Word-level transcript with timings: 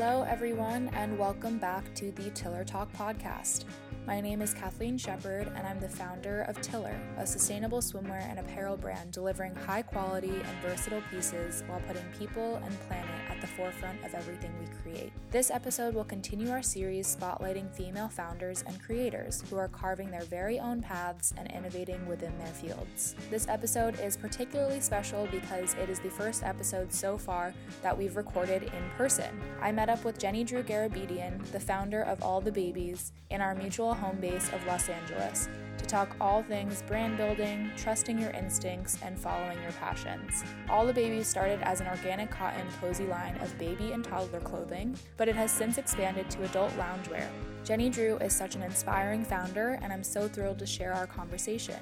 Hello, 0.00 0.22
everyone, 0.22 0.90
and 0.94 1.18
welcome 1.18 1.58
back 1.58 1.92
to 1.96 2.12
the 2.12 2.30
Tiller 2.30 2.62
Talk 2.62 2.88
podcast. 2.92 3.64
My 4.06 4.20
name 4.20 4.40
is 4.40 4.54
Kathleen 4.54 4.96
Shepard, 4.96 5.50
and 5.56 5.66
I'm 5.66 5.80
the 5.80 5.88
founder 5.88 6.42
of 6.42 6.60
Tiller, 6.60 6.96
a 7.16 7.26
sustainable 7.26 7.80
swimwear 7.80 8.22
and 8.30 8.38
apparel 8.38 8.76
brand 8.76 9.10
delivering 9.10 9.56
high 9.56 9.82
quality 9.82 10.28
and 10.30 10.62
versatile 10.62 11.02
pieces 11.10 11.64
while 11.66 11.82
putting 11.88 12.04
people 12.16 12.62
and 12.64 12.80
planet 12.86 13.10
at 13.38 13.42
the 13.42 13.54
forefront 13.54 14.04
of 14.04 14.14
everything 14.14 14.52
we 14.58 14.66
create. 14.82 15.12
This 15.30 15.50
episode 15.50 15.94
will 15.94 16.04
continue 16.04 16.50
our 16.50 16.62
series 16.62 17.14
spotlighting 17.14 17.70
female 17.72 18.08
founders 18.08 18.64
and 18.66 18.80
creators 18.82 19.44
who 19.48 19.56
are 19.56 19.68
carving 19.68 20.10
their 20.10 20.22
very 20.22 20.58
own 20.58 20.82
paths 20.82 21.32
and 21.36 21.50
innovating 21.52 22.04
within 22.06 22.36
their 22.38 22.48
fields. 22.48 23.14
This 23.30 23.46
episode 23.48 24.00
is 24.00 24.16
particularly 24.16 24.80
special 24.80 25.28
because 25.30 25.74
it 25.74 25.88
is 25.88 26.00
the 26.00 26.10
first 26.10 26.42
episode 26.42 26.92
so 26.92 27.16
far 27.16 27.54
that 27.82 27.96
we've 27.96 28.16
recorded 28.16 28.64
in 28.64 28.90
person. 28.96 29.40
I 29.60 29.72
met 29.72 29.88
up 29.88 30.04
with 30.04 30.18
Jenny 30.18 30.42
Drew 30.44 30.62
Garabedian, 30.62 31.44
the 31.52 31.60
founder 31.60 32.02
of 32.02 32.22
All 32.22 32.40
the 32.40 32.52
Babies, 32.52 33.12
in 33.30 33.40
our 33.40 33.54
mutual 33.54 33.94
home 33.94 34.18
base 34.20 34.48
of 34.52 34.66
Los 34.66 34.88
Angeles 34.88 35.48
to 35.78 35.86
talk 35.86 36.14
all 36.20 36.42
things 36.42 36.82
brand 36.82 37.16
building, 37.16 37.70
trusting 37.76 38.18
your 38.18 38.30
instincts, 38.30 38.98
and 39.02 39.18
following 39.18 39.60
your 39.62 39.72
passions. 39.72 40.44
All 40.68 40.84
the 40.84 40.92
Babies 40.92 41.26
started 41.26 41.60
as 41.62 41.80
an 41.80 41.86
organic 41.86 42.30
cotton 42.30 42.66
cozy 42.80 43.06
line 43.06 43.36
of 43.38 43.56
baby 43.58 43.92
and 43.92 44.04
toddler 44.04 44.40
clothing, 44.40 44.96
but 45.16 45.28
it 45.28 45.36
has 45.36 45.50
since 45.50 45.78
expanded 45.78 46.28
to 46.30 46.44
adult 46.44 46.72
loungewear. 46.72 47.28
Jenny 47.64 47.90
Drew 47.90 48.16
is 48.18 48.34
such 48.34 48.54
an 48.54 48.62
inspiring 48.62 49.24
founder, 49.24 49.78
and 49.82 49.92
I'm 49.92 50.04
so 50.04 50.28
thrilled 50.28 50.58
to 50.58 50.66
share 50.66 50.92
our 50.92 51.06
conversation. 51.06 51.80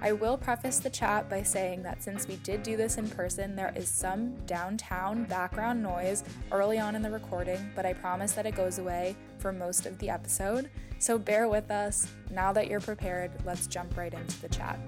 I 0.00 0.12
will 0.12 0.36
preface 0.36 0.78
the 0.78 0.90
chat 0.90 1.28
by 1.28 1.42
saying 1.42 1.82
that 1.82 2.04
since 2.04 2.28
we 2.28 2.36
did 2.36 2.62
do 2.62 2.76
this 2.76 2.98
in 2.98 3.10
person, 3.10 3.56
there 3.56 3.72
is 3.74 3.88
some 3.88 4.36
downtown 4.46 5.24
background 5.24 5.82
noise 5.82 6.22
early 6.52 6.78
on 6.78 6.94
in 6.94 7.02
the 7.02 7.10
recording, 7.10 7.70
but 7.74 7.84
I 7.84 7.94
promise 7.94 8.32
that 8.32 8.46
it 8.46 8.54
goes 8.54 8.78
away 8.78 9.16
for 9.38 9.52
most 9.52 9.86
of 9.86 9.98
the 9.98 10.08
episode. 10.08 10.70
So 11.00 11.18
bear 11.18 11.48
with 11.48 11.72
us. 11.72 12.06
Now 12.30 12.52
that 12.52 12.68
you're 12.68 12.80
prepared, 12.80 13.32
let's 13.44 13.66
jump 13.66 13.96
right 13.96 14.14
into 14.14 14.40
the 14.40 14.48
chat. 14.48 14.78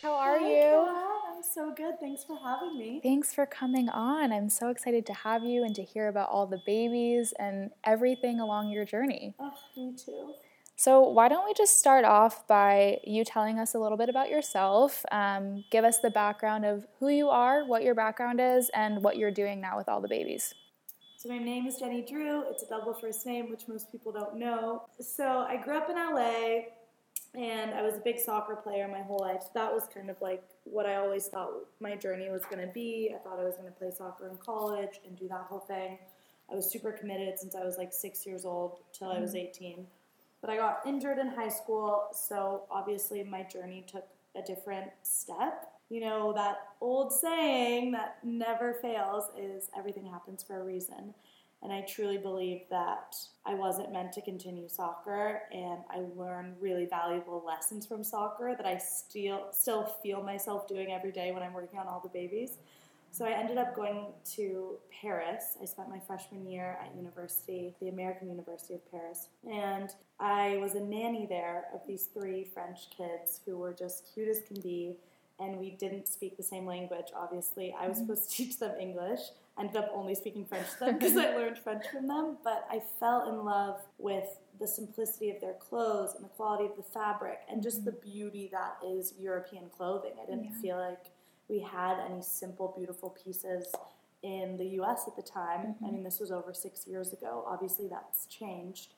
How 0.00 0.14
are 0.14 0.38
Hi, 0.38 0.48
you? 0.48 0.86
Kat. 0.86 1.19
So 1.52 1.72
good. 1.76 1.98
Thanks 1.98 2.22
for 2.22 2.38
having 2.38 2.78
me. 2.78 3.00
Thanks 3.02 3.34
for 3.34 3.44
coming 3.44 3.88
on. 3.88 4.32
I'm 4.32 4.48
so 4.48 4.68
excited 4.68 5.04
to 5.06 5.12
have 5.12 5.42
you 5.42 5.64
and 5.64 5.74
to 5.74 5.82
hear 5.82 6.06
about 6.06 6.28
all 6.28 6.46
the 6.46 6.60
babies 6.64 7.34
and 7.40 7.70
everything 7.82 8.38
along 8.38 8.70
your 8.70 8.84
journey. 8.84 9.34
Oh, 9.40 9.52
me 9.76 9.96
too. 9.96 10.34
So, 10.76 11.00
why 11.00 11.28
don't 11.28 11.44
we 11.44 11.52
just 11.52 11.78
start 11.78 12.04
off 12.04 12.46
by 12.46 13.00
you 13.04 13.24
telling 13.24 13.58
us 13.58 13.74
a 13.74 13.80
little 13.80 13.98
bit 13.98 14.08
about 14.08 14.30
yourself? 14.30 15.04
Um, 15.10 15.64
give 15.70 15.84
us 15.84 15.98
the 15.98 16.10
background 16.10 16.64
of 16.64 16.86
who 17.00 17.08
you 17.08 17.28
are, 17.28 17.66
what 17.66 17.82
your 17.82 17.94
background 17.94 18.40
is, 18.40 18.70
and 18.72 19.02
what 19.02 19.18
you're 19.18 19.32
doing 19.32 19.60
now 19.60 19.76
with 19.76 19.88
all 19.88 20.00
the 20.00 20.08
babies. 20.08 20.54
So 21.18 21.28
my 21.28 21.38
name 21.38 21.66
is 21.66 21.76
Jenny 21.76 22.00
Drew. 22.00 22.44
It's 22.48 22.62
a 22.62 22.68
double 22.68 22.94
first 22.94 23.26
name, 23.26 23.50
which 23.50 23.68
most 23.68 23.90
people 23.92 24.12
don't 24.12 24.36
know. 24.36 24.84
So 25.00 25.44
I 25.46 25.56
grew 25.56 25.76
up 25.76 25.90
in 25.90 25.96
LA, 25.96 26.62
and 27.34 27.74
I 27.74 27.82
was 27.82 27.94
a 27.94 28.00
big 28.00 28.18
soccer 28.18 28.56
player 28.56 28.88
my 28.88 29.02
whole 29.02 29.20
life. 29.20 29.42
So 29.42 29.50
that 29.54 29.72
was 29.72 29.86
kind 29.92 30.10
of 30.10 30.16
like 30.20 30.42
what 30.64 30.86
I 30.86 30.96
always 30.96 31.26
thought 31.26 31.50
my 31.78 31.94
journey 31.94 32.28
was 32.28 32.44
going 32.44 32.66
to 32.66 32.72
be. 32.72 33.14
I 33.14 33.18
thought 33.18 33.38
I 33.38 33.44
was 33.44 33.54
going 33.56 33.68
to 33.68 33.78
play 33.78 33.90
soccer 33.96 34.28
in 34.28 34.36
college 34.36 35.00
and 35.06 35.16
do 35.16 35.28
that 35.28 35.46
whole 35.48 35.60
thing. 35.60 35.98
I 36.50 36.56
was 36.56 36.70
super 36.70 36.90
committed 36.90 37.38
since 37.38 37.54
I 37.54 37.64
was 37.64 37.78
like 37.78 37.92
six 37.92 38.26
years 38.26 38.44
old 38.44 38.78
till 38.92 39.08
I 39.08 39.20
was 39.20 39.30
mm-hmm. 39.30 39.48
18. 39.48 39.86
But 40.40 40.50
I 40.50 40.56
got 40.56 40.80
injured 40.86 41.18
in 41.18 41.28
high 41.28 41.50
school, 41.50 42.08
so 42.12 42.62
obviously 42.70 43.22
my 43.22 43.42
journey 43.42 43.84
took 43.86 44.06
a 44.34 44.42
different 44.42 44.90
step. 45.02 45.70
You 45.90 46.00
know, 46.00 46.32
that 46.32 46.56
old 46.80 47.12
saying 47.12 47.92
that 47.92 48.18
never 48.24 48.74
fails 48.74 49.24
is 49.38 49.70
everything 49.76 50.06
happens 50.06 50.42
for 50.42 50.60
a 50.60 50.64
reason. 50.64 51.14
And 51.62 51.72
I 51.72 51.82
truly 51.82 52.16
believe 52.16 52.62
that 52.70 53.16
I 53.44 53.54
wasn't 53.54 53.92
meant 53.92 54.12
to 54.14 54.22
continue 54.22 54.66
soccer, 54.66 55.42
and 55.52 55.80
I 55.90 55.98
learned 56.16 56.54
really 56.58 56.86
valuable 56.86 57.42
lessons 57.46 57.86
from 57.86 58.02
soccer 58.02 58.54
that 58.56 58.66
I 58.66 58.78
still 58.78 59.48
still 59.52 59.84
feel 60.02 60.22
myself 60.22 60.66
doing 60.66 60.90
every 60.90 61.12
day 61.12 61.32
when 61.32 61.42
I'm 61.42 61.52
working 61.52 61.78
on 61.78 61.86
all 61.86 62.00
the 62.00 62.08
babies. 62.08 62.56
So 63.12 63.26
I 63.26 63.32
ended 63.32 63.58
up 63.58 63.74
going 63.74 64.06
to 64.36 64.78
Paris. 65.02 65.58
I 65.60 65.64
spent 65.64 65.90
my 65.90 65.98
freshman 65.98 66.46
year 66.48 66.78
at 66.80 66.94
university, 66.96 67.74
the 67.80 67.88
American 67.88 68.28
University 68.28 68.74
of 68.74 68.90
Paris, 68.90 69.28
and 69.50 69.90
I 70.18 70.58
was 70.58 70.76
a 70.76 70.80
nanny 70.80 71.26
there 71.26 71.64
of 71.74 71.80
these 71.86 72.04
three 72.14 72.44
French 72.44 72.88
kids 72.96 73.40
who 73.44 73.58
were 73.58 73.74
just 73.74 74.08
cute 74.14 74.28
as 74.28 74.40
can 74.46 74.60
be. 74.60 74.96
And 75.40 75.58
we 75.58 75.70
didn't 75.70 76.06
speak 76.06 76.36
the 76.36 76.42
same 76.42 76.66
language, 76.66 77.06
obviously. 77.16 77.74
I 77.78 77.88
was 77.88 77.96
mm-hmm. 77.96 78.08
supposed 78.08 78.30
to 78.30 78.36
teach 78.36 78.58
them 78.58 78.78
English. 78.78 79.20
Ended 79.60 79.76
up 79.76 79.90
only 79.94 80.14
speaking 80.14 80.46
French 80.46 80.66
to 80.72 80.78
them 80.80 80.98
because 80.98 81.16
I 81.16 81.36
learned 81.36 81.58
French 81.58 81.86
from 81.92 82.08
them. 82.08 82.38
But 82.42 82.66
I 82.70 82.82
fell 82.98 83.28
in 83.28 83.44
love 83.44 83.80
with 83.98 84.40
the 84.58 84.66
simplicity 84.66 85.30
of 85.30 85.40
their 85.40 85.54
clothes 85.54 86.14
and 86.14 86.24
the 86.24 86.28
quality 86.30 86.64
of 86.64 86.76
the 86.76 86.82
fabric 86.82 87.40
and 87.50 87.62
just 87.62 87.84
the 87.84 87.92
beauty 87.92 88.48
that 88.52 88.76
is 88.84 89.14
European 89.18 89.68
clothing. 89.70 90.12
I 90.22 90.26
didn't 90.26 90.44
Yeah. 90.44 90.60
feel 90.60 90.76
like 90.78 91.10
we 91.48 91.60
had 91.60 91.98
any 92.00 92.22
simple, 92.22 92.74
beautiful 92.76 93.10
pieces 93.10 93.72
in 94.22 94.56
the 94.56 94.66
US 94.80 95.08
at 95.08 95.16
the 95.16 95.22
time. 95.22 95.60
I 95.60 95.64
mm-hmm. 95.64 95.94
mean, 95.94 96.02
this 96.04 96.20
was 96.20 96.30
over 96.30 96.52
six 96.52 96.86
years 96.86 97.12
ago. 97.12 97.44
Obviously, 97.46 97.88
that's 97.88 98.26
changed. 98.26 98.94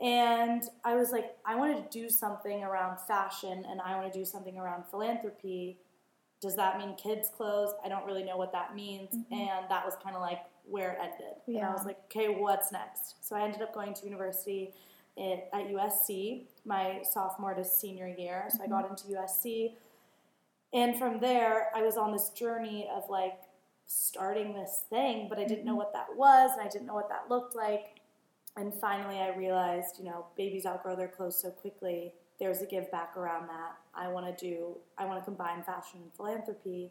And 0.00 0.62
I 0.82 0.96
was 0.96 1.10
like, 1.12 1.36
I 1.44 1.56
want 1.56 1.90
to 1.90 1.98
do 1.98 2.08
something 2.08 2.64
around 2.64 2.98
fashion 3.00 3.66
and 3.68 3.80
I 3.82 3.96
want 3.96 4.10
to 4.12 4.18
do 4.18 4.24
something 4.24 4.58
around 4.58 4.84
philanthropy. 4.90 5.78
Does 6.40 6.56
that 6.56 6.78
mean 6.78 6.94
kids' 6.96 7.28
clothes? 7.28 7.74
I 7.84 7.88
don't 7.88 8.06
really 8.06 8.24
know 8.24 8.36
what 8.36 8.52
that 8.52 8.74
means. 8.74 9.10
Mm-hmm. 9.14 9.34
And 9.34 9.66
that 9.68 9.84
was 9.84 9.94
kind 10.02 10.16
of 10.16 10.22
like 10.22 10.40
where 10.64 10.92
it 10.92 10.98
ended. 11.00 11.36
And 11.46 11.58
I 11.64 11.72
was 11.72 11.84
like, 11.84 11.98
okay, 12.04 12.28
what's 12.28 12.72
next? 12.72 13.16
So 13.26 13.36
I 13.36 13.42
ended 13.42 13.60
up 13.60 13.74
going 13.74 13.92
to 13.94 14.04
university 14.04 14.72
at, 15.18 15.48
at 15.52 15.68
USC 15.68 16.44
my 16.64 17.00
sophomore 17.10 17.54
to 17.54 17.64
senior 17.64 18.08
year. 18.08 18.48
So 18.50 18.62
I 18.62 18.66
got 18.66 18.84
mm-hmm. 18.84 19.08
into 19.08 19.20
USC. 19.20 19.74
And 20.72 20.96
from 20.96 21.20
there, 21.20 21.68
I 21.74 21.82
was 21.82 21.96
on 21.96 22.12
this 22.12 22.30
journey 22.30 22.88
of 22.94 23.10
like 23.10 23.40
starting 23.86 24.54
this 24.54 24.84
thing, 24.88 25.26
but 25.28 25.38
I 25.38 25.44
didn't 25.44 25.64
know 25.64 25.72
mm-hmm. 25.72 25.78
what 25.78 25.92
that 25.92 26.06
was 26.16 26.52
and 26.52 26.62
I 26.62 26.70
didn't 26.70 26.86
know 26.86 26.94
what 26.94 27.08
that 27.08 27.28
looked 27.28 27.56
like. 27.56 28.00
And 28.56 28.72
finally, 28.74 29.18
I 29.18 29.34
realized, 29.36 29.98
you 29.98 30.04
know, 30.04 30.26
babies 30.36 30.66
outgrow 30.66 30.96
their 30.96 31.08
clothes 31.08 31.40
so 31.40 31.50
quickly. 31.50 32.14
There's 32.40 32.62
a 32.62 32.66
give 32.66 32.90
back 32.90 33.16
around 33.16 33.48
that. 33.48 33.76
I 33.94 34.08
want 34.08 34.26
to 34.26 34.44
do, 34.44 34.76
I 34.98 35.04
want 35.04 35.20
to 35.20 35.24
combine 35.24 35.62
fashion 35.62 36.00
and 36.02 36.12
philanthropy. 36.14 36.90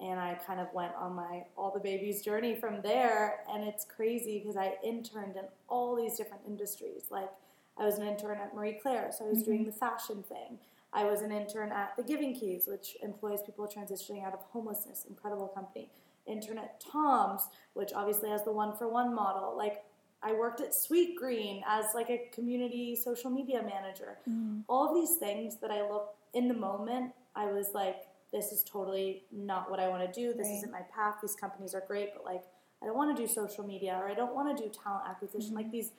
And 0.00 0.20
I 0.20 0.34
kind 0.46 0.60
of 0.60 0.72
went 0.72 0.92
on 0.94 1.14
my 1.14 1.42
All 1.56 1.72
the 1.72 1.80
Babies 1.80 2.22
journey 2.22 2.54
from 2.54 2.80
there. 2.82 3.40
And 3.52 3.64
it's 3.64 3.84
crazy 3.84 4.38
because 4.38 4.56
I 4.56 4.74
interned 4.84 5.36
in 5.36 5.44
all 5.68 5.96
these 5.96 6.16
different 6.16 6.44
industries. 6.46 7.06
Like, 7.10 7.28
I 7.76 7.84
was 7.84 7.98
an 7.98 8.06
intern 8.06 8.38
at 8.38 8.54
Marie 8.54 8.78
Claire, 8.80 9.10
so 9.16 9.24
I 9.24 9.28
was 9.28 9.42
doing 9.42 9.60
mm-hmm. 9.60 9.70
the 9.70 9.76
fashion 9.76 10.24
thing. 10.28 10.58
I 10.92 11.04
was 11.04 11.22
an 11.22 11.32
intern 11.32 11.70
at 11.70 11.96
the 11.96 12.02
Giving 12.02 12.34
Keys, 12.34 12.66
which 12.66 12.96
employs 13.02 13.42
people 13.42 13.66
transitioning 13.66 14.24
out 14.24 14.32
of 14.32 14.40
homelessness. 14.50 15.04
Incredible 15.08 15.48
company. 15.48 15.88
Intern 16.26 16.58
at 16.58 16.80
Tom's, 16.80 17.42
which 17.74 17.92
obviously 17.94 18.30
has 18.30 18.44
the 18.44 18.52
one 18.52 18.76
for 18.76 18.88
one 18.88 19.14
model. 19.14 19.56
Like 19.56 19.84
I 20.22 20.32
worked 20.32 20.60
at 20.60 20.72
Sweetgreen 20.72 21.62
as 21.66 21.86
like 21.94 22.10
a 22.10 22.28
community 22.32 22.96
social 22.96 23.30
media 23.30 23.62
manager. 23.62 24.18
Mm. 24.28 24.62
All 24.68 24.88
of 24.88 24.94
these 24.94 25.16
things 25.16 25.56
that 25.60 25.70
I 25.70 25.82
look 25.82 26.14
in 26.34 26.48
the 26.48 26.54
moment, 26.54 27.12
I 27.36 27.46
was 27.46 27.68
like, 27.74 28.02
this 28.32 28.52
is 28.52 28.62
totally 28.62 29.24
not 29.32 29.70
what 29.70 29.80
I 29.80 29.88
want 29.88 30.12
to 30.12 30.20
do. 30.20 30.32
This 30.34 30.48
Right. 30.48 30.56
isn't 30.56 30.72
my 30.72 30.82
path. 30.94 31.16
These 31.22 31.36
companies 31.36 31.74
are 31.74 31.82
great, 31.86 32.10
but 32.14 32.24
like 32.24 32.42
I 32.82 32.86
don't 32.86 32.96
want 32.96 33.16
to 33.16 33.22
do 33.22 33.28
social 33.28 33.64
media 33.64 33.98
or 34.00 34.08
I 34.08 34.14
don't 34.14 34.34
want 34.34 34.56
to 34.56 34.62
do 34.62 34.70
talent 34.70 35.04
acquisition. 35.08 35.54
Like 35.54 35.66
mm-hmm. 35.66 35.72
these 35.72 35.92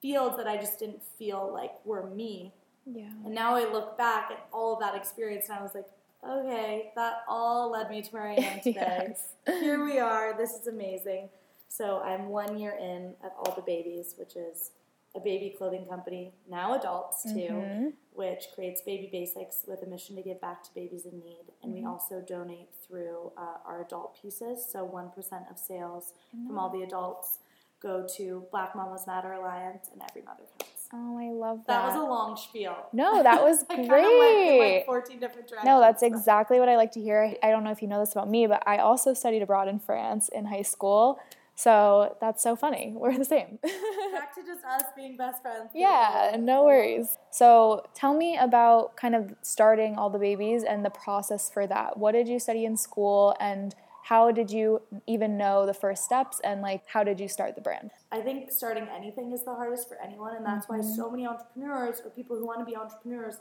fields 0.00 0.36
that 0.36 0.46
I 0.46 0.56
just 0.56 0.78
didn't 0.78 1.02
feel 1.18 1.50
like 1.52 1.72
were 1.84 2.06
me. 2.06 2.52
Yeah. 2.86 3.08
And 3.24 3.34
now 3.34 3.54
I 3.56 3.70
look 3.70 3.96
back 3.96 4.30
at 4.30 4.46
all 4.52 4.74
of 4.74 4.80
that 4.80 4.94
experience 4.94 5.48
and 5.48 5.58
I 5.58 5.62
was 5.62 5.74
like, 5.74 5.86
okay, 6.26 6.92
that 6.96 7.24
all 7.28 7.70
led 7.70 7.90
me 7.90 8.02
to 8.02 8.10
where 8.10 8.28
I 8.28 8.34
am 8.34 8.60
today. 8.62 9.08
Yes. 9.08 9.34
Here 9.46 9.84
we 9.84 9.98
are. 9.98 10.36
This 10.36 10.52
is 10.52 10.66
amazing. 10.66 11.28
So 11.76 12.00
I'm 12.04 12.28
one 12.28 12.56
year 12.56 12.76
in 12.80 13.14
at 13.24 13.34
All 13.36 13.52
the 13.56 13.62
Babies, 13.62 14.14
which 14.16 14.36
is 14.36 14.70
a 15.16 15.20
baby 15.20 15.52
clothing 15.58 15.86
company, 15.86 16.32
now 16.48 16.74
adults 16.74 17.24
too, 17.24 17.30
Mhm. 17.50 17.92
which 18.12 18.46
creates 18.54 18.80
baby 18.82 19.08
basics 19.10 19.64
with 19.66 19.82
a 19.82 19.86
mission 19.86 20.14
to 20.14 20.22
give 20.22 20.40
back 20.40 20.62
to 20.64 20.74
babies 20.74 21.04
in 21.04 21.18
need. 21.18 21.46
And 21.64 21.72
we 21.74 21.84
also 21.84 22.20
donate 22.20 22.72
through 22.86 23.32
uh, 23.36 23.58
our 23.66 23.80
adult 23.82 24.14
pieces. 24.14 24.64
So 24.64 24.84
1% 24.84 25.50
of 25.50 25.58
sales 25.58 26.14
from 26.46 26.58
all 26.58 26.68
the 26.70 26.82
adults 26.84 27.38
go 27.80 28.06
to 28.16 28.46
Black 28.52 28.74
Mamas 28.76 29.06
Matter 29.08 29.32
Alliance 29.32 29.88
and 29.92 30.00
Every 30.08 30.22
Mother 30.22 30.44
Counts. 30.58 30.88
Oh, 30.92 31.18
I 31.18 31.30
love 31.32 31.66
That 31.66 31.82
that. 31.82 31.86
was 31.88 31.96
a 31.96 32.04
long 32.08 32.36
spiel. 32.36 32.76
no, 32.92 33.20
that 33.24 33.42
was 33.42 33.64
I 33.70 33.74
kind 33.76 33.88
went 33.88 34.04
in 34.06 34.58
great. 34.58 34.76
like 34.76 34.86
14 34.86 35.18
different 35.18 35.48
directions. 35.48 35.66
No, 35.66 35.80
that's 35.80 36.04
exactly 36.04 36.60
what 36.60 36.68
I 36.68 36.76
like 36.76 36.92
to 36.92 37.00
hear. 37.00 37.34
I 37.42 37.50
don't 37.50 37.64
know 37.64 37.72
if 37.72 37.82
you 37.82 37.88
know 37.88 37.98
this 37.98 38.12
about 38.12 38.28
me, 38.30 38.46
but 38.46 38.62
I 38.66 38.78
also 38.78 39.12
studied 39.12 39.42
abroad 39.42 39.66
in 39.66 39.80
France 39.80 40.28
in 40.28 40.44
high 40.46 40.62
school. 40.62 41.18
So 41.54 42.16
that's 42.20 42.42
so 42.42 42.56
funny. 42.56 42.92
We're 42.96 43.16
the 43.16 43.24
same. 43.24 43.58
Back 43.62 44.34
to 44.34 44.42
just 44.44 44.64
us 44.64 44.82
being 44.96 45.16
best 45.16 45.42
friends. 45.42 45.70
yeah, 45.74 46.36
no 46.38 46.64
worries. 46.64 47.16
So 47.30 47.86
tell 47.94 48.14
me 48.14 48.36
about 48.36 48.96
kind 48.96 49.14
of 49.14 49.34
starting 49.42 49.96
all 49.96 50.10
the 50.10 50.18
babies 50.18 50.64
and 50.64 50.84
the 50.84 50.90
process 50.90 51.50
for 51.50 51.66
that. 51.66 51.96
What 51.96 52.12
did 52.12 52.28
you 52.28 52.38
study 52.38 52.64
in 52.64 52.76
school 52.76 53.36
and 53.40 53.74
how 54.04 54.30
did 54.30 54.50
you 54.50 54.82
even 55.06 55.38
know 55.38 55.64
the 55.64 55.72
first 55.72 56.04
steps 56.04 56.38
and 56.44 56.60
like 56.60 56.82
how 56.86 57.02
did 57.02 57.18
you 57.18 57.28
start 57.28 57.54
the 57.54 57.62
brand? 57.62 57.90
I 58.12 58.20
think 58.20 58.52
starting 58.52 58.86
anything 58.94 59.32
is 59.32 59.44
the 59.44 59.54
hardest 59.54 59.88
for 59.88 59.96
anyone, 60.02 60.36
and 60.36 60.44
that's 60.44 60.66
mm-hmm. 60.66 60.86
why 60.86 60.94
so 60.96 61.10
many 61.10 61.26
entrepreneurs 61.26 62.02
or 62.04 62.10
people 62.10 62.36
who 62.36 62.46
want 62.46 62.58
to 62.58 62.66
be 62.66 62.76
entrepreneurs 62.76 63.36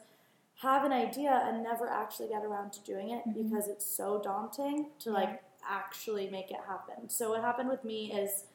have 0.61 0.85
an 0.85 0.93
idea 0.93 1.43
and 1.45 1.63
never 1.63 1.89
actually 1.89 2.29
get 2.29 2.45
around 2.45 2.71
to 2.73 2.83
doing 2.83 3.09
it 3.09 3.27
mm-hmm. 3.27 3.43
because 3.43 3.67
it's 3.67 3.85
so 3.85 4.21
daunting 4.23 4.87
to 4.99 5.09
yeah. 5.09 5.15
like 5.15 5.43
actually 5.69 6.29
make 6.29 6.51
it 6.51 6.59
happen. 6.67 7.09
So 7.09 7.29
what 7.29 7.41
happened 7.41 7.69
with 7.69 7.83
me 7.83 8.11
is 8.11 8.45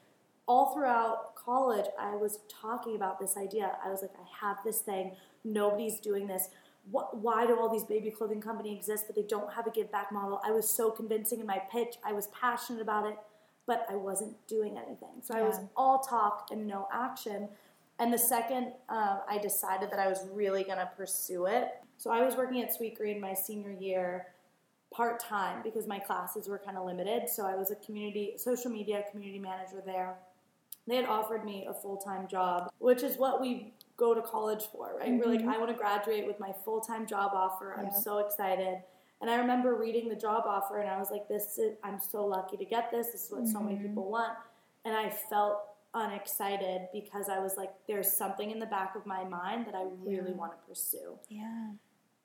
all 0.46 0.72
throughout 0.74 1.34
college 1.34 1.86
I 2.00 2.16
was 2.16 2.40
talking 2.48 2.96
about 2.96 3.20
this 3.20 3.36
idea. 3.36 3.72
I 3.84 3.90
was 3.90 4.02
like 4.02 4.14
I 4.14 4.46
have 4.46 4.58
this 4.64 4.80
thing, 4.80 5.12
nobody's 5.44 6.00
doing 6.00 6.26
this. 6.26 6.48
What, 6.90 7.18
why 7.18 7.46
do 7.46 7.58
all 7.58 7.70
these 7.70 7.84
baby 7.84 8.10
clothing 8.10 8.40
companies 8.40 8.78
exist 8.78 9.04
but 9.06 9.14
they 9.14 9.22
don't 9.22 9.52
have 9.52 9.66
a 9.66 9.70
give 9.70 9.92
back 9.92 10.10
model? 10.10 10.40
I 10.44 10.50
was 10.52 10.68
so 10.68 10.90
convincing 10.90 11.40
in 11.40 11.46
my 11.46 11.60
pitch. 11.70 11.96
I 12.04 12.12
was 12.12 12.28
passionate 12.28 12.80
about 12.80 13.06
it, 13.06 13.18
but 13.66 13.86
I 13.90 13.96
wasn't 13.96 14.34
doing 14.46 14.78
anything. 14.78 15.20
So 15.22 15.36
yeah. 15.36 15.42
I 15.42 15.46
was 15.46 15.60
all 15.76 15.98
talk 15.98 16.48
and 16.50 16.66
no 16.66 16.88
action. 16.92 17.48
And 17.98 18.12
the 18.12 18.18
second 18.18 18.72
uh, 18.88 19.18
I 19.28 19.38
decided 19.38 19.90
that 19.90 19.98
I 19.98 20.08
was 20.08 20.24
really 20.32 20.64
going 20.64 20.78
to 20.78 20.88
pursue 20.96 21.46
it, 21.46 21.72
so 21.98 22.12
I 22.12 22.22
was 22.22 22.36
working 22.36 22.62
at 22.62 22.70
Sweetgreen 22.70 23.20
my 23.20 23.34
senior 23.34 23.72
year 23.72 24.28
part 24.90 25.20
time 25.20 25.62
because 25.62 25.86
my 25.86 25.98
classes 25.98 26.48
were 26.48 26.58
kind 26.58 26.76
of 26.76 26.86
limited. 26.86 27.28
So 27.28 27.46
I 27.46 27.54
was 27.54 27.70
a 27.70 27.76
community 27.76 28.34
social 28.36 28.70
media 28.70 29.04
community 29.10 29.38
manager 29.38 29.82
there. 29.84 30.16
They 30.86 30.96
had 30.96 31.04
offered 31.04 31.44
me 31.44 31.66
a 31.68 31.74
full 31.74 31.98
time 31.98 32.26
job, 32.28 32.70
which 32.78 33.02
is 33.02 33.18
what 33.18 33.40
we 33.40 33.74
go 33.96 34.14
to 34.14 34.22
college 34.22 34.64
for, 34.72 34.96
right? 34.98 35.08
Mm-hmm. 35.08 35.18
We're 35.18 35.26
like, 35.26 35.40
mm-hmm. 35.40 35.50
I 35.50 35.58
want 35.58 35.70
to 35.70 35.76
graduate 35.76 36.26
with 36.26 36.40
my 36.40 36.52
full 36.64 36.80
time 36.80 37.06
job 37.06 37.32
offer. 37.34 37.78
I'm 37.78 37.92
so 37.92 38.18
excited. 38.18 38.78
And 39.20 39.28
I 39.28 39.36
remember 39.36 39.74
reading 39.74 40.08
the 40.08 40.16
job 40.16 40.44
offer 40.46 40.78
and 40.78 40.88
I 40.88 40.96
was 40.96 41.10
like, 41.10 41.28
this 41.28 41.58
is, 41.58 41.74
I'm 41.82 41.98
so 42.00 42.24
lucky 42.24 42.56
to 42.56 42.64
get 42.64 42.90
this. 42.90 43.08
This 43.08 43.24
is 43.26 43.30
what 43.30 43.42
mm-hmm. 43.42 43.52
so 43.52 43.60
many 43.60 43.74
mm-hmm. 43.74 43.88
people 43.88 44.10
want. 44.10 44.32
And 44.84 44.96
I 44.96 45.10
felt 45.10 45.58
unexcited 45.92 46.82
because 46.92 47.28
I 47.28 47.40
was 47.40 47.56
like, 47.56 47.70
there's 47.88 48.10
something 48.10 48.52
in 48.52 48.60
the 48.60 48.66
back 48.66 48.94
of 48.94 49.04
my 49.06 49.24
mind 49.24 49.66
that 49.66 49.74
I 49.74 49.86
really 50.02 50.30
yeah. 50.30 50.36
want 50.36 50.52
to 50.52 50.58
pursue. 50.68 51.18
Yeah 51.28 51.70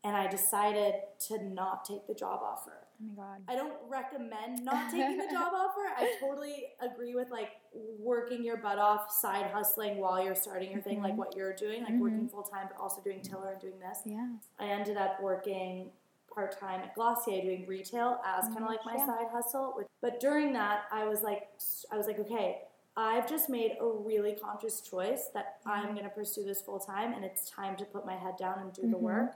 and 0.03 0.15
I 0.15 0.27
decided 0.27 0.95
to 1.27 1.44
not 1.44 1.85
take 1.85 2.07
the 2.07 2.13
job 2.13 2.41
offer. 2.44 2.73
Oh 3.01 3.15
my 3.15 3.23
god. 3.23 3.41
I 3.47 3.55
don't 3.55 3.73
recommend 3.89 4.63
not 4.63 4.91
taking 4.91 5.17
the 5.17 5.27
job 5.31 5.53
offer. 5.55 5.81
I 5.97 6.15
totally 6.19 6.65
agree 6.81 7.15
with 7.15 7.29
like 7.29 7.51
working 8.00 8.44
your 8.44 8.57
butt 8.57 8.77
off, 8.77 9.11
side 9.11 9.50
hustling 9.51 9.97
while 9.97 10.23
you're 10.23 10.35
starting 10.35 10.71
your 10.71 10.81
thing, 10.81 10.95
mm-hmm. 10.95 11.05
like 11.05 11.17
what 11.17 11.35
you're 11.35 11.53
doing, 11.53 11.83
like 11.83 11.94
mm-hmm. 11.94 12.01
working 12.01 12.27
full 12.27 12.44
time, 12.44 12.67
but 12.69 12.81
also 12.81 13.01
doing 13.01 13.21
Tiller 13.21 13.51
and 13.53 13.61
doing 13.61 13.79
this. 13.79 14.00
Yeah. 14.05 14.27
I 14.59 14.65
ended 14.65 14.97
up 14.97 15.21
working 15.21 15.91
part 16.33 16.59
time 16.59 16.81
at 16.81 16.95
Glossier 16.95 17.41
doing 17.41 17.65
retail 17.67 18.19
as 18.25 18.45
kind 18.45 18.63
of 18.63 18.67
like 18.67 18.85
my 18.85 18.95
yeah. 18.97 19.06
side 19.06 19.27
hustle. 19.31 19.81
But 20.01 20.19
during 20.19 20.53
that, 20.53 20.83
I 20.91 21.06
was 21.06 21.21
like, 21.21 21.49
I 21.91 21.97
was 21.97 22.07
like, 22.07 22.19
okay, 22.19 22.61
I've 22.95 23.27
just 23.27 23.49
made 23.49 23.77
a 23.79 23.88
really 23.88 24.33
conscious 24.33 24.81
choice 24.81 25.29
that 25.33 25.61
mm-hmm. 25.65 25.88
I'm 25.88 25.94
going 25.94 26.06
to 26.06 26.09
pursue 26.09 26.44
this 26.44 26.61
full 26.61 26.79
time, 26.79 27.13
and 27.13 27.23
it's 27.23 27.49
time 27.49 27.75
to 27.77 27.85
put 27.85 28.06
my 28.06 28.15
head 28.15 28.35
down 28.38 28.59
and 28.59 28.73
do 28.73 28.81
the 28.83 28.88
mm-hmm. 28.89 29.03
work. 29.06 29.31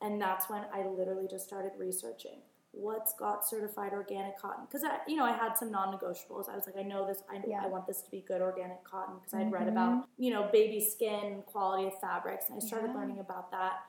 And 0.00 0.20
that's 0.20 0.48
when 0.48 0.62
I 0.74 0.86
literally 0.86 1.26
just 1.28 1.46
started 1.46 1.72
researching 1.78 2.40
what's 2.72 3.12
got 3.14 3.46
certified 3.46 3.92
organic 3.92 4.38
cotton 4.38 4.64
because 4.64 4.84
I, 4.84 4.98
you 5.08 5.16
know, 5.16 5.24
I 5.24 5.32
had 5.32 5.56
some 5.56 5.70
non-negotiables. 5.72 6.48
I 6.48 6.54
was 6.54 6.66
like, 6.66 6.76
I 6.78 6.82
know 6.82 7.06
this. 7.06 7.22
I, 7.28 7.40
yeah. 7.46 7.62
I 7.62 7.66
want 7.66 7.86
this 7.86 8.02
to 8.02 8.10
be 8.10 8.24
good 8.26 8.40
organic 8.40 8.84
cotton 8.84 9.16
because 9.16 9.32
mm-hmm. 9.32 9.54
I'd 9.54 9.60
read 9.60 9.68
about 9.68 9.90
mm-hmm. 9.90 10.22
you 10.22 10.30
know 10.30 10.48
baby 10.52 10.80
skin 10.80 11.42
quality 11.46 11.88
of 11.88 11.98
fabrics, 12.00 12.46
and 12.48 12.56
I 12.62 12.64
started 12.64 12.90
yeah. 12.92 13.00
learning 13.00 13.18
about 13.18 13.50
that. 13.50 13.80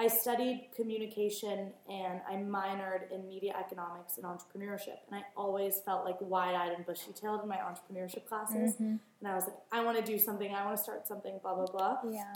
I 0.00 0.06
studied 0.06 0.68
communication 0.76 1.72
and 1.90 2.20
I 2.30 2.34
minored 2.34 3.10
in 3.12 3.28
media 3.28 3.52
economics 3.58 4.16
and 4.16 4.24
entrepreneurship. 4.24 4.98
And 5.10 5.16
I 5.16 5.22
always 5.36 5.80
felt 5.84 6.04
like 6.04 6.20
wide 6.20 6.54
eyed 6.54 6.70
and 6.70 6.86
bushy 6.86 7.12
tailed 7.12 7.42
in 7.42 7.48
my 7.48 7.56
entrepreneurship 7.56 8.24
classes. 8.26 8.74
Mm-hmm. 8.74 8.84
And 9.18 9.28
I 9.28 9.34
was 9.34 9.46
like, 9.46 9.56
I 9.72 9.82
want 9.84 9.98
to 9.98 10.04
do 10.04 10.16
something, 10.16 10.54
I 10.54 10.64
want 10.64 10.76
to 10.76 10.82
start 10.82 11.08
something, 11.08 11.40
blah, 11.42 11.56
blah, 11.56 11.66
blah. 11.66 11.96
Yeah. 12.08 12.32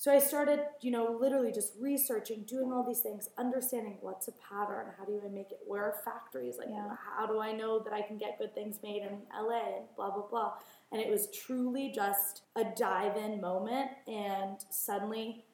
So 0.00 0.12
I 0.12 0.20
started, 0.20 0.60
you 0.80 0.92
know, 0.92 1.18
literally 1.20 1.50
just 1.50 1.72
researching, 1.80 2.44
doing 2.46 2.70
all 2.72 2.86
these 2.86 3.00
things, 3.00 3.30
understanding 3.36 3.98
what's 4.00 4.28
a 4.28 4.32
pattern, 4.48 4.92
how 4.96 5.04
do 5.04 5.20
I 5.26 5.28
make 5.28 5.50
it, 5.50 5.58
where 5.66 5.82
are 5.82 5.96
factories, 6.04 6.56
like 6.56 6.68
yeah. 6.70 6.94
how 7.16 7.26
do 7.26 7.40
I 7.40 7.50
know 7.50 7.80
that 7.80 7.92
I 7.92 8.02
can 8.02 8.16
get 8.16 8.38
good 8.38 8.54
things 8.54 8.78
made 8.80 9.02
in 9.02 9.18
LA 9.36 9.78
and 9.78 9.86
blah 9.96 10.12
blah 10.12 10.28
blah. 10.30 10.52
And 10.92 11.00
it 11.00 11.10
was 11.10 11.26
truly 11.32 11.90
just 11.92 12.42
a 12.54 12.62
dive 12.76 13.16
in 13.16 13.40
moment 13.40 13.90
and 14.06 14.58
suddenly 14.70 15.46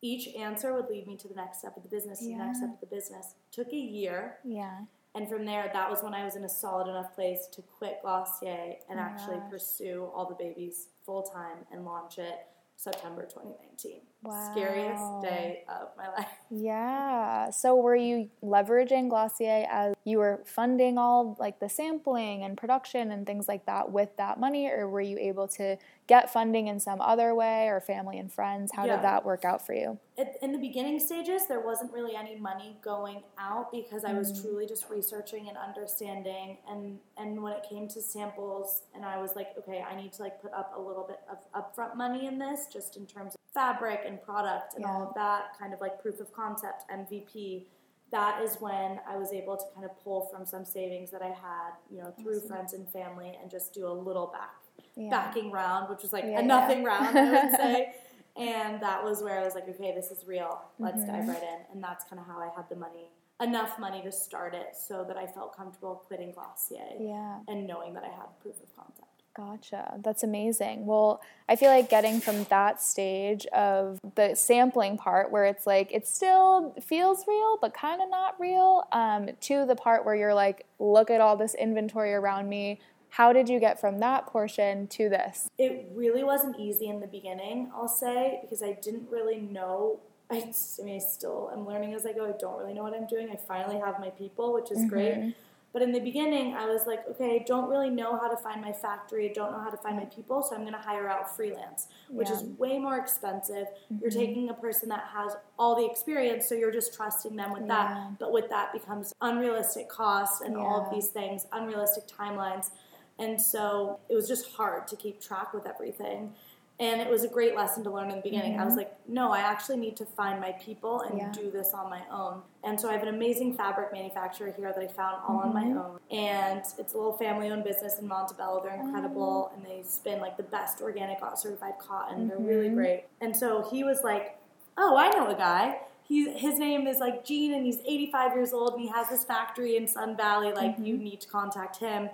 each 0.00 0.34
answer 0.36 0.72
would 0.72 0.88
lead 0.88 1.06
me 1.06 1.18
to 1.18 1.28
the 1.28 1.34
next 1.34 1.58
step 1.58 1.76
of 1.76 1.82
the 1.82 1.90
business, 1.90 2.20
yeah. 2.22 2.38
the 2.38 2.44
next 2.44 2.58
step 2.60 2.70
of 2.72 2.80
the 2.80 2.96
business. 2.96 3.34
Took 3.50 3.74
a 3.74 3.76
year. 3.76 4.38
Yeah. 4.42 4.78
And 5.14 5.28
from 5.28 5.44
there, 5.44 5.70
that 5.70 5.90
was 5.90 6.02
when 6.02 6.14
I 6.14 6.24
was 6.24 6.34
in 6.36 6.44
a 6.44 6.48
solid 6.48 6.88
enough 6.88 7.14
place 7.14 7.46
to 7.52 7.60
quit 7.60 7.98
Glossier 8.00 8.76
and 8.88 8.98
oh 8.98 9.02
actually 9.02 9.36
gosh. 9.36 9.50
pursue 9.50 10.08
all 10.14 10.26
the 10.26 10.34
babies 10.34 10.88
full 11.04 11.24
time 11.24 11.58
and 11.70 11.84
launch 11.84 12.16
it 12.16 12.46
September 12.82 13.22
2019. 13.22 14.11
Wow. 14.22 14.50
Scariest 14.52 15.22
day 15.22 15.64
of 15.68 15.88
my 15.96 16.08
life. 16.16 16.28
Yeah. 16.50 17.50
So 17.50 17.76
were 17.76 17.96
you 17.96 18.30
leveraging 18.42 19.08
Glossier 19.08 19.66
as 19.68 19.94
you 20.04 20.18
were 20.18 20.42
funding 20.44 20.96
all 20.96 21.36
like 21.40 21.58
the 21.58 21.68
sampling 21.68 22.44
and 22.44 22.56
production 22.56 23.10
and 23.10 23.26
things 23.26 23.48
like 23.48 23.66
that 23.66 23.90
with 23.90 24.16
that 24.18 24.38
money 24.38 24.68
or 24.68 24.88
were 24.88 25.00
you 25.00 25.18
able 25.18 25.48
to 25.48 25.76
get 26.06 26.32
funding 26.32 26.68
in 26.68 26.78
some 26.78 27.00
other 27.00 27.34
way 27.34 27.66
or 27.66 27.80
family 27.80 28.18
and 28.18 28.32
friends? 28.32 28.70
How 28.74 28.84
yeah. 28.84 28.96
did 28.96 29.04
that 29.04 29.24
work 29.24 29.44
out 29.44 29.66
for 29.66 29.74
you? 29.74 29.98
in 30.42 30.52
the 30.52 30.58
beginning 30.58 30.98
stages, 31.00 31.46
there 31.46 31.60
wasn't 31.60 31.92
really 31.92 32.14
any 32.14 32.38
money 32.38 32.76
going 32.82 33.22
out 33.38 33.72
because 33.72 34.04
I 34.04 34.12
was 34.12 34.32
mm. 34.32 34.42
truly 34.42 34.66
just 34.66 34.90
researching 34.90 35.48
and 35.48 35.56
understanding. 35.56 36.58
And 36.68 36.98
and 37.16 37.42
when 37.42 37.52
it 37.54 37.64
came 37.68 37.88
to 37.88 38.02
samples, 38.02 38.82
and 38.94 39.04
I 39.04 39.20
was 39.20 39.34
like, 39.36 39.48
okay, 39.58 39.82
I 39.82 39.96
need 39.96 40.12
to 40.14 40.22
like 40.22 40.40
put 40.42 40.52
up 40.52 40.74
a 40.76 40.80
little 40.80 41.06
bit 41.06 41.20
of 41.30 41.38
upfront 41.54 41.96
money 41.96 42.26
in 42.26 42.38
this, 42.38 42.66
just 42.72 42.96
in 42.96 43.06
terms 43.06 43.34
of 43.34 43.40
fabric 43.54 44.00
and 44.06 44.11
product 44.18 44.74
and 44.74 44.82
yeah. 44.82 44.92
all 44.92 45.08
of 45.08 45.14
that, 45.14 45.58
kind 45.58 45.72
of 45.72 45.80
like 45.80 46.00
proof 46.00 46.20
of 46.20 46.32
concept, 46.32 46.84
MVP. 46.90 47.66
That 48.10 48.42
is 48.42 48.56
when 48.60 49.00
I 49.08 49.16
was 49.16 49.32
able 49.32 49.56
to 49.56 49.64
kind 49.74 49.86
of 49.86 49.98
pull 50.02 50.28
from 50.30 50.44
some 50.44 50.64
savings 50.64 51.10
that 51.12 51.22
I 51.22 51.28
had, 51.28 51.72
you 51.90 51.98
know, 51.98 52.12
through 52.20 52.38
awesome. 52.38 52.48
friends 52.48 52.72
and 52.74 52.88
family, 52.90 53.38
and 53.40 53.50
just 53.50 53.72
do 53.72 53.86
a 53.86 53.92
little 53.92 54.26
back 54.26 54.62
yeah. 54.96 55.10
backing 55.10 55.50
round, 55.50 55.88
which 55.88 56.02
was 56.02 56.12
like 56.12 56.24
yeah, 56.24 56.40
a 56.40 56.42
nothing 56.42 56.84
round, 56.84 57.18
I 57.18 57.30
would 57.30 57.56
say. 57.56 57.94
And 58.34 58.80
that 58.80 59.04
was 59.04 59.22
where 59.22 59.38
I 59.38 59.44
was 59.44 59.54
like, 59.54 59.68
okay, 59.68 59.92
this 59.94 60.10
is 60.10 60.26
real. 60.26 60.62
Let's 60.78 61.02
mm-hmm. 61.02 61.12
dive 61.12 61.28
right 61.28 61.42
in. 61.42 61.58
And 61.70 61.84
that's 61.84 62.04
kind 62.04 62.18
of 62.18 62.26
how 62.26 62.40
I 62.40 62.48
had 62.56 62.66
the 62.70 62.76
money, 62.76 63.10
enough 63.42 63.78
money 63.78 64.02
to 64.04 64.10
start 64.10 64.54
it 64.54 64.68
so 64.74 65.04
that 65.06 65.18
I 65.18 65.26
felt 65.26 65.54
comfortable 65.54 66.02
quitting 66.06 66.32
Glossier 66.32 66.96
yeah. 66.98 67.40
and 67.46 67.66
knowing 67.66 67.92
that 67.92 68.04
I 68.04 68.08
had 68.08 68.28
proof 68.40 68.54
of 68.62 68.74
concept. 68.74 69.11
Gotcha. 69.34 69.94
That's 70.02 70.22
amazing. 70.22 70.84
Well, 70.84 71.22
I 71.48 71.56
feel 71.56 71.70
like 71.70 71.88
getting 71.88 72.20
from 72.20 72.44
that 72.44 72.82
stage 72.82 73.46
of 73.46 73.98
the 74.14 74.34
sampling 74.34 74.98
part 74.98 75.30
where 75.30 75.46
it's 75.46 75.66
like 75.66 75.90
it 75.90 76.06
still 76.06 76.74
feels 76.82 77.24
real, 77.26 77.56
but 77.60 77.72
kind 77.72 78.02
of 78.02 78.10
not 78.10 78.38
real, 78.38 78.84
um, 78.92 79.30
to 79.42 79.64
the 79.64 79.74
part 79.74 80.04
where 80.04 80.14
you're 80.14 80.34
like, 80.34 80.66
look 80.78 81.10
at 81.10 81.22
all 81.22 81.36
this 81.36 81.54
inventory 81.54 82.12
around 82.12 82.48
me. 82.50 82.78
How 83.08 83.32
did 83.32 83.48
you 83.48 83.58
get 83.58 83.80
from 83.80 84.00
that 84.00 84.26
portion 84.26 84.86
to 84.88 85.08
this? 85.08 85.48
It 85.58 85.88
really 85.94 86.24
wasn't 86.24 86.58
easy 86.58 86.88
in 86.88 87.00
the 87.00 87.06
beginning, 87.06 87.70
I'll 87.74 87.88
say, 87.88 88.38
because 88.42 88.62
I 88.62 88.72
didn't 88.82 89.08
really 89.10 89.38
know. 89.38 90.00
I, 90.30 90.52
I 90.80 90.84
mean, 90.84 90.96
I 90.96 90.98
still 90.98 91.50
am 91.54 91.66
learning 91.66 91.94
as 91.94 92.06
I 92.06 92.12
go. 92.12 92.26
I 92.26 92.32
don't 92.38 92.58
really 92.58 92.72
know 92.74 92.82
what 92.82 92.94
I'm 92.94 93.06
doing. 93.06 93.30
I 93.30 93.36
finally 93.36 93.78
have 93.78 93.98
my 93.98 94.10
people, 94.10 94.52
which 94.52 94.70
is 94.70 94.78
mm-hmm. 94.78 94.88
great. 94.88 95.34
But 95.72 95.80
in 95.80 95.92
the 95.92 96.00
beginning, 96.00 96.54
I 96.54 96.66
was 96.66 96.86
like, 96.86 97.08
okay, 97.08 97.36
I 97.40 97.44
don't 97.46 97.68
really 97.68 97.88
know 97.88 98.18
how 98.18 98.28
to 98.28 98.36
find 98.36 98.60
my 98.60 98.72
factory. 98.72 99.30
I 99.30 99.32
don't 99.32 99.52
know 99.52 99.60
how 99.60 99.70
to 99.70 99.76
find 99.78 99.96
my 99.96 100.04
people, 100.04 100.42
so 100.42 100.54
I'm 100.54 100.62
going 100.62 100.74
to 100.74 100.78
hire 100.78 101.08
out 101.08 101.34
freelance, 101.34 101.88
which 102.10 102.28
yeah. 102.28 102.36
is 102.36 102.42
way 102.42 102.78
more 102.78 102.98
expensive. 102.98 103.66
Mm-hmm. 103.66 103.98
You're 104.02 104.10
taking 104.10 104.50
a 104.50 104.54
person 104.54 104.90
that 104.90 105.04
has 105.14 105.32
all 105.58 105.74
the 105.74 105.90
experience, 105.90 106.46
so 106.46 106.54
you're 106.54 106.72
just 106.72 106.94
trusting 106.94 107.36
them 107.36 107.52
with 107.52 107.62
yeah. 107.62 107.68
that. 107.68 108.18
But 108.18 108.32
with 108.32 108.50
that 108.50 108.72
becomes 108.72 109.14
unrealistic 109.22 109.88
costs 109.88 110.42
and 110.42 110.54
yeah. 110.54 110.60
all 110.60 110.84
of 110.84 110.92
these 110.92 111.08
things, 111.08 111.46
unrealistic 111.52 112.04
timelines. 112.06 112.70
And 113.18 113.40
so 113.40 114.00
it 114.08 114.14
was 114.14 114.28
just 114.28 114.52
hard 114.52 114.86
to 114.88 114.96
keep 114.96 115.20
track 115.20 115.54
with 115.54 115.66
everything. 115.66 116.34
And 116.82 117.00
it 117.00 117.08
was 117.08 117.22
a 117.22 117.28
great 117.28 117.54
lesson 117.54 117.84
to 117.84 117.90
learn 117.90 118.10
in 118.10 118.16
the 118.16 118.22
beginning. 118.22 118.54
Mm-hmm. 118.54 118.60
I 118.60 118.64
was 118.64 118.72
mm-hmm. 118.72 118.78
like, 118.78 118.96
no, 119.06 119.30
I 119.30 119.38
actually 119.38 119.76
need 119.76 119.96
to 119.98 120.04
find 120.04 120.40
my 120.40 120.50
people 120.50 121.02
and 121.02 121.16
yeah. 121.16 121.30
do 121.30 121.48
this 121.48 121.74
on 121.74 121.88
my 121.88 122.02
own. 122.10 122.42
And 122.64 122.78
so 122.78 122.90
I 122.90 122.92
have 122.94 123.02
an 123.02 123.14
amazing 123.14 123.54
fabric 123.54 123.92
manufacturer 123.92 124.52
here 124.56 124.72
that 124.74 124.82
I 124.82 124.88
found 124.88 125.18
all 125.28 125.38
mm-hmm. 125.38 125.48
on 125.48 125.54
my 125.54 125.62
mm-hmm. 125.62 125.78
own. 125.78 126.00
And 126.10 126.58
it's 126.78 126.94
a 126.94 126.96
little 126.96 127.16
family 127.16 127.50
owned 127.50 127.62
business 127.62 128.00
in 128.00 128.08
Montebello. 128.08 128.64
They're 128.64 128.74
incredible 128.74 129.52
mm-hmm. 129.52 129.64
and 129.64 129.70
they 129.70 129.88
spin 129.88 130.20
like 130.20 130.36
the 130.36 130.42
best 130.42 130.82
organic 130.82 131.18
certified 131.36 131.74
cotton. 131.78 132.26
They're 132.26 132.38
really 132.38 132.66
mm-hmm. 132.66 132.74
great. 132.74 133.04
And 133.20 133.36
so 133.36 133.64
he 133.70 133.84
was 133.84 134.00
like, 134.02 134.36
oh, 134.76 134.96
I 134.96 135.08
know 135.10 135.30
a 135.30 135.36
guy. 135.36 135.82
He, 136.02 136.32
his 136.32 136.58
name 136.58 136.88
is 136.88 136.98
like 136.98 137.24
Gene 137.24 137.54
and 137.54 137.64
he's 137.64 137.78
85 137.86 138.34
years 138.34 138.52
old 138.52 138.72
and 138.72 138.82
he 138.82 138.88
has 138.88 139.08
this 139.08 139.22
factory 139.22 139.76
in 139.76 139.86
Sun 139.86 140.16
Valley. 140.16 140.52
Like, 140.52 140.74
you 140.80 140.96
need 140.96 141.20
to 141.20 141.28
contact 141.28 141.76
him 141.76 142.10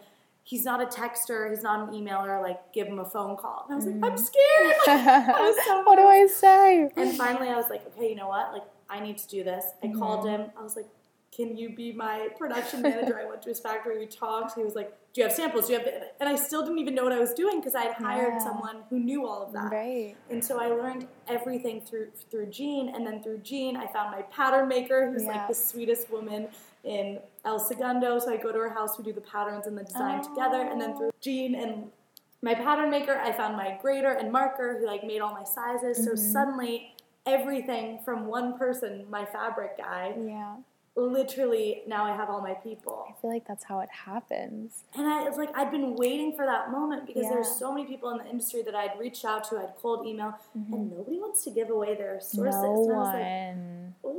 he's 0.49 0.65
not 0.65 0.81
a 0.81 0.87
texter, 0.87 1.51
he's 1.51 1.63
not 1.63 1.89
an 1.89 1.95
emailer, 1.95 2.41
like 2.41 2.73
give 2.73 2.87
him 2.87 2.99
a 2.99 3.05
phone 3.05 3.37
call. 3.37 3.67
And 3.69 3.75
I 3.75 3.77
was 3.77 3.85
like, 3.85 3.97
I'm 3.97 4.17
mm. 4.17 4.19
scared. 4.19 5.57
so 5.67 5.83
what 5.83 5.97
do 5.97 6.07
I 6.07 6.27
say? 6.27 6.91
And 6.97 7.15
finally 7.15 7.49
I 7.49 7.57
was 7.57 7.67
like, 7.69 7.87
okay, 7.89 8.09
you 8.09 8.15
know 8.15 8.29
what? 8.29 8.55
Like 8.55 8.65
I 8.89 8.99
need 9.01 9.19
to 9.19 9.29
do 9.29 9.45
this. 9.45 9.67
I 9.83 9.89
mm-hmm. 9.89 9.99
called 9.99 10.27
him. 10.27 10.47
I 10.59 10.63
was 10.63 10.75
like, 10.75 10.87
can 11.37 11.55
you 11.55 11.69
be 11.77 11.93
my 11.93 12.29
production 12.39 12.81
manager? 12.81 13.21
I 13.21 13.27
went 13.29 13.43
to 13.43 13.51
his 13.51 13.61
factory, 13.61 13.99
we 13.99 14.07
talked. 14.07 14.55
He 14.55 14.65
was 14.65 14.75
like, 14.75 14.91
do 15.13 15.21
you 15.21 15.27
have 15.27 15.37
samples? 15.37 15.67
Do 15.67 15.75
you 15.75 15.81
have, 15.81 15.89
and 16.19 16.29
I 16.31 16.37
still 16.37 16.63
didn't 16.63 16.79
even 16.79 16.95
know 16.95 17.05
what 17.05 17.13
I 17.13 17.19
was 17.19 17.35
doing 17.35 17.61
because 17.61 17.75
I 17.75 17.83
had 17.83 17.93
hired 17.93 18.35
Yeah. 18.35 18.39
someone 18.39 18.85
who 18.89 18.99
knew 18.99 19.27
all 19.27 19.43
of 19.43 19.53
that. 19.53 19.71
Right. 19.71 20.17
And 20.31 20.43
so 20.43 20.59
I 20.59 20.69
learned 20.69 21.07
everything 21.27 21.83
through 21.83 22.09
through 22.31 22.47
Gene, 22.47 22.89
and 22.89 23.07
then 23.07 23.23
through 23.23 23.39
Gene, 23.39 23.77
I 23.77 23.87
found 23.87 24.11
my 24.13 24.23
pattern 24.23 24.67
maker, 24.67 25.11
who's 25.11 25.25
Yeah. 25.25 25.33
like 25.33 25.49
the 25.49 25.55
sweetest 25.55 26.11
woman 26.11 26.49
in 26.89 27.19
El 27.45 27.59
Segundo. 27.59 28.19
So 28.19 28.33
I 28.33 28.37
go 28.39 28.51
to 28.51 28.59
her 28.59 28.71
house, 28.71 28.99
we 28.99 29.05
do 29.05 29.13
the 29.13 29.21
patterns 29.21 29.67
and 29.67 29.77
the 29.77 29.85
design 29.85 30.23
together, 30.23 30.63
and 30.63 30.81
then 30.81 30.97
through 30.97 31.11
Gene 31.21 31.55
and 31.55 31.91
my 32.43 32.55
pattern 32.55 32.89
maker, 32.91 33.17
I 33.19 33.33
found 33.33 33.57
my 33.57 33.79
grader 33.83 34.13
and 34.13 34.31
marker, 34.33 34.79
who 34.79 34.87
like 34.87 35.05
made 35.05 35.21
all 35.21 35.33
my 35.35 35.45
sizes. 35.45 35.99
So 36.05 36.13
Mm-hmm. 36.13 36.33
suddenly, 36.33 36.95
everything 37.27 37.99
from 38.05 38.27
one 38.27 38.57
person, 38.57 39.05
my 39.11 39.25
fabric 39.25 39.77
guy, 39.77 40.15
Yeah. 40.25 40.57
literally 40.97 41.83
now 41.87 42.05
I 42.05 42.15
have 42.17 42.29
all 42.31 42.41
my 42.41 42.55
people. 42.55 43.07
I 43.09 43.21
feel 43.21 43.31
like 43.31 43.47
that's 43.47 43.65
how 43.65 43.81
it 43.81 43.91
happens. 43.91 44.85
And 44.95 45.07
I, 45.07 45.27
it's 45.29 45.37
like 45.37 45.51
I've 45.57 45.71
been 45.71 45.95
waiting 45.97 46.35
for 46.37 46.45
that 46.47 46.71
moment 46.71 47.07
because 47.07 47.29
there's 47.29 47.51
so 47.51 47.73
many 47.73 47.87
people 47.87 48.11
in 48.11 48.19
the 48.19 48.27
industry 48.29 48.63
that 48.63 48.75
I'd 48.75 48.99
reached 48.99 49.25
out 49.25 49.45
to, 49.51 49.59
I'd 49.59 49.75
cold 49.83 50.07
email, 50.07 50.35
and 50.55 50.91
nobody 50.97 51.19
wants 51.19 51.45
to 51.45 51.51
give 51.51 51.71
away 51.71 51.95
their 51.97 52.19
sources. 52.21 52.55
Mm-hmm. 52.55 52.89
No 52.89 52.95
I 52.95 52.99
was 52.99 53.15
like, 53.15 53.57
one. 53.57 53.78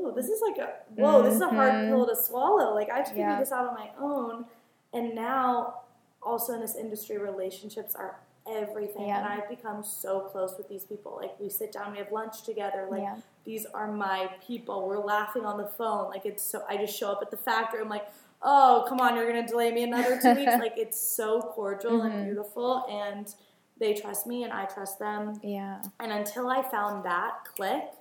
Oh, 0.09 0.15
this 0.15 0.27
is 0.27 0.41
like 0.41 0.57
a 0.57 0.73
whoa, 0.95 1.21
this 1.23 1.35
is 1.35 1.41
a 1.41 1.47
hard 1.49 1.73
Mhm. 1.73 1.89
pill 1.89 2.05
to 2.07 2.15
swallow. 2.15 2.73
Like 2.73 2.89
I 2.89 2.97
have 2.97 3.05
to 3.05 3.11
figure 3.11 3.27
Yeah. 3.29 3.39
this 3.39 3.51
out 3.51 3.67
on 3.67 3.73
my 3.75 3.91
own. 3.99 4.45
And 4.93 5.13
now, 5.15 5.81
also 6.21 6.53
in 6.53 6.61
this 6.61 6.75
industry, 6.75 7.17
relationships 7.17 7.95
are 7.95 8.19
everything, 8.47 9.07
Yeah. 9.07 9.17
and 9.19 9.27
I've 9.27 9.47
become 9.49 9.83
so 9.83 10.21
close 10.21 10.57
with 10.57 10.67
these 10.67 10.83
people. 10.85 11.17
Like 11.21 11.39
we 11.39 11.49
sit 11.49 11.71
down, 11.71 11.91
we 11.91 11.99
have 11.99 12.11
lunch 12.11 12.41
together. 12.43 12.87
Like 12.89 13.03
Yeah. 13.03 13.17
these 13.45 13.65
are 13.67 13.87
my 13.87 14.29
people. 14.45 14.87
We're 14.87 14.97
laughing 15.03 15.45
on 15.45 15.57
the 15.57 15.67
phone. 15.67 16.09
Like 16.09 16.25
it's 16.25 16.43
so. 16.43 16.63
I 16.67 16.77
just 16.77 16.95
show 16.97 17.11
up 17.11 17.21
at 17.21 17.31
the 17.31 17.37
factory. 17.37 17.81
I'm 17.81 17.89
like. 17.89 18.07
Oh, 18.41 18.85
come 18.87 19.01
on, 19.01 19.17
you're 19.17 19.27
gonna 19.27 19.45
delay 19.45 19.69
me 19.69 19.83
another 19.83 20.17
two 20.17 20.33
weeks. 20.33 20.53
Like 20.61 20.77
it's 20.77 20.97
so 20.97 21.41
cordial 21.41 22.03
and 22.03 22.13
Mhm. 22.13 22.23
beautiful, 22.23 22.85
and 22.89 23.35
they 23.77 23.93
trust 23.93 24.27
me, 24.27 24.45
and 24.45 24.53
I 24.53 24.63
trust 24.63 24.97
them. 24.97 25.37
Yeah. 25.43 25.81
And 25.99 26.13
until 26.13 26.47
I 26.49 26.61
found 26.61 27.03
that 27.03 27.43
click, 27.53 27.91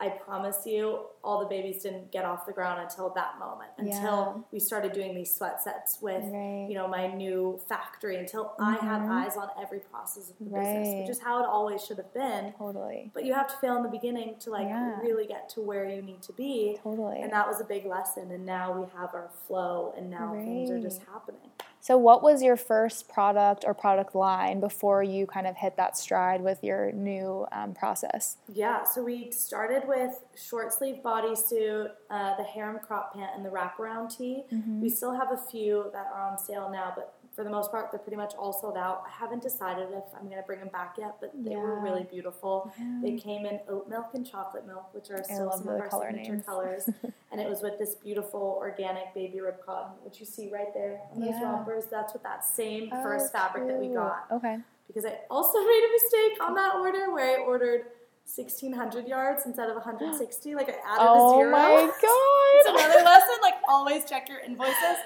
I 0.00 0.10
promise 0.10 0.64
you, 0.64 1.06
all 1.24 1.40
the 1.40 1.46
babies 1.46 1.82
didn't 1.82 2.12
get 2.12 2.24
off 2.24 2.46
the 2.46 2.52
ground 2.52 2.80
until 2.80 3.10
that 3.16 3.36
moment. 3.40 3.70
Until 3.78 4.34
Yeah. 4.36 4.42
we 4.52 4.60
started 4.60 4.92
doing 4.92 5.12
these 5.12 5.34
sweat 5.34 5.60
sets 5.60 6.00
with, 6.00 6.22
Right. 6.22 6.66
you 6.68 6.74
know, 6.74 6.86
my 6.86 7.08
new 7.08 7.58
factory. 7.68 8.16
Until 8.16 8.52
I 8.60 8.74
had 8.74 9.02
Mhm. 9.02 9.10
eyes 9.10 9.36
on 9.36 9.50
every 9.60 9.80
process 9.80 10.30
of 10.30 10.38
the 10.38 10.44
business, 10.44 11.00
which 11.00 11.08
is 11.08 11.20
how 11.20 11.42
it 11.42 11.46
always 11.48 11.84
should 11.84 11.96
have 11.96 12.12
been. 12.14 12.52
Totally. 12.52 13.10
But 13.12 13.24
you 13.24 13.34
have 13.34 13.48
to 13.48 13.56
fail 13.56 13.76
in 13.76 13.82
the 13.82 13.88
beginning 13.88 14.36
to 14.38 14.50
like 14.50 14.68
Yeah. 14.68 15.00
really 15.00 15.26
get 15.26 15.48
to 15.50 15.60
where 15.60 15.84
you 15.84 16.00
need 16.00 16.22
to 16.22 16.32
be. 16.32 16.78
Totally. 16.80 17.20
And 17.20 17.32
that 17.32 17.48
was 17.48 17.60
a 17.60 17.64
big 17.64 17.84
lesson. 17.84 18.30
And 18.30 18.46
now 18.46 18.70
we 18.72 18.86
have 18.96 19.14
our 19.14 19.28
flow, 19.46 19.92
and 19.96 20.08
now 20.08 20.32
things 20.32 20.70
are 20.70 20.78
just 20.80 21.02
happening. 21.06 21.50
So, 21.80 21.96
what 21.96 22.22
was 22.22 22.42
your 22.42 22.56
first 22.56 23.08
product 23.08 23.64
or 23.66 23.74
product 23.74 24.14
line 24.14 24.60
before 24.60 25.02
you 25.02 25.26
kind 25.26 25.46
of 25.46 25.56
hit 25.56 25.76
that 25.76 25.96
stride 25.96 26.42
with 26.42 26.62
your 26.62 26.92
new 26.92 27.46
um, 27.52 27.74
process? 27.74 28.36
Yeah, 28.52 28.84
so 28.84 29.02
we 29.02 29.30
started 29.30 29.86
with 29.86 30.24
short 30.36 30.72
sleeve 30.72 31.00
bodysuit, 31.04 31.90
uh, 32.10 32.36
the 32.36 32.44
harem 32.44 32.78
crop 32.80 33.14
pant, 33.14 33.30
and 33.36 33.44
the 33.44 33.50
wraparound 33.50 34.16
tee. 34.16 34.44
Mm-hmm. 34.52 34.80
We 34.80 34.88
still 34.88 35.14
have 35.14 35.32
a 35.32 35.36
few 35.36 35.90
that 35.92 36.06
are 36.12 36.20
on 36.20 36.38
sale 36.38 36.68
now, 36.70 36.92
but 36.94 37.14
for 37.38 37.44
the 37.44 37.50
most 37.50 37.70
part, 37.70 37.92
they're 37.92 38.00
pretty 38.00 38.16
much 38.16 38.34
all 38.36 38.52
sold 38.52 38.76
out. 38.76 39.04
I 39.06 39.10
haven't 39.10 39.44
decided 39.44 39.90
if 39.92 40.02
I'm 40.12 40.24
going 40.24 40.38
to 40.38 40.42
bring 40.44 40.58
them 40.58 40.70
back 40.70 40.96
yet, 40.98 41.18
but 41.20 41.30
they 41.36 41.54
were 41.54 41.78
really 41.80 42.02
beautiful. 42.02 42.72
Yeah. 42.76 42.98
They 43.00 43.12
came 43.16 43.46
in 43.46 43.60
oat 43.68 43.88
milk 43.88 44.06
and 44.14 44.28
chocolate 44.28 44.66
milk, 44.66 44.92
which 44.92 45.08
are 45.12 45.22
still 45.22 45.52
some 45.52 45.68
of 45.68 45.80
our 45.80 45.86
color 45.88 46.08
signature 46.08 46.32
names. 46.32 46.44
colors. 46.44 46.90
and 47.30 47.40
it 47.40 47.48
was 47.48 47.62
with 47.62 47.78
this 47.78 47.94
beautiful 47.94 48.56
organic 48.58 49.14
baby 49.14 49.40
rib 49.40 49.54
cotton, 49.64 49.92
which 50.02 50.18
you 50.18 50.26
see 50.26 50.50
right 50.52 50.74
there 50.74 51.00
on 51.14 51.20
those 51.20 51.28
Yeah. 51.30 51.44
rompers. 51.44 51.84
That's 51.86 52.12
with 52.12 52.24
that 52.24 52.44
same 52.44 52.88
Oh, 52.90 53.02
first 53.04 53.30
fabric 53.32 53.68
that 53.68 53.78
we 53.78 53.94
got 53.94 54.26
Okay. 54.32 54.58
because 54.88 55.04
I 55.04 55.20
also 55.30 55.58
made 55.72 55.84
a 55.88 55.92
mistake 55.92 56.42
on 56.42 56.54
that 56.54 56.74
order 56.74 57.12
where 57.12 57.38
I 57.38 57.42
ordered 57.44 57.82
1600 58.24 59.06
yards 59.06 59.46
instead 59.46 59.70
of 59.70 59.76
160. 59.76 60.54
Like 60.56 60.70
I 60.70 60.72
added 60.84 61.04
a 61.04 61.08
Oh 61.08 61.38
zero. 61.38 61.52
my 61.52 61.86
god! 62.02 62.52
it's 62.56 62.68
another 62.68 63.04
lesson. 63.04 63.34
Like 63.42 63.54
always 63.68 64.04
check 64.06 64.28
your 64.28 64.40
invoices. 64.40 64.98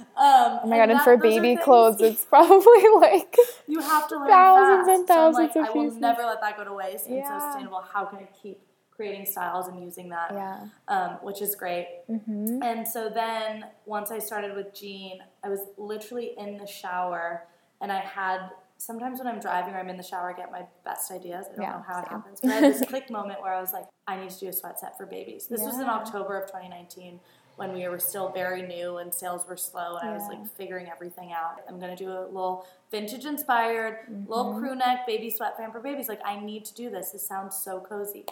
Um, 0.00 0.60
Oh 0.62 0.66
my 0.66 0.76
god, 0.78 0.90
and 0.90 0.98
that- 0.98 1.04
for 1.04 1.16
baby 1.16 1.56
clothes, 1.56 2.00
it's 2.00 2.24
probably 2.34 2.84
like 2.96 3.36
you 3.66 3.80
have 3.80 4.08
to 4.08 4.16
learn 4.18 4.28
thousands 4.28 4.86
fast. 4.86 4.98
and 4.98 5.08
So 5.08 5.14
thousands 5.14 5.54
like, 5.54 5.56
of 5.56 5.64
I 5.64 5.70
will 5.78 5.84
pieces. 5.84 5.98
never 6.00 6.22
let 6.22 6.40
that 6.40 6.56
go 6.56 6.64
to 6.64 6.72
waste. 6.72 7.06
And 7.06 7.16
Yeah. 7.16 7.38
so 7.38 7.46
sustainable. 7.46 7.82
How 7.92 8.04
can 8.04 8.18
I 8.18 8.28
keep 8.42 8.60
creating 8.90 9.24
styles 9.26 9.66
and 9.68 9.82
using 9.82 10.08
that? 10.10 10.30
yeah. 10.32 10.66
Um, 10.88 11.10
which 11.22 11.40
is 11.40 11.54
great. 11.54 11.88
Mm-hmm. 12.10 12.62
And 12.62 12.86
so 12.86 13.08
then 13.08 13.64
once 13.86 14.10
I 14.10 14.18
started 14.18 14.54
with 14.54 14.74
Gene, 14.74 15.20
I 15.42 15.48
was 15.48 15.60
literally 15.78 16.32
in 16.36 16.58
the 16.58 16.66
shower 16.66 17.44
and 17.80 17.90
I 17.90 18.00
had 18.00 18.50
sometimes 18.76 19.18
when 19.18 19.26
I'm 19.28 19.40
driving 19.40 19.74
or 19.74 19.78
I'm 19.78 19.88
in 19.90 19.96
the 19.96 20.02
shower 20.02 20.30
I 20.30 20.34
get 20.36 20.50
my 20.52 20.64
best 20.84 21.10
ideas. 21.12 21.46
I 21.52 21.56
don't 21.56 21.62
Yeah, 21.62 21.72
know 21.72 21.84
how 21.86 22.00
it 22.00 22.08
happens. 22.08 22.40
But 22.42 22.50
I 22.50 22.54
had 22.54 22.64
this 22.64 22.82
click 22.88 23.10
moment 23.10 23.40
where 23.42 23.54
I 23.54 23.60
was 23.60 23.72
like, 23.72 23.84
I 24.06 24.16
need 24.20 24.30
to 24.30 24.38
do 24.40 24.48
a 24.48 24.52
sweat 24.52 24.78
set 24.80 24.96
for 24.98 25.06
babies. 25.06 25.46
This 25.46 25.62
was 25.62 25.78
in 25.78 25.86
October 25.86 26.38
of 26.38 26.46
2019 26.48 27.20
when 27.60 27.72
we 27.74 27.86
were 27.88 27.98
still 27.98 28.30
very 28.30 28.62
new 28.62 28.96
and 28.96 29.12
sales 29.12 29.46
were 29.46 29.56
slow 29.56 29.96
and 29.98 30.10
I 30.10 30.12
was 30.14 30.26
like 30.28 30.44
figuring 30.56 30.88
everything 30.90 31.32
out. 31.32 31.60
I'm 31.68 31.78
gonna 31.78 31.94
do 31.94 32.08
a 32.10 32.24
little 32.26 32.66
vintage 32.90 33.24
inspired, 33.26 33.98
Mm-hmm. 34.10 34.28
little 34.30 34.58
crew 34.58 34.74
neck 34.74 35.06
baby 35.06 35.30
sweat 35.30 35.56
fan 35.56 35.70
for 35.70 35.78
babies. 35.80 36.08
Like 36.08 36.20
I 36.24 36.40
need 36.40 36.64
to 36.64 36.74
do 36.74 36.90
this. 36.90 37.10
This 37.10 37.26
sounds 37.26 37.54
so 37.56 37.78
cozy. 37.80 38.24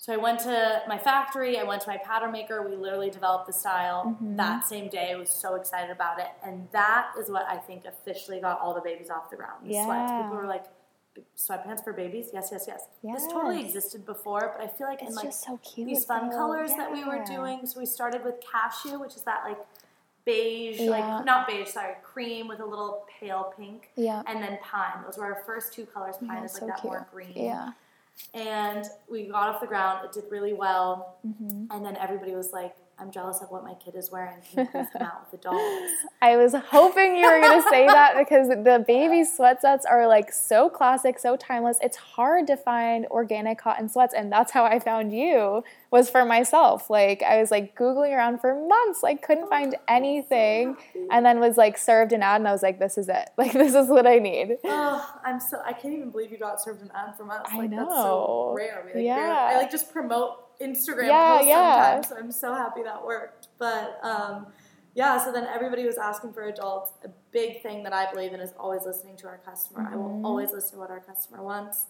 So 0.00 0.12
I 0.12 0.16
went 0.16 0.38
to 0.40 0.82
my 0.86 0.96
factory, 0.98 1.58
I 1.58 1.64
went 1.64 1.82
to 1.82 1.88
my 1.88 1.96
pattern 1.98 2.30
maker, 2.30 2.68
we 2.68 2.76
literally 2.76 3.10
developed 3.10 3.46
the 3.46 3.52
style 3.52 4.04
Mm-hmm. 4.06 4.36
that 4.36 4.64
same 4.64 4.88
day. 4.88 5.12
I 5.12 5.16
was 5.16 5.30
so 5.30 5.54
excited 5.56 5.90
about 5.90 6.18
it. 6.20 6.28
And 6.44 6.68
that 6.72 7.12
is 7.18 7.28
what 7.30 7.46
I 7.48 7.56
think 7.56 7.84
officially 7.84 8.40
got 8.40 8.60
all 8.60 8.74
the 8.74 8.80
babies 8.80 9.10
off 9.10 9.28
the 9.30 9.36
ground. 9.36 9.64
The 9.64 9.72
sweats. 9.84 10.10
Yeah. 10.12 10.22
People 10.22 10.36
were 10.36 10.46
like, 10.46 10.64
sweatpants 11.36 11.82
for 11.84 11.92
babies? 11.92 12.28
Yes, 12.32 12.48
yes, 12.52 12.64
yes. 12.68 12.82
This 13.02 13.26
totally 13.26 13.64
existed 13.64 14.04
before, 14.06 14.54
but 14.56 14.64
I 14.64 14.68
feel 14.68 14.86
like 14.86 15.02
in 15.02 15.14
like 15.14 15.26
just 15.26 15.44
so 15.44 15.58
cute. 15.62 15.86
these 15.88 16.04
fun 16.04 16.30
though. 16.30 16.36
colors 16.36 16.70
that 16.76 16.90
we 16.92 17.04
were 17.04 17.24
doing. 17.24 17.66
So 17.66 17.80
we 17.80 17.86
started 17.86 18.24
with 18.24 18.36
cashew, 18.40 18.98
which 18.98 19.14
is 19.16 19.22
that 19.22 19.42
like 19.44 19.58
beige, 20.24 20.80
Yeah. 20.80 20.90
like 20.90 21.24
not 21.24 21.46
beige, 21.46 21.68
sorry, 21.68 21.94
cream 22.02 22.48
with 22.48 22.60
a 22.60 22.64
little 22.66 23.04
pale 23.20 23.52
pink. 23.56 23.90
Yeah. 23.96 24.22
And 24.26 24.42
then 24.42 24.58
pine. 24.62 25.02
Those 25.04 25.16
were 25.18 25.24
our 25.26 25.42
first 25.46 25.72
two 25.72 25.86
colors. 25.86 26.16
Pine 26.18 26.28
Yeah, 26.38 26.44
is 26.44 26.52
like 26.54 26.60
so 26.60 26.66
that 26.66 26.84
more 26.84 27.06
green 27.12 27.32
Yeah. 27.34 27.70
and 28.34 28.84
we 29.10 29.26
got 29.26 29.48
off 29.48 29.60
the 29.60 29.66
ground. 29.66 30.04
It 30.04 30.12
did 30.12 30.24
really 30.30 30.52
well, 30.52 31.16
Mm-hmm. 31.26 31.66
and 31.70 31.84
then 31.84 31.96
everybody 31.96 32.34
was 32.34 32.52
like, 32.52 32.74
"I'm 33.00 33.10
jealous 33.10 33.40
of 33.42 33.50
what 33.50 33.64
my 33.64 33.74
kid 33.74 33.94
is 33.94 34.10
wearing. 34.10 34.36
Can 34.50 34.64
you 34.64 34.70
please 34.72 34.86
come 34.92 35.02
out 35.02 35.30
with 35.30 35.40
the 35.40 35.48
dolls?" 35.48 35.90
I 36.22 36.36
was 36.36 36.54
hoping 36.54 37.16
you 37.16 37.30
were 37.30 37.40
going 37.40 37.62
to 37.62 37.68
say 37.68 37.86
that 37.86 38.16
because 38.18 38.48
the 38.48 38.84
baby 38.86 39.24
sweat 39.36 39.60
sets 39.62 39.86
are 39.86 40.06
like 40.08 40.32
so 40.32 40.68
classic, 40.68 41.18
so 41.18 41.36
timeless. 41.36 41.78
It's 41.82 41.96
hard 41.96 42.46
to 42.48 42.56
find 42.56 43.06
organic 43.06 43.58
cotton 43.58 43.88
sweats, 43.88 44.14
and 44.14 44.30
that's 44.32 44.52
how 44.52 44.64
I 44.64 44.78
found 44.78 45.12
you 45.12 45.64
was 45.90 46.10
for 46.10 46.24
myself. 46.24 46.90
Like 46.90 47.22
I 47.22 47.40
was 47.40 47.50
like 47.50 47.76
googling 47.76 48.14
around 48.16 48.40
for 48.40 48.54
months, 48.68 49.02
like 49.02 49.22
couldn't 49.22 49.44
oh, 49.44 49.48
find 49.50 49.76
anything, 49.88 50.76
and 51.10 51.24
then 51.24 51.40
was 51.40 51.56
like 51.56 51.78
served 51.78 52.12
an 52.12 52.22
ad, 52.22 52.40
and 52.40 52.48
I 52.48 52.52
was 52.52 52.62
like, 52.62 52.78
this 52.78 52.98
is 52.98 53.08
it. 53.08 53.30
Like 53.36 53.52
this 53.62 53.74
is 53.74 53.88
what 53.88 54.06
I 54.06 54.18
need. 54.18 54.56
oh, 54.64 55.14
I'm 55.24 55.40
so 55.40 55.60
I 55.64 55.72
can't 55.72 55.94
even 55.94 56.10
believe 56.10 56.30
you 56.30 56.38
got 56.38 56.60
served 56.62 56.82
an 56.82 56.90
ad 56.94 57.16
from 57.16 57.30
us. 57.30 57.46
I 57.50 57.58
Like 57.58 57.70
that's 57.70 57.82
so 57.90 57.94
know. 57.94 58.54
rare. 58.56 58.82
We, 58.84 58.94
like, 58.94 59.04
Yeah. 59.04 59.16
barely- 59.16 59.54
I 59.54 59.58
like 59.58 59.70
just 59.70 59.92
promote 59.92 60.47
Instagram 60.60 61.08
Yeah, 61.08 61.32
posts 61.36 61.48
yeah. 61.48 61.84
sometimes. 62.02 62.08
So 62.08 62.16
I'm 62.16 62.32
so 62.32 62.54
happy 62.54 62.82
that 62.82 63.04
worked. 63.04 63.48
But 63.58 63.98
um, 64.02 64.46
yeah, 64.94 65.22
so 65.22 65.30
then 65.32 65.46
everybody 65.46 65.84
was 65.86 65.98
asking 65.98 66.32
for 66.32 66.42
adults. 66.48 66.92
A 67.04 67.08
big 67.30 67.62
thing 67.62 67.82
that 67.84 67.92
I 67.92 68.10
believe 68.10 68.32
in 68.32 68.40
is 68.40 68.52
always 68.58 68.82
listening 68.84 69.16
to 69.18 69.26
our 69.28 69.38
customer. 69.38 69.80
I 69.82 69.94
Mm-hmm. 69.94 69.98
will 69.98 70.26
always 70.26 70.52
listen 70.52 70.72
to 70.72 70.78
what 70.78 70.90
our 70.90 71.00
customer 71.00 71.42
wants. 71.42 71.86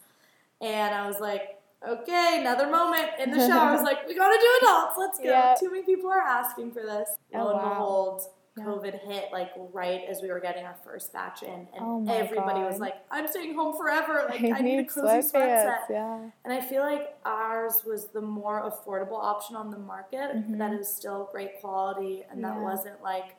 And 0.61 0.95
I 0.95 1.07
was 1.07 1.21
like, 1.21 1.61
okay, 1.89 2.39
another 2.41 2.69
moment 2.69 3.09
in 3.21 3.31
the 3.31 3.39
shower. 3.39 3.69
I 3.71 3.73
was 3.73 3.83
like, 3.91 4.07
we 4.09 4.15
gotta 4.17 4.39
do 4.41 4.67
adults. 4.67 4.97
Let's 4.99 5.19
go. 5.19 5.25
Yeah. 5.25 5.55
Too 5.59 5.71
many 5.71 5.85
people 5.85 6.11
are 6.11 6.21
asking 6.21 6.73
for 6.73 6.83
this. 6.83 7.09
Oh, 7.35 7.39
Lo 7.45 7.51
and 7.53 7.59
wow. 7.63 7.69
behold, 7.71 8.23
Yeah. 8.59 8.65
COVID 8.65 9.01
hit 9.07 9.27
like 9.33 9.51
right 9.73 10.03
as 10.09 10.21
we 10.23 10.29
were 10.31 10.41
getting 10.41 10.65
our 10.65 10.77
first 10.85 11.13
batch 11.13 11.43
in, 11.43 11.51
and 11.51 11.81
Oh 11.81 12.05
everybody 12.09 12.61
was 12.61 12.79
like, 12.79 12.95
"I'm 13.11 13.27
staying 13.29 13.55
home 13.55 13.77
forever. 13.77 14.27
Like 14.29 14.45
I 14.53 14.59
I, 14.59 14.61
need 14.61 14.79
a 14.81 14.85
cozy 14.85 15.01
sweat 15.01 15.25
sweatpants. 15.25 15.63
set." 15.63 15.81
Yeah. 15.91 16.31
And 16.45 16.53
I 16.53 16.61
feel 16.61 16.83
like 16.83 17.17
ours 17.25 17.83
was 17.87 18.09
the 18.09 18.21
more 18.23 18.63
affordable 18.71 19.19
option 19.23 19.57
on 19.57 19.71
the 19.71 19.79
market 19.79 20.35
Mhm. 20.37 20.59
that 20.59 20.73
is 20.73 20.89
still 20.89 21.29
great 21.33 21.61
quality 21.61 22.25
and 22.31 22.43
that 22.45 22.59
wasn't 22.61 23.03
like, 23.03 23.37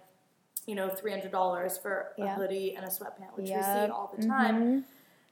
you 0.65 0.75
know, 0.75 0.89
$300 0.89 1.77
for 1.77 2.13
a 2.17 2.21
Yeah. 2.21 2.35
hoodie 2.35 2.75
and 2.75 2.85
a 2.85 2.89
sweatpant, 2.89 3.33
which 3.35 3.49
we 3.49 3.61
see 3.61 3.87
all 3.89 4.13
the 4.15 4.25
time. 4.25 4.61
Mhm. 4.63 4.83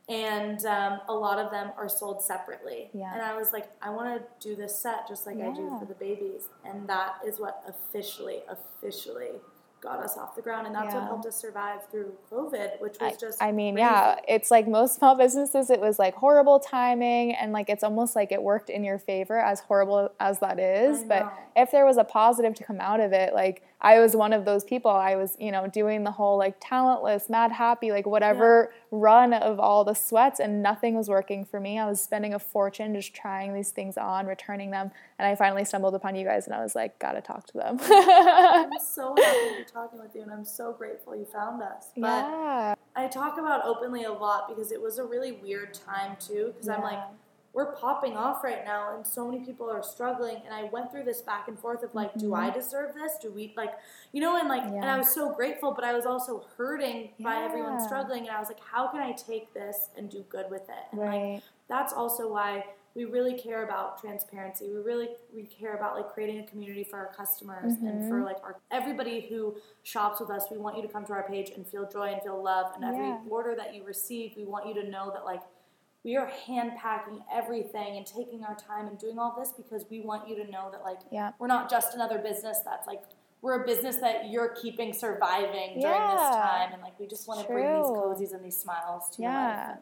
And 0.10 0.66
um, 0.66 1.02
a 1.10 1.14
lot 1.14 1.38
of 1.38 1.52
them 1.52 1.72
are 1.76 1.90
sold 1.90 2.22
separately. 2.24 2.90
Yeah. 2.94 3.12
And 3.14 3.22
I 3.22 3.36
was 3.36 3.52
like, 3.52 3.68
I 3.82 3.90
want 3.90 4.08
to 4.18 4.26
do 4.48 4.56
this 4.56 4.80
set 4.80 5.06
just 5.06 5.26
like 5.28 5.36
I 5.38 5.52
do 5.54 5.76
for 5.80 5.86
the 5.86 5.96
babies. 5.96 6.48
And 6.64 6.88
that 6.88 7.16
is 7.26 7.42
what 7.42 7.62
officially, 7.68 8.42
officially 8.48 9.32
got 9.80 10.00
us 10.04 10.18
off 10.18 10.36
the 10.36 10.42
ground 10.42 10.66
and 10.66 10.76
that's 10.76 10.94
Yeah. 10.94 11.02
what 11.02 11.08
helped 11.08 11.26
us 11.28 11.36
survive 11.36 11.88
through 11.92 12.12
covid 12.32 12.82
which 12.82 12.98
was 13.00 13.16
just 13.18 13.42
I 13.42 13.52
mean, 13.52 13.76
crazy. 13.76 13.86
yeah, 13.88 14.20
it's 14.28 14.50
like 14.50 14.68
most 14.68 14.96
small 14.96 15.16
businesses, 15.16 15.70
it 15.70 15.80
was 15.80 16.00
like 16.00 16.16
horrible 16.16 16.60
timing, 16.60 17.34
and 17.36 17.52
like 17.54 17.70
it's 17.70 17.84
almost 17.84 18.16
like 18.16 18.32
it 18.32 18.42
worked 18.42 18.70
in 18.70 18.84
your 18.84 18.98
favor, 18.98 19.38
as 19.38 19.60
horrible 19.60 20.12
as 20.20 20.40
that 20.40 20.60
is. 20.60 21.04
But 21.04 21.32
if 21.56 21.70
there 21.72 21.86
was 21.86 21.98
a 21.98 22.04
positive 22.04 22.56
to 22.56 22.64
come 22.64 22.80
out 22.80 23.00
of 23.00 23.14
it, 23.14 23.34
like 23.34 23.64
I 23.80 24.00
was 24.00 24.16
one 24.16 24.34
of 24.34 24.46
those 24.46 24.64
people. 24.64 24.90
I 24.92 25.16
was, 25.16 25.36
you 25.40 25.52
know, 25.52 25.68
doing 25.68 26.04
the 26.04 26.12
whole 26.12 26.38
like 26.38 26.56
talentless, 26.60 27.30
Madhappy, 27.30 27.92
like 27.92 28.06
whatever 28.08 28.74
run 28.90 29.34
of 29.34 29.60
all 29.60 29.84
the 29.84 29.94
sweats, 29.94 30.40
and 30.40 30.64
nothing 30.64 30.96
was 30.96 31.10
working 31.10 31.46
for 31.46 31.60
me. 31.60 31.78
I 31.78 31.86
was 31.88 32.02
spending 32.02 32.34
a 32.34 32.40
fortune 32.40 32.96
just 32.96 33.14
trying 33.14 33.54
these 33.54 33.72
things 33.72 33.98
on, 33.98 34.26
returning 34.26 34.72
them, 34.72 34.92
and 35.20 35.28
I 35.28 35.36
finally 35.36 35.64
stumbled 35.66 35.94
upon 35.94 36.16
you 36.16 36.26
guys, 36.26 36.46
and 36.48 36.56
I 36.56 36.64
was 36.64 36.74
like, 36.76 36.98
gotta 37.00 37.22
talk 37.22 37.46
to 37.48 37.54
them. 37.54 37.78
i'm 37.82 38.72
so 38.80 39.16
happy 39.22 39.50
to 39.50 39.56
be 39.58 39.64
talking 39.72 40.00
with 40.00 40.14
you 40.16 40.22
and 40.22 40.32
i'm 40.32 40.46
so 40.46 40.72
grateful 40.74 41.16
you 41.16 41.26
found 41.26 41.62
us 41.62 41.88
but 41.96 42.02
yeah. 42.08 42.76
i 42.96 43.08
talk 43.08 43.38
about 43.38 43.66
openly 43.66 44.04
a 44.06 44.12
lot 44.12 44.48
because 44.48 44.72
it 44.72 44.82
was 44.82 44.98
a 44.98 45.04
really 45.04 45.34
weird 45.34 45.74
time 45.74 46.16
too 46.20 46.52
because 46.54 46.70
i'm 46.70 46.82
like 46.82 46.94
Yeah. 46.94 47.06
We're 47.58 47.72
popping 47.74 48.16
off 48.16 48.44
right 48.44 48.64
now 48.64 48.96
and 48.96 49.06
so 49.06 49.28
many 49.28 49.44
people 49.44 49.68
are 49.68 49.82
struggling. 49.82 50.38
And 50.46 50.54
i 50.54 50.64
went 50.76 50.92
through 50.92 51.06
this 51.12 51.22
back 51.22 51.48
and 51.48 51.58
forth 51.60 51.82
of 51.82 51.94
like 51.96 52.14
do 52.24 52.34
i 52.36 52.52
deserve 52.52 52.94
this? 52.94 53.14
Do 53.20 53.32
we 53.32 53.44
like 53.58 53.74
you 54.14 54.22
know 54.22 54.38
and 54.38 54.48
like 54.48 54.62
and 54.64 54.74
Mm-hmm. 54.74 54.84
I 54.96 54.98
was 55.00 55.12
so 55.14 55.34
grateful 55.34 55.72
but 55.78 55.84
i 55.84 55.94
was 56.00 56.06
also 56.06 56.46
hurting 56.58 57.10
by 57.20 57.36
everyone 57.48 57.78
struggling. 57.90 58.22
And 58.28 58.32
i 58.38 58.40
was 58.40 58.48
like 58.54 58.60
how 58.74 58.84
can 58.92 59.02
i 59.02 59.12
take 59.12 59.54
this 59.56 59.90
and 59.98 60.04
do 60.18 60.24
good 60.30 60.46
with 60.52 60.66
it? 60.78 60.84
And 60.92 61.02
like 61.02 61.42
that's 61.68 61.94
also 61.94 62.24
why 62.32 62.64
we 62.96 63.06
really 63.06 63.36
care 63.48 63.64
about 63.64 64.00
transparency. 64.02 64.66
We 64.78 64.80
really 64.92 65.10
we 65.36 65.44
care 65.44 65.76
about 65.80 65.96
like 65.98 66.08
creating 66.16 66.40
a 66.40 66.48
community 66.52 66.84
for 66.84 66.98
our 66.98 67.12
customers 67.22 67.74
and 67.74 67.88
Mm-hmm. 67.88 68.10
for 68.10 68.20
like 68.30 68.38
our 68.44 68.56
everybody 68.72 69.18
who 69.30 69.56
shops 69.84 70.20
with 70.20 70.30
us. 70.30 70.44
We 70.52 70.58
want 70.58 70.76
you 70.78 70.82
to 70.84 70.88
come 70.96 71.06
to 71.06 71.14
our 71.14 71.28
page 71.34 71.50
and 71.56 71.66
feel 71.68 71.86
joy 71.98 72.08
and 72.14 72.22
feel 72.22 72.42
love. 72.52 72.68
And 72.76 72.84
every 72.84 73.08
Yeah. 73.08 73.20
order 73.38 73.54
that 73.56 73.74
you 73.76 73.84
receive 73.84 74.28
we 74.38 74.46
want 74.46 74.68
you 74.68 74.74
to 74.82 74.86
know 74.96 75.06
that 75.16 75.26
like 75.26 75.42
we 76.08 76.16
are 76.16 76.28
hand 76.48 76.72
packing 76.78 77.20
everything 77.32 77.98
and 77.98 78.06
taking 78.06 78.42
our 78.46 78.56
time 78.56 78.88
and 78.88 78.98
doing 78.98 79.20
all 79.20 79.36
this 79.38 79.52
because 79.52 79.84
we 79.92 80.00
want 80.00 80.26
you 80.28 80.38
to 80.38 80.50
know 80.50 80.70
that 80.72 80.82
like 80.82 81.00
Yeah. 81.12 81.34
we're 81.38 81.48
not 81.48 81.70
just 81.70 81.94
another 81.94 82.18
business 82.18 82.60
that's 82.64 82.88
like 82.88 83.04
we're 83.42 83.62
a 83.62 83.66
business 83.66 83.98
that 83.98 84.30
you're 84.32 84.56
keeping 84.56 84.94
surviving 84.94 85.82
during 85.82 85.82
this 85.82 86.22
time. 86.22 86.72
And 86.74 86.82
like 86.82 86.98
we 86.98 87.08
just 87.08 87.28
want 87.28 87.42
to 87.42 87.46
bring 87.46 87.66
these 87.66 87.86
cozies 87.86 88.34
and 88.34 88.44
these 88.44 88.58
smiles 88.58 89.10
to 89.12 89.22
Yeah. 89.22 89.68
life 89.72 89.78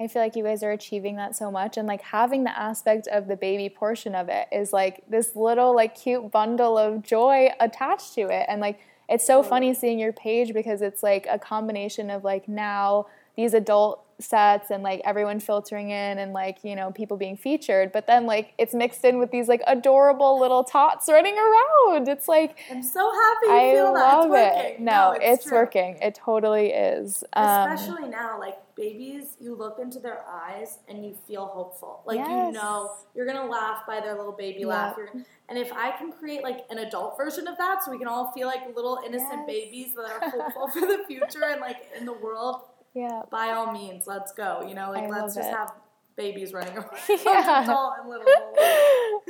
I 0.00 0.08
feel 0.08 0.22
like 0.22 0.36
you 0.36 0.44
guys 0.44 0.62
are 0.62 0.70
achieving 0.72 1.16
that 1.16 1.36
so 1.36 1.50
much. 1.50 1.76
And 1.76 1.88
like 1.88 2.02
having 2.02 2.44
the 2.44 2.56
aspect 2.56 3.08
of 3.08 3.26
the 3.26 3.36
baby 3.36 3.68
portion 3.68 4.14
of 4.14 4.28
it 4.28 4.46
is 4.52 4.72
like 4.72 5.02
this 5.08 5.34
little 5.34 5.74
like 5.74 5.96
cute 5.96 6.30
bundle 6.30 6.78
of 6.78 7.02
joy 7.02 7.50
attached 7.58 8.14
to 8.14 8.22
it. 8.22 8.46
And 8.48 8.60
like 8.60 8.78
it's 9.08 9.26
so 9.26 9.42
funny 9.42 9.74
seeing 9.74 9.98
your 9.98 10.12
page 10.12 10.54
because 10.54 10.82
it's 10.82 11.02
like 11.02 11.26
a 11.28 11.38
combination 11.38 12.10
of 12.10 12.22
like 12.22 12.48
now 12.48 13.06
these 13.36 13.54
adult 13.54 14.03
sets 14.20 14.70
and 14.70 14.82
like 14.82 15.00
everyone 15.04 15.40
filtering 15.40 15.90
in 15.90 16.18
and 16.18 16.32
like 16.32 16.58
you 16.62 16.74
know 16.76 16.90
people 16.92 17.16
being 17.16 17.36
featured 17.36 17.90
but 17.92 18.06
then 18.06 18.26
like 18.26 18.52
it's 18.58 18.74
mixed 18.74 19.04
in 19.04 19.18
with 19.18 19.30
these 19.30 19.48
like 19.48 19.62
adorable 19.66 20.38
little 20.38 20.62
tots 20.64 21.08
running 21.08 21.36
around 21.36 22.08
it's 22.08 22.28
like 22.28 22.56
I'm 22.70 22.82
so 22.82 23.10
happy 23.12 23.46
you 23.46 23.52
I 23.52 23.72
feel 23.72 23.94
that. 23.94 24.00
love 24.00 24.24
It's 24.26 24.30
working. 24.30 24.72
it 24.74 24.80
no, 24.80 25.16
it's, 25.20 25.44
true. 25.44 25.58
working 25.58 25.96
it 26.00 26.14
totally 26.14 26.68
is 26.68 27.24
um, 27.34 27.70
Especially 27.72 28.08
now, 28.08 28.38
like 28.38 28.56
babies, 28.76 29.36
you 29.40 29.54
look 29.54 29.78
into 29.78 30.00
their 30.00 30.24
eyes 30.28 30.78
and 30.88 31.04
you 31.04 31.16
feel 31.28 31.46
hopeful. 31.46 32.02
Like 32.06 32.18
you 32.18 32.52
know 32.52 32.90
you're 33.14 33.26
gonna 33.26 33.46
laugh 33.48 33.86
by 33.86 34.00
their 34.00 34.16
little 34.16 34.32
baby 34.32 34.64
laugh. 34.64 34.96
Yeah. 34.98 35.04
You're, 35.14 35.24
and 35.48 35.58
if 35.58 35.72
I 35.72 35.90
can 35.92 36.10
create 36.10 36.42
like 36.42 36.60
an 36.70 36.78
adult 36.78 37.16
version 37.16 37.46
of 37.46 37.56
that, 37.58 37.84
so 37.84 37.90
we 37.90 37.98
can 37.98 38.08
all 38.08 38.32
feel 38.32 38.46
like 38.48 38.62
little 38.74 38.98
innocent 39.06 39.30
Yes. 39.34 39.46
babies 39.46 39.94
that 39.94 40.10
are 40.10 40.30
hopeful 40.30 40.68
for 40.72 40.80
the 40.80 41.04
future 41.06 41.44
and 41.44 41.60
like 41.60 41.88
in 41.98 42.04
the 42.06 42.12
world, 42.14 42.62
yeah 42.94 43.22
by 43.30 43.50
all 43.50 43.72
means, 43.72 44.06
let's 44.06 44.32
go. 44.32 44.64
You 44.68 44.74
know, 44.74 44.90
like 44.90 45.04
I 45.04 45.08
let's 45.08 45.34
just 45.34 45.48
it. 45.48 45.54
have 45.54 45.72
babies 46.16 46.52
running 46.52 46.76
around, 46.76 46.90
Yeah. 47.08 47.62
adult 47.62 47.94
and 48.00 48.08
little. 48.08 48.24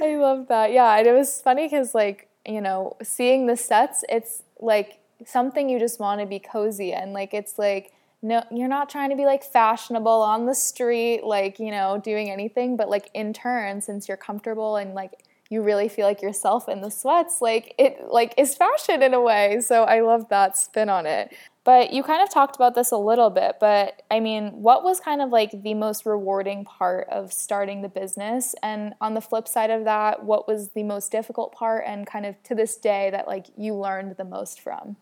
I 0.02 0.16
love 0.16 0.48
that. 0.48 0.72
Yeah, 0.72 0.96
and 0.98 1.06
it 1.06 1.12
was 1.12 1.40
funny 1.40 1.66
because, 1.66 1.94
like, 1.94 2.28
you 2.46 2.60
know, 2.60 2.96
seeing 3.02 3.46
the 3.46 3.56
sets, 3.56 4.04
it's 4.08 4.42
like 4.60 4.98
something 5.24 5.68
you 5.68 5.78
just 5.78 5.98
want 6.00 6.20
to 6.20 6.26
be 6.26 6.38
cozy 6.38 6.92
and 6.92 7.12
Like, 7.12 7.32
it's 7.32 7.58
like, 7.58 7.92
no, 8.22 8.42
you're 8.50 8.68
not 8.68 8.88
trying 8.88 9.10
to 9.10 9.16
be 9.16 9.24
like 9.26 9.44
fashionable 9.44 10.10
on 10.22 10.46
the 10.46 10.54
street, 10.54 11.22
like, 11.24 11.58
you 11.58 11.70
know, 11.70 11.98
doing 12.02 12.30
anything, 12.30 12.76
but 12.76 12.88
like 12.88 13.10
in 13.14 13.32
turn, 13.32 13.80
since 13.80 14.08
you're 14.08 14.16
comfortable 14.16 14.76
and 14.76 14.94
like 14.94 15.23
you 15.50 15.62
really 15.62 15.88
feel 15.88 16.06
like 16.06 16.22
yourself 16.22 16.68
in 16.68 16.80
the 16.80 16.90
sweats, 16.90 17.40
like 17.40 17.74
it 17.78 17.98
like 18.08 18.34
is 18.38 18.54
fashion 18.54 19.02
in 19.02 19.14
a 19.14 19.20
way. 19.20 19.60
So 19.60 19.84
I 19.84 20.00
love 20.00 20.28
that 20.30 20.56
spin 20.56 20.88
on 20.88 21.06
it. 21.06 21.34
But 21.64 21.94
you 21.94 22.02
kind 22.02 22.22
of 22.22 22.28
talked 22.28 22.56
about 22.56 22.74
this 22.74 22.90
a 22.90 22.96
little 22.98 23.30
bit, 23.30 23.56
but 23.58 24.02
I 24.10 24.20
mean, 24.20 24.50
what 24.52 24.84
was 24.84 25.00
kind 25.00 25.22
of 25.22 25.30
like 25.30 25.62
the 25.62 25.72
most 25.72 26.04
rewarding 26.04 26.64
part 26.66 27.08
of 27.08 27.32
starting 27.32 27.80
the 27.80 27.88
business? 27.88 28.54
And 28.62 28.94
on 29.00 29.14
the 29.14 29.22
flip 29.22 29.48
side 29.48 29.70
of 29.70 29.84
that, 29.84 30.24
what 30.24 30.46
was 30.46 30.70
the 30.70 30.82
most 30.82 31.10
difficult 31.10 31.52
part 31.52 31.84
and 31.86 32.06
kind 32.06 32.26
of 32.26 32.42
to 32.44 32.54
this 32.54 32.76
day 32.76 33.08
that 33.12 33.26
like 33.26 33.46
you 33.56 33.74
learned 33.74 34.16
the 34.18 34.24
most 34.24 34.60
from? 34.60 34.96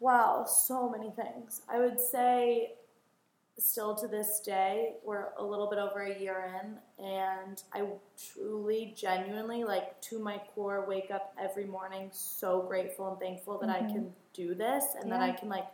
Wow, 0.00 0.44
so 0.44 0.90
many 0.90 1.10
things. 1.10 1.62
I 1.68 1.78
would 1.78 2.00
say 2.00 2.72
still 3.58 3.94
to 3.94 4.08
this 4.08 4.40
day, 4.40 4.94
we're 5.04 5.28
a 5.38 5.44
little 5.44 5.68
bit 5.70 5.78
over 5.78 6.02
a 6.02 6.18
year 6.18 6.52
in, 6.60 7.04
and 7.04 7.62
I 7.72 7.86
truly, 8.32 8.94
genuinely, 8.96 9.62
like 9.64 10.00
to 10.02 10.18
my 10.18 10.38
core, 10.54 10.84
wake 10.88 11.10
up 11.12 11.32
every 11.40 11.64
morning 11.64 12.08
so 12.12 12.62
grateful 12.62 13.10
and 13.10 13.18
thankful 13.20 13.58
that 13.60 13.70
I 13.70 13.80
can 13.80 14.12
do 14.32 14.54
this 14.54 14.84
and 15.00 15.10
that 15.12 15.20
I 15.20 15.30
can, 15.32 15.48
like, 15.48 15.66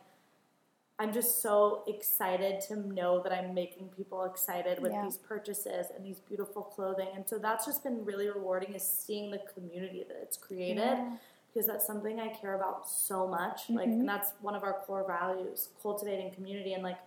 I'm 0.98 1.14
just 1.14 1.40
so 1.40 1.82
excited 1.88 2.60
to 2.68 2.76
know 2.76 3.22
that 3.22 3.32
I'm 3.32 3.54
making 3.54 3.88
people 3.96 4.24
excited 4.24 4.80
with 4.82 4.92
Yeah. 4.92 5.02
these 5.04 5.16
purchases 5.16 5.86
and 5.96 6.04
these 6.04 6.20
beautiful 6.20 6.62
clothing. 6.62 7.08
And 7.14 7.26
so 7.26 7.38
that's 7.38 7.64
just 7.64 7.82
been 7.82 8.04
really 8.04 8.28
rewarding 8.28 8.74
is 8.74 8.82
seeing 8.86 9.30
the 9.30 9.38
community 9.54 10.04
that 10.06 10.18
it's 10.20 10.36
created 10.36 10.76
Yeah. 10.82 11.16
because 11.50 11.66
that's 11.66 11.86
something 11.86 12.20
I 12.20 12.28
care 12.28 12.52
about 12.54 12.86
so 12.86 13.26
much. 13.26 13.70
Like, 13.70 13.88
Mm-hmm. 13.88 14.00
and 14.00 14.08
that's 14.10 14.32
one 14.42 14.54
of 14.54 14.62
our 14.62 14.74
core 14.86 15.06
values: 15.06 15.70
cultivating 15.80 16.32
community 16.32 16.74
and 16.74 16.82
like 16.82 16.98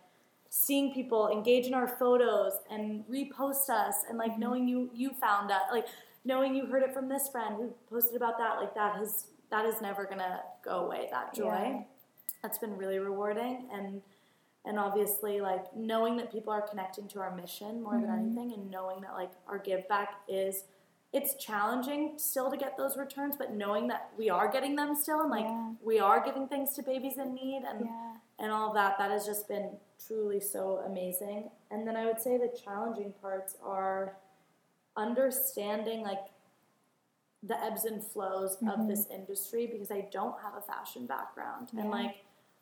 seeing 0.56 0.94
people 0.94 1.30
engage 1.30 1.66
in 1.66 1.74
our 1.74 1.88
photos 1.88 2.54
and 2.70 3.04
repost 3.10 3.70
us, 3.70 3.96
and 4.08 4.18
like 4.20 4.32
Mm-hmm. 4.32 4.40
knowing 4.40 4.68
you 4.68 4.90
you 4.94 5.10
found 5.12 5.50
us, 5.52 5.64
like 5.72 5.88
knowing 6.26 6.54
you 6.56 6.68
heard 6.68 6.84
it 6.84 6.94
from 6.94 7.10
this 7.10 7.28
friend 7.30 7.56
who 7.56 7.74
posted 7.90 8.16
about 8.16 8.38
that. 8.38 8.58
Like 8.60 8.76
that 8.76 8.96
has 8.98 9.26
that 9.50 9.66
is 9.66 9.82
never 9.82 10.06
gonna 10.06 10.42
go 10.64 10.86
away. 10.86 11.08
That 11.12 11.34
joy. 11.34 11.46
Yeah. 11.48 11.82
That's 12.44 12.58
been 12.60 12.78
really 12.78 13.00
rewarding 13.00 13.68
and. 13.74 14.02
And 14.66 14.80
obviously, 14.80 15.42
like 15.42 15.76
knowing 15.76 16.16
that 16.16 16.32
people 16.32 16.54
are 16.54 16.62
connecting 16.62 17.06
to 17.10 17.20
our 17.20 17.36
mission 17.36 17.82
more 17.84 17.96
than 18.00 18.04
Mm-hmm. 18.04 18.26
anything, 18.38 18.54
and 18.54 18.72
knowing 18.72 19.02
that 19.02 19.12
like 19.14 19.32
our 19.46 19.58
give 19.60 19.86
back 19.90 20.22
is 20.30 20.64
it's 21.12 21.36
challenging 21.36 22.14
still 22.16 22.50
to 22.50 22.56
get 22.56 22.78
those 22.78 22.96
returns, 22.96 23.36
but 23.38 23.52
knowing 23.54 23.88
that 23.90 24.12
we 24.18 24.30
are 24.30 24.48
getting 24.50 24.78
them 24.78 24.96
still 24.96 25.20
and 25.20 25.30
like 25.30 25.44
Yeah. 25.44 25.74
we 25.84 26.00
are 26.00 26.24
giving 26.24 26.48
things 26.48 26.74
to 26.76 26.82
babies 26.82 27.18
in 27.18 27.34
need 27.34 27.64
and 27.68 27.80
Yeah. 27.88 28.14
And 28.44 28.52
all 28.52 28.68
of 28.68 28.76
that, 28.76 28.98
that 28.98 29.10
has 29.10 29.26
just 29.26 29.48
been 29.48 29.70
truly 30.06 30.42
so 30.42 30.84
amazing. 30.86 31.50
And 31.72 31.88
then 31.88 31.96
I 31.96 32.06
would 32.06 32.20
say 32.20 32.38
the 32.38 32.52
challenging 32.64 33.14
parts 33.22 33.56
are 33.64 34.18
understanding 34.98 36.02
like 36.02 36.26
the 37.42 37.62
ebbs 37.64 37.86
and 37.86 38.04
flows 38.04 38.56
of 38.56 38.68
mm-hmm. 38.68 38.88
this 38.90 39.08
industry 39.10 39.66
because 39.66 39.92
I 39.92 40.08
don't 40.12 40.36
have 40.42 40.56
a 40.58 40.62
fashion 40.62 41.06
background 41.08 41.70
and 41.78 41.90
like 41.90 42.16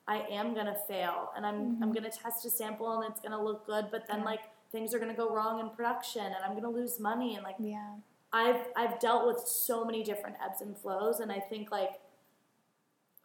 I 0.07 0.19
am 0.31 0.55
gonna 0.55 0.77
fail 0.87 1.31
and 1.35 1.45
I'm 1.45 1.55
I'm 1.55 1.75
mm-hmm. 1.75 1.91
gonna 1.93 2.09
test 2.11 2.45
a 2.45 2.49
sample 2.49 3.01
and 3.01 3.11
it's 3.11 3.19
gonna 3.19 3.43
look 3.43 3.65
good, 3.65 3.87
but 3.91 4.07
then 4.07 4.19
Yeah. 4.19 4.25
like 4.25 4.41
things 4.71 4.93
are 4.93 4.99
gonna 4.99 5.13
go 5.13 5.33
wrong 5.33 5.59
in 5.59 5.69
production 5.69 6.23
and 6.25 6.37
I'm 6.45 6.55
gonna 6.55 6.69
lose 6.69 6.99
money 6.99 7.35
and 7.35 7.43
like 7.43 7.57
Yeah. 7.59 7.95
I've 8.31 8.67
I've 8.75 8.99
dealt 8.99 9.27
with 9.27 9.39
so 9.39 9.83
many 9.83 10.03
different 10.03 10.37
ebbs 10.43 10.61
and 10.61 10.77
flows, 10.77 11.19
and 11.19 11.31
I 11.31 11.39
think 11.39 11.71
like 11.71 11.99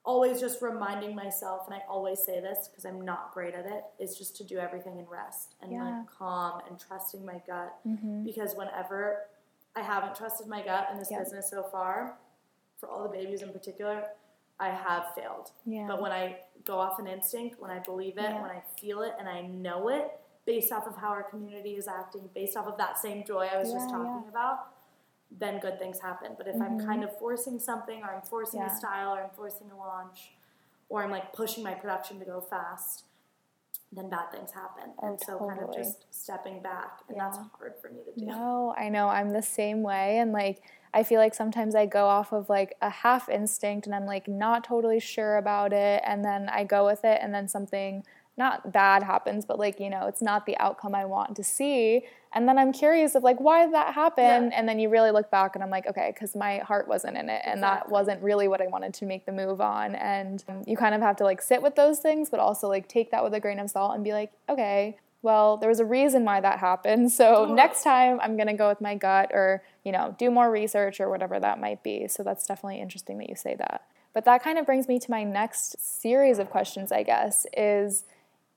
always 0.07 0.41
just 0.41 0.63
reminding 0.63 1.15
myself, 1.15 1.67
and 1.67 1.75
I 1.75 1.83
always 1.89 2.21
say 2.23 2.41
this 2.41 2.69
because 2.69 2.87
I'm 2.87 3.05
not 3.05 3.35
great 3.35 3.55
at 3.55 3.67
it, 3.67 3.85
is 3.99 4.17
just 4.17 4.37
to 4.37 4.45
do 4.45 4.59
everything 4.59 4.99
in 4.99 5.05
rest 5.07 5.57
and 5.61 5.73
Yeah. 5.73 5.85
like 5.99 6.07
calm 6.07 6.63
and 6.69 6.79
trusting 6.79 7.27
my 7.27 7.43
gut. 7.47 7.77
Mm-hmm. 7.87 8.25
Because 8.25 8.55
whenever 8.55 9.25
I 9.75 9.83
haven't 9.83 10.15
trusted 10.15 10.47
my 10.47 10.63
gut 10.63 10.89
in 10.93 10.99
this 10.99 11.11
Yep. 11.11 11.21
business 11.21 11.51
so 11.51 11.65
far, 11.65 12.17
for 12.79 12.89
all 12.89 13.03
the 13.03 13.09
babies 13.09 13.43
in 13.43 13.53
particular, 13.53 14.05
I 14.61 14.69
have 14.71 15.13
failed. 15.15 15.51
Yeah. 15.67 15.87
But 15.89 16.01
when 16.01 16.13
I 16.13 16.39
go 16.65 16.79
off 16.79 16.99
an 17.01 17.09
instinct, 17.09 17.61
when 17.61 17.71
I 17.71 17.81
believe 17.81 18.17
it, 18.17 18.23
Yeah. 18.31 18.41
when 18.41 18.51
I 18.51 18.61
feel 18.81 19.03
it, 19.03 19.15
and 19.19 19.29
I 19.29 19.43
know 19.43 19.89
it, 19.89 20.19
based 20.47 20.71
off 20.73 20.87
of 20.87 20.97
how 20.97 21.09
our 21.09 21.25
community 21.25 21.75
is 21.77 21.89
acting, 21.89 22.31
based 22.33 22.57
off 22.57 22.69
of 22.69 22.79
that 22.79 22.97
same 22.97 23.25
joy 23.25 23.49
I 23.53 23.59
was 23.59 23.73
just 23.73 23.91
talking 23.91 24.23
yeah. 24.23 24.29
about, 24.29 24.69
then 25.31 25.59
good 25.61 25.79
things 25.79 26.01
happen. 26.01 26.33
But 26.37 26.49
if 26.49 26.61
I'm 26.61 26.79
kind 26.79 27.05
of 27.05 27.17
forcing 27.19 27.59
something, 27.59 28.03
or 28.03 28.15
I'm 28.15 28.23
forcing 28.23 28.61
Mm-hmm. 28.61 28.69
Yeah. 28.69 28.75
a 28.75 28.79
style, 28.79 29.15
or 29.15 29.23
I'm 29.25 29.31
forcing 29.35 29.71
a 29.71 29.77
launch, 29.77 30.33
or 30.89 31.03
I'm 31.03 31.11
like 31.11 31.33
pushing 31.33 31.63
my 31.65 31.75
production 31.75 32.19
to 32.21 32.25
go 32.25 32.41
fast, 32.41 33.05
then 33.93 34.09
bad 34.09 34.31
things 34.33 34.51
happen. 34.53 34.91
Oh, 35.03 35.09
and 35.09 35.21
so 35.21 35.39
kind 35.39 35.61
of 35.61 35.75
just 35.75 36.07
stepping 36.11 36.63
back, 36.63 37.01
and 37.09 37.19
that's 37.19 37.39
hard 37.59 37.75
for 37.81 37.89
me 37.91 38.01
to 38.05 38.21
do. 38.21 38.27
No, 38.27 38.75
I 38.77 38.89
know 38.89 39.09
I'm 39.09 39.31
the 39.31 39.43
same 39.43 39.83
way 39.83 40.19
and 40.19 40.33
like 40.33 40.63
I 40.95 41.03
feel 41.03 41.21
like 41.21 41.35
sometimes 41.35 41.75
I 41.75 41.85
go 41.85 42.07
off 42.07 42.33
of 42.33 42.49
like 42.49 42.75
a 42.81 42.89
half 42.89 43.29
instinct 43.29 43.87
and 43.87 43.95
I'm 43.95 44.07
like 44.07 44.27
not 44.29 44.65
totally 44.65 44.99
sure 44.99 45.37
about 45.37 45.75
it. 45.75 46.03
And 46.07 46.25
then 46.25 46.49
I 46.49 46.65
go 46.65 46.87
with 46.87 47.05
it, 47.05 47.19
and 47.21 47.35
then 47.35 47.49
something 47.49 48.05
not 48.39 48.73
bad 48.73 49.03
happens, 49.03 49.45
but 49.47 49.59
like, 49.59 49.81
you 49.81 49.89
know, 49.89 50.07
it's 50.07 50.21
not 50.21 50.45
the 50.45 50.57
outcome 50.59 50.95
I 50.95 51.05
want 51.07 51.37
to 51.37 51.45
see. 51.45 52.03
And 52.35 52.47
then 52.47 52.59
I'm 52.59 52.73
curious 52.73 53.15
of 53.15 53.23
like, 53.23 53.41
why 53.41 53.65
did 53.65 53.73
that 53.73 53.95
happen? 53.95 54.51
Yeah. 54.51 54.51
And 54.53 54.69
then 54.69 54.79
you 54.79 54.91
really 54.91 55.11
look 55.11 55.31
back 55.31 55.55
and 55.55 55.65
I'm 55.65 55.71
like, 55.71 55.87
okay, 55.87 56.13
because 56.13 56.37
my 56.37 56.59
heart 56.59 56.87
wasn't 56.87 57.17
in 57.17 57.31
it. 57.31 57.41
And 57.45 57.61
exactly. 57.61 57.61
that 57.61 57.91
wasn't 57.91 58.23
really 58.23 58.47
what 58.47 58.61
I 58.61 58.67
wanted 58.67 58.93
to 58.95 59.07
make 59.07 59.25
the 59.25 59.33
move 59.33 59.63
on. 59.63 59.95
And 59.95 60.45
you 60.67 60.77
kind 60.77 60.95
of 60.95 61.01
have 61.01 61.17
to 61.17 61.25
like 61.25 61.41
sit 61.41 61.63
with 61.63 61.77
those 61.77 62.01
things, 62.01 62.29
but 62.29 62.39
also 62.39 62.69
like 62.69 62.89
take 62.89 63.11
that 63.11 63.25
with 63.25 63.33
a 63.33 63.41
grain 63.41 63.59
of 63.59 63.71
salt 63.71 63.95
and 63.95 64.05
be 64.05 64.13
like, 64.13 64.33
okay, 64.51 64.99
well, 65.23 65.57
there 65.57 65.71
was 65.71 65.81
a 65.81 65.85
reason 65.85 66.25
why 66.25 66.41
that 66.41 66.59
happened. 66.59 67.11
So 67.11 67.47
next 67.55 67.83
time 67.83 68.21
I'm 68.21 68.37
going 68.37 68.49
to 68.49 68.53
go 68.53 68.69
with 68.69 68.83
my 68.83 68.95
gut 68.97 69.31
or, 69.33 69.63
you 69.83 69.93
know, 69.93 70.15
do 70.19 70.31
more 70.31 70.51
research 70.51 71.01
or 71.01 71.09
whatever 71.09 71.41
that 71.41 71.59
might 71.59 71.83
be. 71.83 72.07
So 72.07 72.23
that's 72.23 72.47
definitely 72.47 72.81
interesting 72.81 73.17
that 73.19 73.31
you 73.31 73.35
say 73.35 73.57
that. 73.57 73.87
But 74.13 74.25
that 74.27 74.43
kind 74.43 74.59
of 74.59 74.67
brings 74.67 74.89
me 74.89 74.99
to 74.99 75.11
my 75.11 75.25
next 75.25 75.77
series 75.79 76.39
of 76.39 76.51
questions, 76.51 76.93
I 76.93 77.03
guess, 77.03 77.47
is 77.57 78.05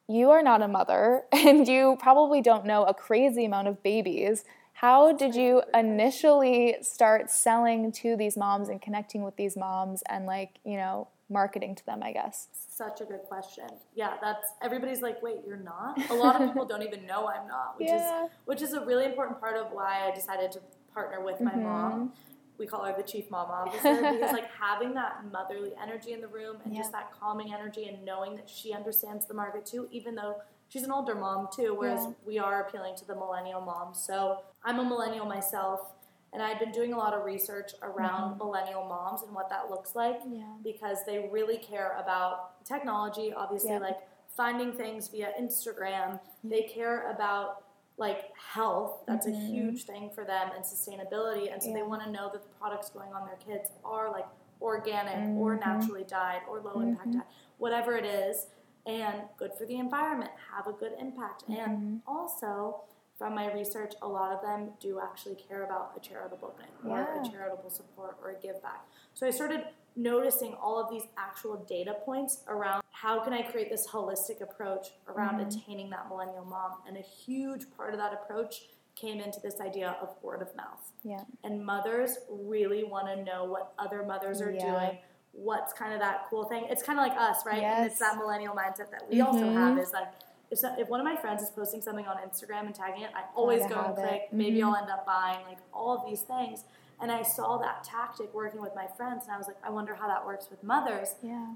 you 0.09 0.31
are 0.31 0.41
not 0.41 0.61
a 0.61 0.67
mother 0.67 1.23
and 1.31 1.67
you 1.67 1.97
probably 1.99 2.41
don't 2.41 2.65
know 2.65 2.83
a 2.83 2.93
crazy 2.93 3.45
amount 3.45 3.67
of 3.67 3.81
babies. 3.83 4.43
How 4.73 5.11
did 5.11 5.35
you 5.35 5.61
initially 5.73 6.77
start 6.81 7.29
selling 7.29 7.91
to 7.93 8.15
these 8.15 8.35
moms 8.35 8.69
and 8.69 8.81
connecting 8.81 9.23
with 9.23 9.35
these 9.35 9.55
moms 9.55 10.01
and 10.09 10.25
like, 10.25 10.59
you 10.63 10.77
know, 10.77 11.09
marketing 11.29 11.75
to 11.75 11.85
them, 11.85 12.01
I 12.01 12.13
guess? 12.13 12.47
Such 12.53 13.01
a 13.01 13.05
good 13.05 13.23
question. 13.27 13.67
Yeah, 13.93 14.13
that's 14.21 14.47
everybody's 14.61 15.01
like, 15.01 15.21
"Wait, 15.21 15.39
you're 15.45 15.57
not?" 15.57 15.99
A 16.09 16.13
lot 16.13 16.41
of 16.41 16.47
people 16.47 16.65
don't 16.65 16.81
even 16.81 17.05
know 17.05 17.27
I'm 17.27 17.45
not, 17.45 17.77
which 17.77 17.89
yeah. 17.89 18.23
is 18.23 18.31
which 18.45 18.61
is 18.61 18.71
a 18.71 18.85
really 18.85 19.03
important 19.03 19.41
part 19.41 19.57
of 19.57 19.73
why 19.73 20.09
I 20.09 20.15
decided 20.15 20.53
to 20.53 20.61
partner 20.93 21.21
with 21.21 21.41
my 21.41 21.51
mm-hmm. 21.51 21.63
mom 21.63 22.13
we 22.59 22.67
call 22.67 22.83
her 22.83 22.93
the 22.95 23.03
chief 23.03 23.31
mom 23.31 23.49
officer 23.49 23.95
because 23.95 24.33
like 24.33 24.49
having 24.59 24.93
that 24.93 25.23
motherly 25.31 25.71
energy 25.81 26.11
in 26.11 26.21
the 26.21 26.27
room 26.27 26.57
and 26.65 26.73
yeah. 26.73 26.81
just 26.81 26.91
that 26.91 27.11
calming 27.17 27.53
energy 27.53 27.85
and 27.85 28.03
knowing 28.03 28.35
that 28.35 28.49
she 28.49 28.73
understands 28.73 29.25
the 29.25 29.33
market 29.33 29.65
too 29.65 29.87
even 29.91 30.13
though 30.13 30.35
she's 30.67 30.83
an 30.83 30.91
older 30.91 31.15
mom 31.15 31.47
too 31.55 31.73
whereas 31.75 32.01
yeah. 32.03 32.13
we 32.25 32.37
are 32.37 32.61
appealing 32.67 32.95
to 32.95 33.05
the 33.07 33.15
millennial 33.15 33.61
mom 33.61 33.93
so 33.93 34.39
i'm 34.63 34.79
a 34.79 34.83
millennial 34.83 35.25
myself 35.25 35.93
and 36.33 36.43
i've 36.43 36.59
been 36.59 36.71
doing 36.71 36.93
a 36.93 36.97
lot 36.97 37.13
of 37.13 37.23
research 37.23 37.71
around 37.81 38.31
mm-hmm. 38.31 38.39
millennial 38.39 38.83
moms 38.83 39.23
and 39.23 39.33
what 39.33 39.49
that 39.49 39.69
looks 39.69 39.95
like 39.95 40.19
yeah. 40.29 40.43
because 40.63 40.97
they 41.05 41.29
really 41.31 41.57
care 41.57 41.97
about 41.97 42.63
technology 42.65 43.33
obviously 43.35 43.79
like 43.79 43.97
finding 44.35 44.73
things 44.73 45.07
via 45.07 45.29
instagram 45.41 46.19
they 46.43 46.63
care 46.63 47.09
about 47.09 47.63
like 47.99 48.31
health 48.35 49.03
that's 49.05 49.27
mm-hmm. 49.27 49.41
a 49.41 49.45
huge 49.45 49.83
thing 49.83 50.09
for 50.15 50.23
them 50.23 50.49
and 50.55 50.63
sustainability 50.63 51.51
and 51.51 51.61
so 51.61 51.69
yeah. 51.69 51.75
they 51.75 51.83
want 51.83 52.01
to 52.01 52.09
know 52.09 52.29
that 52.31 52.41
the 52.41 52.49
products 52.59 52.89
going 52.89 53.11
on 53.13 53.25
their 53.25 53.37
kids 53.45 53.71
are 53.83 54.11
like 54.11 54.25
organic 54.61 55.15
mm-hmm. 55.15 55.37
or 55.37 55.57
naturally 55.57 56.05
dyed 56.07 56.41
or 56.49 56.61
low 56.61 56.75
mm-hmm. 56.75 56.89
impact 56.89 57.29
whatever 57.57 57.95
it 57.95 58.05
is 58.05 58.47
and 58.85 59.21
good 59.37 59.51
for 59.57 59.65
the 59.65 59.77
environment 59.77 60.31
have 60.53 60.67
a 60.67 60.73
good 60.73 60.93
impact 60.99 61.43
and 61.49 61.77
mm-hmm. 61.77 61.95
also 62.07 62.81
from 63.17 63.35
my 63.35 63.51
research 63.53 63.93
a 64.01 64.07
lot 64.07 64.31
of 64.31 64.41
them 64.41 64.69
do 64.79 64.99
actually 65.01 65.35
care 65.35 65.63
about 65.65 65.91
a 65.95 65.99
charitable 65.99 66.55
thing 66.57 66.89
or 66.89 67.21
a 67.21 67.29
charitable 67.29 67.69
support 67.69 68.17
or 68.23 68.31
a 68.31 68.41
give 68.41 68.61
back 68.63 68.85
so 69.13 69.27
i 69.27 69.29
started 69.29 69.65
noticing 69.95 70.53
all 70.53 70.81
of 70.81 70.89
these 70.89 71.03
actual 71.17 71.57
data 71.67 71.95
points 72.05 72.43
around 72.47 72.81
how 73.01 73.23
can 73.23 73.31
I 73.31 73.41
create 73.41 73.69
this 73.69 73.87
holistic 73.87 74.41
approach 74.41 74.87
around 75.07 75.39
mm-hmm. 75.39 75.47
attaining 75.47 75.89
that 75.91 76.09
millennial 76.09 76.43
mom. 76.43 76.71
And 76.85 76.97
a 76.97 77.01
huge 77.01 77.65
part 77.77 77.93
of 77.93 77.99
that 77.99 78.11
approach 78.13 78.63
came 78.95 79.21
into 79.21 79.39
this 79.41 79.61
idea 79.61 79.95
of 80.01 80.15
word 80.21 80.41
of 80.41 80.53
mouth. 80.57 80.91
Yeah. 81.03 81.21
And 81.45 81.65
mothers 81.65 82.17
really 82.29 82.83
want 82.83 83.07
to 83.07 83.23
know 83.23 83.45
what 83.45 83.73
other 83.79 84.03
mothers 84.03 84.41
are 84.41 84.51
yeah. 84.51 84.65
doing. 84.65 84.97
What's 85.31 85.71
kind 85.71 85.93
of 85.93 86.01
that 86.01 86.25
cool 86.29 86.43
thing? 86.43 86.65
It's 86.69 86.83
kind 86.83 86.99
of 86.99 87.07
like 87.07 87.17
us, 87.17 87.45
right? 87.45 87.61
Yes. 87.61 87.77
And 87.77 87.89
it's 87.89 87.99
that 87.99 88.17
millennial 88.17 88.53
mindset 88.53 88.91
that 88.91 89.03
we 89.09 89.19
mm-hmm. 89.19 89.27
also 89.27 89.53
have 89.53 89.77
is 89.79 89.93
like 89.93 90.07
if, 90.51 90.59
so, 90.59 90.75
if 90.77 90.89
one 90.89 90.99
of 90.99 91.05
my 91.05 91.15
friends 91.15 91.41
is 91.41 91.51
posting 91.51 91.81
something 91.81 92.05
on 92.05 92.17
Instagram 92.17 92.65
and 92.65 92.75
tagging 92.75 93.03
it, 93.03 93.11
I 93.15 93.23
always 93.33 93.65
go 93.67 93.79
and 93.81 93.95
click. 93.95 94.27
Mm-hmm. 94.27 94.37
Maybe 94.37 94.61
I'll 94.63 94.75
end 94.75 94.89
up 94.89 95.05
buying 95.05 95.45
like 95.47 95.59
all 95.73 95.95
of 95.95 96.05
these 96.09 96.21
things. 96.21 96.65
And 97.01 97.13
I 97.13 97.21
saw 97.21 97.57
that 97.59 97.85
tactic 97.85 98.33
working 98.33 98.59
with 98.59 98.75
my 98.75 98.87
friends, 98.97 99.23
and 99.23 99.33
I 99.33 99.37
was 99.37 99.47
like, 99.47 99.55
I 99.63 99.69
wonder 99.69 99.95
how 99.95 100.09
that 100.09 100.25
works 100.25 100.49
with 100.49 100.61
mothers. 100.65 101.15
Yeah. 101.23 101.53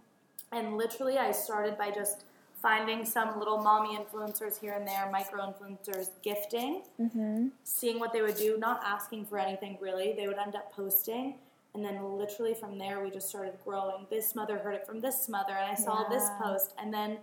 And 0.54 0.78
literally, 0.78 1.18
I 1.18 1.32
started 1.32 1.78
by 1.78 1.92
just 1.92 2.26
finding 2.62 3.06
some 3.06 3.38
little 3.38 3.58
mommy 3.58 3.98
influencers 3.98 4.58
here 4.60 4.74
and 4.74 4.88
there, 4.88 5.10
micro 5.12 5.42
influencers 5.42 6.10
gifting, 6.22 6.84
mm-hmm. 7.00 7.48
seeing 7.64 8.00
what 8.00 8.14
they 8.14 8.22
would 8.22 8.38
do, 8.38 8.58
not 8.58 8.82
asking 8.86 9.26
for 9.26 9.38
anything 9.38 9.78
really. 9.82 10.14
They 10.14 10.28
would 10.28 10.38
end 10.38 10.56
up 10.56 10.72
posting. 10.74 11.36
And 11.76 11.84
then 11.84 12.02
literally 12.04 12.54
from 12.54 12.78
there, 12.78 13.04
we 13.04 13.10
just 13.10 13.28
started 13.28 13.56
growing. 13.66 14.06
This 14.10 14.34
mother 14.36 14.60
heard 14.60 14.76
it 14.76 14.86
from 14.86 15.02
this 15.02 15.28
mother, 15.28 15.54
and 15.54 15.72
I 15.72 15.76
saw 15.76 16.04
yeah. 16.04 16.18
this 16.18 16.30
post. 16.42 16.74
And 16.80 16.94
then 16.94 17.18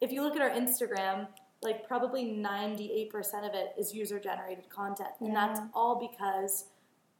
if 0.00 0.12
you 0.12 0.22
look 0.22 0.36
at 0.36 0.42
our 0.42 0.50
Instagram, 0.50 1.26
like 1.62 1.88
probably 1.88 2.24
98% 2.24 3.10
of 3.48 3.54
it 3.54 3.74
is 3.78 3.94
user 3.94 4.20
generated 4.20 4.68
content. 4.68 5.10
And 5.20 5.32
yeah. 5.32 5.48
that's 5.48 5.60
all 5.74 5.98
because 5.98 6.66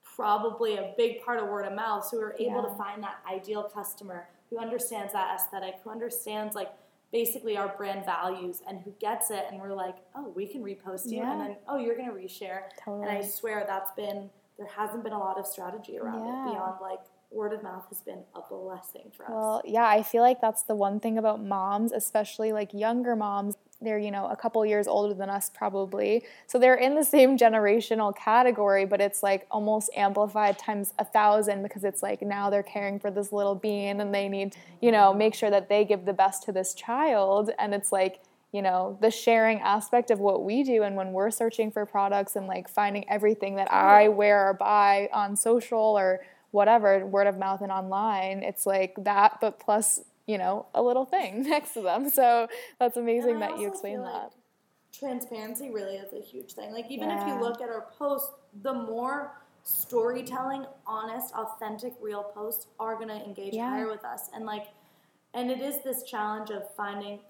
probably 0.05 0.77
a 0.77 0.95
big 0.97 1.23
part 1.23 1.43
of 1.43 1.49
word 1.49 1.67
of 1.67 1.73
mouth. 1.73 2.07
So 2.07 2.19
we 2.19 2.23
were 2.23 2.37
able 2.39 2.63
yeah. 2.63 2.69
to 2.69 2.75
find 2.77 3.03
that 3.03 3.17
ideal 3.31 3.65
customer 3.65 4.29
who 4.51 4.59
understands 4.59 5.13
that 5.13 5.35
aesthetic, 5.35 5.77
who 5.85 5.91
understands 5.91 6.55
like 6.55 6.71
basically 7.13 7.57
our 7.57 7.69
brand 7.77 8.05
values 8.05 8.63
and 8.69 8.81
who 8.81 8.93
gets 9.01 9.31
it 9.31 9.47
and 9.51 9.61
we're 9.61 9.75
like, 9.75 9.97
oh, 10.15 10.33
we 10.35 10.47
can 10.47 10.63
repost 10.63 11.07
you 11.07 11.19
yeah. 11.19 11.33
and 11.33 11.41
then 11.41 11.57
oh 11.69 11.79
you're 11.79 11.97
gonna 11.97 12.13
reshare. 12.13 12.63
Totally. 12.85 13.09
And 13.09 13.19
I 13.19 13.23
swear 13.23 13.65
that's 13.67 13.93
been 13.93 14.31
there 14.59 14.67
hasn't 14.67 15.05
been 15.05 15.13
a 15.13 15.19
lot 15.19 15.39
of 15.39 15.47
strategy 15.47 15.99
around 15.99 16.25
yeah. 16.25 16.49
it 16.49 16.53
beyond 16.53 16.75
like 16.81 17.01
word 17.31 17.53
of 17.53 17.63
mouth 17.63 17.85
has 17.89 18.01
been 18.01 18.21
a 18.35 18.41
blessing 18.49 19.11
for 19.17 19.25
us. 19.25 19.31
Well, 19.31 19.63
yeah, 19.65 19.87
I 19.87 20.03
feel 20.03 20.23
like 20.23 20.41
that's 20.41 20.63
the 20.63 20.75
one 20.75 21.01
thing 21.01 21.19
about 21.19 21.43
moms, 21.43 21.93
especially 21.93 22.53
like 22.53 22.73
younger 22.73 23.17
moms 23.17 23.57
they're 23.81 23.99
you 23.99 24.11
know 24.11 24.27
a 24.29 24.37
couple 24.37 24.65
years 24.65 24.89
older 24.89 25.15
than 25.15 25.31
us 25.31 25.51
probably. 25.55 26.25
So 26.47 26.59
they're 26.59 26.77
in 26.77 26.95
the 26.95 27.05
same 27.05 27.37
generational 27.45 28.17
category 28.17 28.85
but 28.85 29.01
it's 29.01 29.23
like 29.23 29.47
almost 29.51 29.91
amplified 29.97 30.59
times 30.59 30.95
a 30.99 31.05
thousand 31.05 31.63
because 31.63 31.85
it's 31.85 32.03
like 32.03 32.23
now 32.23 32.51
they're 32.51 32.63
caring 32.63 32.99
for 32.99 33.11
this 33.11 33.33
little 33.33 33.55
being 33.55 34.01
and 34.01 34.15
they 34.15 34.29
need 34.29 34.57
you 34.81 34.93
know 34.93 35.13
make 35.13 35.35
sure 35.35 35.51
that 35.51 35.69
they 35.69 35.85
give 35.85 36.05
the 36.05 36.13
best 36.13 36.43
to 36.45 36.53
this 36.53 36.75
child. 36.75 37.51
And 37.59 37.75
it's 37.75 37.93
like 37.93 38.21
you 38.53 38.63
know 38.63 38.97
the 39.03 39.11
sharing 39.11 39.61
aspect 39.61 40.11
of 40.11 40.19
what 40.19 40.43
we 40.43 40.63
do 40.63 40.83
and 40.83 40.97
when 40.97 41.13
we're 41.13 41.31
searching 41.31 41.71
for 41.71 41.85
products 41.85 42.37
and 42.37 42.47
like 42.47 42.69
finding 42.69 43.09
everything 43.11 43.57
that 43.57 43.71
i 43.71 44.09
wear 44.09 44.49
or 44.49 44.55
buy 44.55 45.11
on 45.13 45.37
social 45.37 45.79
or 45.79 46.21
whatever 46.53 47.05
word 47.05 47.27
of 47.27 47.37
mouth 47.39 47.61
and 47.61 47.71
online 47.73 48.43
it's 48.43 48.65
like 48.65 48.95
that 48.99 49.39
but 49.41 49.59
plus 49.59 50.01
you 50.27 50.39
know, 50.39 50.67
a 50.75 50.83
little 50.83 51.05
thing 51.05 51.43
next 51.49 51.75
to 51.75 51.81
them. 51.81 52.11
So 52.11 52.49
that's 52.79 52.97
amazing 52.97 53.41
that 53.41 53.59
you 53.59 53.69
explained 53.69 54.05
that. 54.05 54.33
Transparency 54.93 55.71
really 55.71 55.97
is 55.97 56.13
a 56.13 56.23
huge 56.23 56.53
thing. 56.53 56.73
Like 56.73 56.91
even 56.91 57.09
yeah. 57.09 57.23
if 57.23 57.29
you 57.29 57.41
look 57.41 57.61
at 57.61 57.69
our 57.69 57.87
posts, 57.99 58.31
the 58.63 58.73
more 58.73 59.33
storytelling, 59.63 60.65
honest, 60.87 61.35
authentic, 61.35 61.93
real 62.01 62.23
posts 62.23 62.67
are 62.79 62.97
to 62.97 63.13
engage 63.13 63.55
yeah. 63.55 63.71
higher 63.71 63.89
with 63.89 64.05
us. 64.05 64.31
And 64.35 64.47
like, 64.47 64.69
and 65.35 65.51
it 65.51 65.61
is 65.61 65.83
this 65.85 66.03
challenge 66.05 66.51
of 66.51 66.63
finding. 66.77 67.21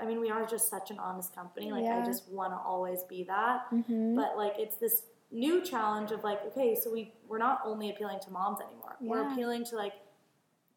I 0.00 0.06
mean, 0.06 0.20
we 0.20 0.30
are 0.30 0.46
just 0.46 0.70
such 0.70 0.90
an 0.90 0.98
honest 0.98 1.34
company. 1.34 1.70
Like, 1.70 1.84
yeah. 1.84 1.98
I 2.02 2.06
just 2.06 2.28
want 2.30 2.52
to 2.52 2.56
always 2.56 3.02
be 3.02 3.24
that. 3.24 3.70
Mm-hmm. 3.70 4.16
But 4.16 4.38
like, 4.38 4.54
it's 4.56 4.76
this 4.76 5.02
new 5.30 5.60
challenge 5.60 6.12
of 6.12 6.24
like, 6.24 6.42
okay, 6.46 6.74
so 6.74 6.90
we 6.90 7.12
we're 7.28 7.38
not 7.38 7.60
only 7.64 7.90
appealing 7.90 8.20
to 8.20 8.30
moms 8.30 8.58
anymore. 8.60 8.96
We're 9.00 9.30
appealing 9.30 9.64
to 9.66 9.76
like 9.76 9.94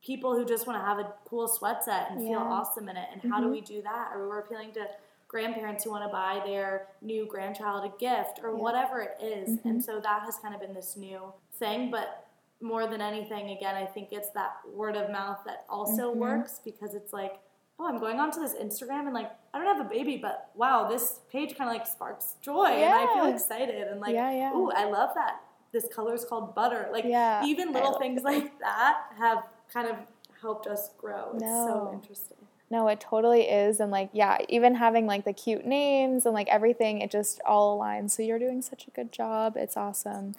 people 0.05 0.35
who 0.35 0.45
just 0.45 0.67
want 0.67 0.79
to 0.79 0.85
have 0.85 0.99
a 0.99 1.11
cool 1.25 1.47
sweat 1.47 1.83
set 1.83 2.11
and 2.11 2.21
yeah. 2.21 2.29
feel 2.29 2.39
awesome 2.39 2.87
in 2.87 2.95
it. 2.95 3.07
And 3.11 3.21
mm-hmm. 3.21 3.31
how 3.31 3.39
do 3.39 3.45
mm-hmm. 3.45 3.53
we 3.53 3.61
do 3.61 3.81
that? 3.81 4.11
Or 4.13 4.29
we're 4.29 4.39
appealing 4.39 4.71
to 4.73 4.85
grandparents 5.27 5.83
who 5.83 5.89
want 5.89 6.03
to 6.03 6.09
buy 6.09 6.41
their 6.45 6.87
new 7.01 7.25
grandchild 7.25 7.91
a 7.91 7.99
gift 7.99 8.39
or 8.43 8.51
yeah. 8.51 8.55
whatever 8.55 9.01
it 9.01 9.17
is. 9.21 9.49
Mm-hmm. 9.49 9.67
And 9.67 9.83
so 9.83 9.99
that 9.99 10.21
has 10.21 10.37
kind 10.37 10.53
of 10.53 10.61
been 10.61 10.73
this 10.73 10.95
new 10.95 11.33
thing. 11.53 11.89
But 11.89 12.27
more 12.61 12.87
than 12.87 13.01
anything, 13.01 13.49
again, 13.49 13.75
I 13.75 13.85
think 13.85 14.09
it's 14.11 14.29
that 14.31 14.57
word 14.71 14.95
of 14.95 15.09
mouth 15.11 15.39
that 15.45 15.65
also 15.69 16.11
mm-hmm. 16.11 16.19
works 16.19 16.61
because 16.63 16.93
it's 16.93 17.11
like, 17.11 17.39
oh, 17.79 17.87
I'm 17.87 17.99
going 17.99 18.19
onto 18.19 18.39
this 18.39 18.53
Instagram 18.53 19.05
and 19.05 19.13
like, 19.13 19.31
I 19.53 19.57
don't 19.57 19.75
have 19.75 19.85
a 19.85 19.89
baby, 19.89 20.17
but 20.17 20.51
wow, 20.55 20.87
this 20.87 21.19
page 21.31 21.57
kind 21.57 21.69
of 21.69 21.75
like 21.75 21.87
sparks 21.87 22.35
joy 22.41 22.67
yeah. 22.67 23.01
and 23.01 23.09
I 23.09 23.13
feel 23.13 23.33
excited 23.33 23.87
and 23.87 23.99
like, 23.99 24.13
yeah, 24.13 24.31
yeah. 24.31 24.53
ooh, 24.53 24.71
I 24.71 24.85
love 24.85 25.09
that. 25.15 25.41
This 25.73 25.85
color 25.93 26.13
is 26.13 26.23
called 26.23 26.55
butter. 26.55 26.87
Like, 26.93 27.03
even 27.45 27.73
little 27.73 27.99
things 27.99 28.21
like 28.23 28.57
that 28.59 28.97
have 29.17 29.43
kind 29.71 29.87
of 29.87 29.97
helped 30.41 30.67
us 30.67 30.89
grow. 30.97 31.31
It's 31.33 31.43
no. 31.43 31.67
so 31.67 31.91
interesting. 31.93 32.37
No, 32.69 32.87
it 32.87 32.99
totally 32.99 33.43
is. 33.43 33.79
And 33.79 33.91
like, 33.91 34.09
yeah, 34.11 34.39
even 34.49 34.75
having 34.75 35.05
like 35.05 35.23
the 35.23 35.33
cute 35.33 35.65
names 35.65 36.25
and 36.25 36.33
like 36.33 36.47
everything, 36.47 37.01
it 37.01 37.11
just 37.11 37.39
all 37.45 37.79
aligns. 37.79 38.11
So 38.11 38.23
you're 38.23 38.39
doing 38.39 38.61
such 38.61 38.87
a 38.87 38.91
good 38.91 39.11
job. 39.11 39.55
It's 39.55 39.77
awesome. 39.77 40.35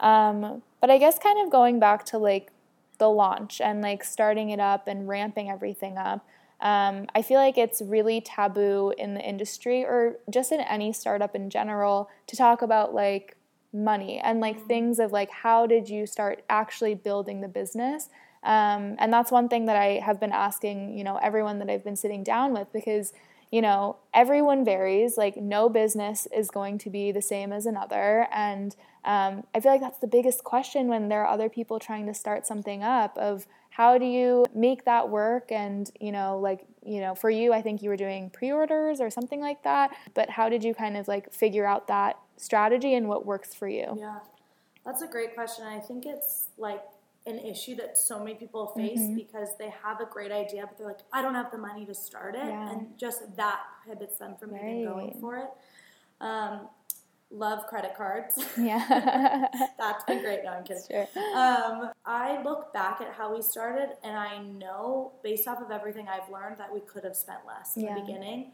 Um, 0.00 0.62
but 0.80 0.90
I 0.90 0.98
guess 0.98 1.18
kind 1.18 1.38
of 1.44 1.50
going 1.50 1.78
back 1.78 2.04
to 2.06 2.18
like 2.18 2.50
the 2.98 3.08
launch 3.10 3.60
and 3.60 3.82
like 3.82 4.04
starting 4.04 4.50
it 4.50 4.60
up 4.60 4.88
and 4.88 5.06
ramping 5.06 5.50
everything 5.50 5.98
up. 5.98 6.26
Um, 6.60 7.06
I 7.14 7.20
feel 7.20 7.38
like 7.38 7.58
it's 7.58 7.82
really 7.82 8.22
taboo 8.22 8.94
in 8.96 9.12
the 9.12 9.20
industry 9.20 9.84
or 9.84 10.16
just 10.30 10.52
in 10.52 10.60
any 10.60 10.92
startup 10.94 11.34
in 11.34 11.50
general 11.50 12.08
to 12.28 12.36
talk 12.36 12.62
about 12.62 12.94
like 12.94 13.36
money 13.72 14.18
and 14.18 14.40
like 14.40 14.56
Mm-hmm. 14.56 14.66
things 14.66 14.98
of 14.98 15.12
like 15.12 15.30
how 15.30 15.66
did 15.66 15.90
you 15.90 16.06
start 16.06 16.42
actually 16.48 16.94
building 16.94 17.42
the 17.42 17.48
business 17.48 18.08
um, 18.46 18.96
and 18.98 19.12
that's 19.12 19.30
one 19.30 19.48
thing 19.48 19.66
that 19.66 19.76
i 19.76 20.00
have 20.04 20.18
been 20.18 20.32
asking 20.32 20.96
you 20.96 21.04
know 21.04 21.16
everyone 21.22 21.58
that 21.58 21.68
i've 21.68 21.84
been 21.84 21.96
sitting 21.96 22.24
down 22.24 22.52
with 22.52 22.72
because 22.72 23.12
you 23.50 23.62
know 23.62 23.96
everyone 24.12 24.64
varies. 24.64 25.16
Like 25.16 25.36
no 25.36 25.68
business 25.68 26.26
is 26.34 26.50
going 26.50 26.78
to 26.78 26.90
be 26.90 27.12
the 27.12 27.22
same 27.22 27.52
as 27.52 27.66
another. 27.66 28.26
And 28.32 28.74
um, 29.04 29.44
i 29.54 29.60
feel 29.60 29.70
like 29.70 29.80
that's 29.80 29.98
the 29.98 30.06
biggest 30.06 30.42
question 30.42 30.88
when 30.88 31.08
there 31.08 31.22
are 31.22 31.28
other 31.28 31.48
people 31.48 31.78
trying 31.78 32.06
to 32.06 32.14
start 32.14 32.46
something 32.46 32.82
up 32.82 33.16
of 33.16 33.46
how 33.70 33.98
do 33.98 34.04
you 34.06 34.46
make 34.54 34.84
that 34.84 35.08
work? 35.08 35.52
And 35.52 35.90
you 36.00 36.12
know 36.12 36.38
like 36.38 36.66
you 36.84 37.00
know 37.00 37.14
for 37.14 37.30
you 37.30 37.52
i 37.52 37.60
think 37.60 37.82
you 37.82 37.88
were 37.88 37.96
doing 37.96 38.30
pre-orders 38.30 39.00
or 39.00 39.10
something 39.10 39.40
like 39.40 39.62
that. 39.62 39.96
But 40.14 40.30
how 40.30 40.48
did 40.48 40.64
you 40.64 40.74
kind 40.74 40.96
of 40.96 41.08
like 41.08 41.32
figure 41.32 41.66
out 41.66 41.86
that 41.88 42.18
strategy 42.36 42.94
and 42.94 43.08
what 43.08 43.24
works 43.24 43.54
for 43.54 43.68
you? 43.68 43.96
Yeah, 43.98 44.18
that's 44.84 45.02
a 45.02 45.06
great 45.06 45.34
question. 45.34 45.64
I 45.64 45.78
think 45.78 46.04
it's 46.04 46.48
like 46.58 46.82
an 47.26 47.38
issue 47.38 47.74
that 47.76 47.98
so 47.98 48.18
many 48.20 48.34
people 48.34 48.68
face 48.76 48.98
Mm-hmm. 49.00 49.16
because 49.16 49.48
they 49.58 49.70
have 49.82 50.00
a 50.00 50.06
great 50.06 50.32
idea, 50.32 50.64
but 50.66 50.78
they're 50.78 50.86
like, 50.86 51.00
I 51.12 51.22
don't 51.22 51.34
have 51.34 51.50
the 51.50 51.58
money 51.58 51.84
to 51.86 51.94
start 51.94 52.34
it, 52.34 52.44
Yeah. 52.46 52.70
and 52.70 52.86
just 52.98 53.36
that 53.36 53.60
prohibits 53.82 54.18
them 54.18 54.36
from 54.38 54.54
even 54.56 54.84
going 54.84 55.16
for 55.20 55.36
it. 55.36 55.50
Um, 56.20 56.68
love 57.30 57.66
credit 57.66 57.94
cards. 57.96 58.38
yeah 58.58 59.46
That's 59.78 60.04
been 60.04 60.20
great. 60.22 60.44
No, 60.44 60.50
I'm 60.50 60.64
kidding. 60.64 60.82
sure. 60.88 61.06
Um, 61.34 61.90
I 62.04 62.40
look 62.44 62.72
back 62.72 63.00
at 63.00 63.12
how 63.12 63.34
we 63.34 63.42
started, 63.42 63.90
and 64.04 64.16
I 64.16 64.38
know 64.38 65.12
based 65.22 65.48
off 65.48 65.60
of 65.60 65.70
everything 65.70 66.06
I've 66.08 66.30
learned 66.30 66.58
that 66.58 66.72
we 66.72 66.80
could 66.80 67.02
have 67.04 67.16
spent 67.16 67.40
less 67.46 67.76
in 67.76 67.82
Yeah. 67.82 67.94
the 67.94 68.00
beginning. 68.02 68.52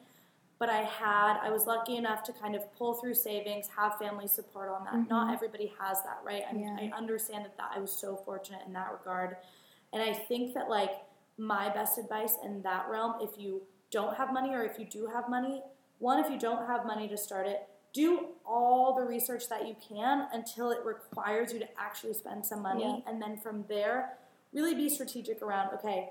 But 0.63 0.71
I 0.71 0.83
had, 0.83 1.39
I 1.43 1.51
was 1.51 1.67
lucky 1.67 1.97
enough 1.97 2.23
to 2.23 2.33
kind 2.33 2.55
of 2.55 2.73
pull 2.79 2.95
through 2.95 3.15
savings, 3.15 3.67
have 3.77 3.99
family 3.99 4.29
support 4.29 4.69
on 4.69 4.85
that. 4.85 5.09
Not 5.11 5.35
everybody 5.35 5.73
has 5.81 6.01
that, 6.05 6.21
right? 6.25 6.45
I, 6.49 6.55
Mm-hmm. 6.55 6.79
Yeah. 6.79 6.91
I 6.95 6.97
understand 6.97 7.45
that, 7.47 7.57
that 7.57 7.73
I 7.75 7.81
was 7.81 7.91
so 7.91 8.15
fortunate 8.15 8.61
in 8.65 8.73
that 8.75 8.93
regard. 8.93 9.39
And 9.93 10.01
I 10.01 10.13
think 10.13 10.55
that, 10.55 10.71
like, 10.71 10.93
my 11.37 11.69
best 11.69 11.99
advice 11.99 12.37
in 12.45 12.63
that 12.63 12.87
realm, 12.89 13.15
if 13.21 13.31
you 13.37 13.63
don't 13.91 14.17
have 14.17 14.33
money 14.33 14.55
or 14.55 14.63
if 14.63 14.79
you 14.79 14.85
do 14.85 15.09
have 15.13 15.29
money, 15.29 15.63
one, 15.99 16.25
if 16.25 16.31
you 16.31 16.39
don't 16.39 16.65
have 16.69 16.87
money 16.87 17.09
to 17.09 17.17
start 17.17 17.49
it, 17.49 17.69
do 17.93 18.29
all 18.47 18.95
the 18.95 19.03
research 19.03 19.49
that 19.49 19.67
you 19.67 19.75
can 19.89 20.29
until 20.33 20.71
it 20.71 20.79
requires 20.85 21.53
you 21.53 21.59
to 21.59 21.69
actually 21.77 22.15
spend 22.15 22.47
some 22.47 22.63
money. 22.63 23.03
And 23.09 23.21
then 23.21 23.37
from 23.37 23.65
there, 23.69 24.13
really 24.53 24.77
be 24.77 24.89
strategic 24.89 25.43
around, 25.43 25.75
okay, 25.75 26.11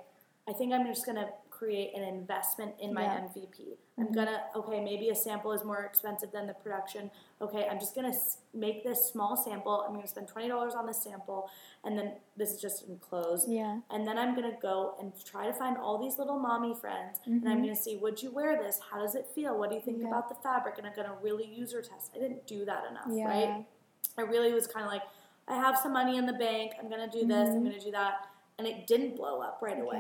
I 0.49 0.51
think 0.51 0.73
I'm 0.73 0.85
just 0.87 1.05
going 1.05 1.15
to 1.15 1.29
create 1.61 1.93
an 1.95 2.01
investment 2.03 2.73
in 2.79 2.91
my 2.91 3.03
Yeah. 3.03 3.19
MVP. 3.21 3.77
I'm 3.99 4.11
going 4.11 4.25
to, 4.25 4.41
okay, 4.55 4.83
maybe 4.83 5.09
a 5.09 5.15
sample 5.15 5.51
is 5.51 5.63
more 5.63 5.83
expensive 5.83 6.31
than 6.31 6.47
the 6.47 6.55
production. 6.55 7.11
Okay, 7.39 7.67
I'm 7.69 7.79
just 7.79 7.93
to 8.11 8.17
make 8.51 8.83
this 8.83 9.05
small 9.11 9.37
sample. 9.37 9.81
I'm 9.85 9.91
to 10.01 10.07
spend 10.07 10.27
$20 10.27 10.75
on 10.75 10.87
this 10.87 11.03
sample. 11.03 11.49
And 11.83 11.95
then 11.99 12.13
this 12.35 12.49
is 12.49 12.59
just 12.59 12.87
enclosed. 12.89 13.47
Yeah. 13.47 13.81
And 13.91 14.07
then 14.07 14.17
I'm 14.17 14.33
to 14.51 14.57
go 14.59 14.95
and 14.99 15.13
try 15.23 15.45
to 15.45 15.53
find 15.53 15.77
all 15.77 15.99
these 15.99 16.17
little 16.17 16.39
mommy 16.39 16.73
friends. 16.73 17.19
And 17.27 17.47
I'm 17.47 17.61
going 17.61 17.75
to 17.75 17.79
see, 17.79 17.95
would 17.97 18.23
you 18.23 18.31
wear 18.31 18.57
this? 18.57 18.79
How 18.89 18.97
does 18.99 19.13
it 19.13 19.27
feel? 19.35 19.55
What 19.59 19.69
do 19.69 19.75
you 19.75 19.81
think 19.83 19.97
Mm-hmm. 19.97 20.07
Yeah. 20.07 20.17
about 20.17 20.29
the 20.29 20.35
fabric? 20.41 20.79
And 20.79 20.87
I'm 20.87 20.93
to 21.09 21.15
really 21.21 21.45
user 21.45 21.83
test. 21.83 22.09
I 22.15 22.17
didn't 22.19 22.47
do 22.47 22.65
that 22.65 22.85
enough, 22.89 23.05
Yeah. 23.11 23.25
right? 23.27 23.65
I 24.17 24.21
really 24.21 24.51
was 24.51 24.65
kind 24.65 24.83
of 24.83 24.91
like, 24.91 25.03
I 25.47 25.55
have 25.57 25.77
some 25.77 25.93
money 25.93 26.17
in 26.17 26.25
the 26.25 26.33
bank. 26.33 26.71
I'm 26.79 26.89
to 27.07 27.19
do 27.19 27.27
this. 27.27 27.49
I'm 27.49 27.63
going 27.63 27.77
to 27.77 27.85
do 27.85 27.91
that. 27.91 28.29
And 28.57 28.67
it 28.67 28.87
didn't 28.87 29.15
blow 29.15 29.41
up 29.41 29.59
right 29.61 29.79
away. 29.79 29.99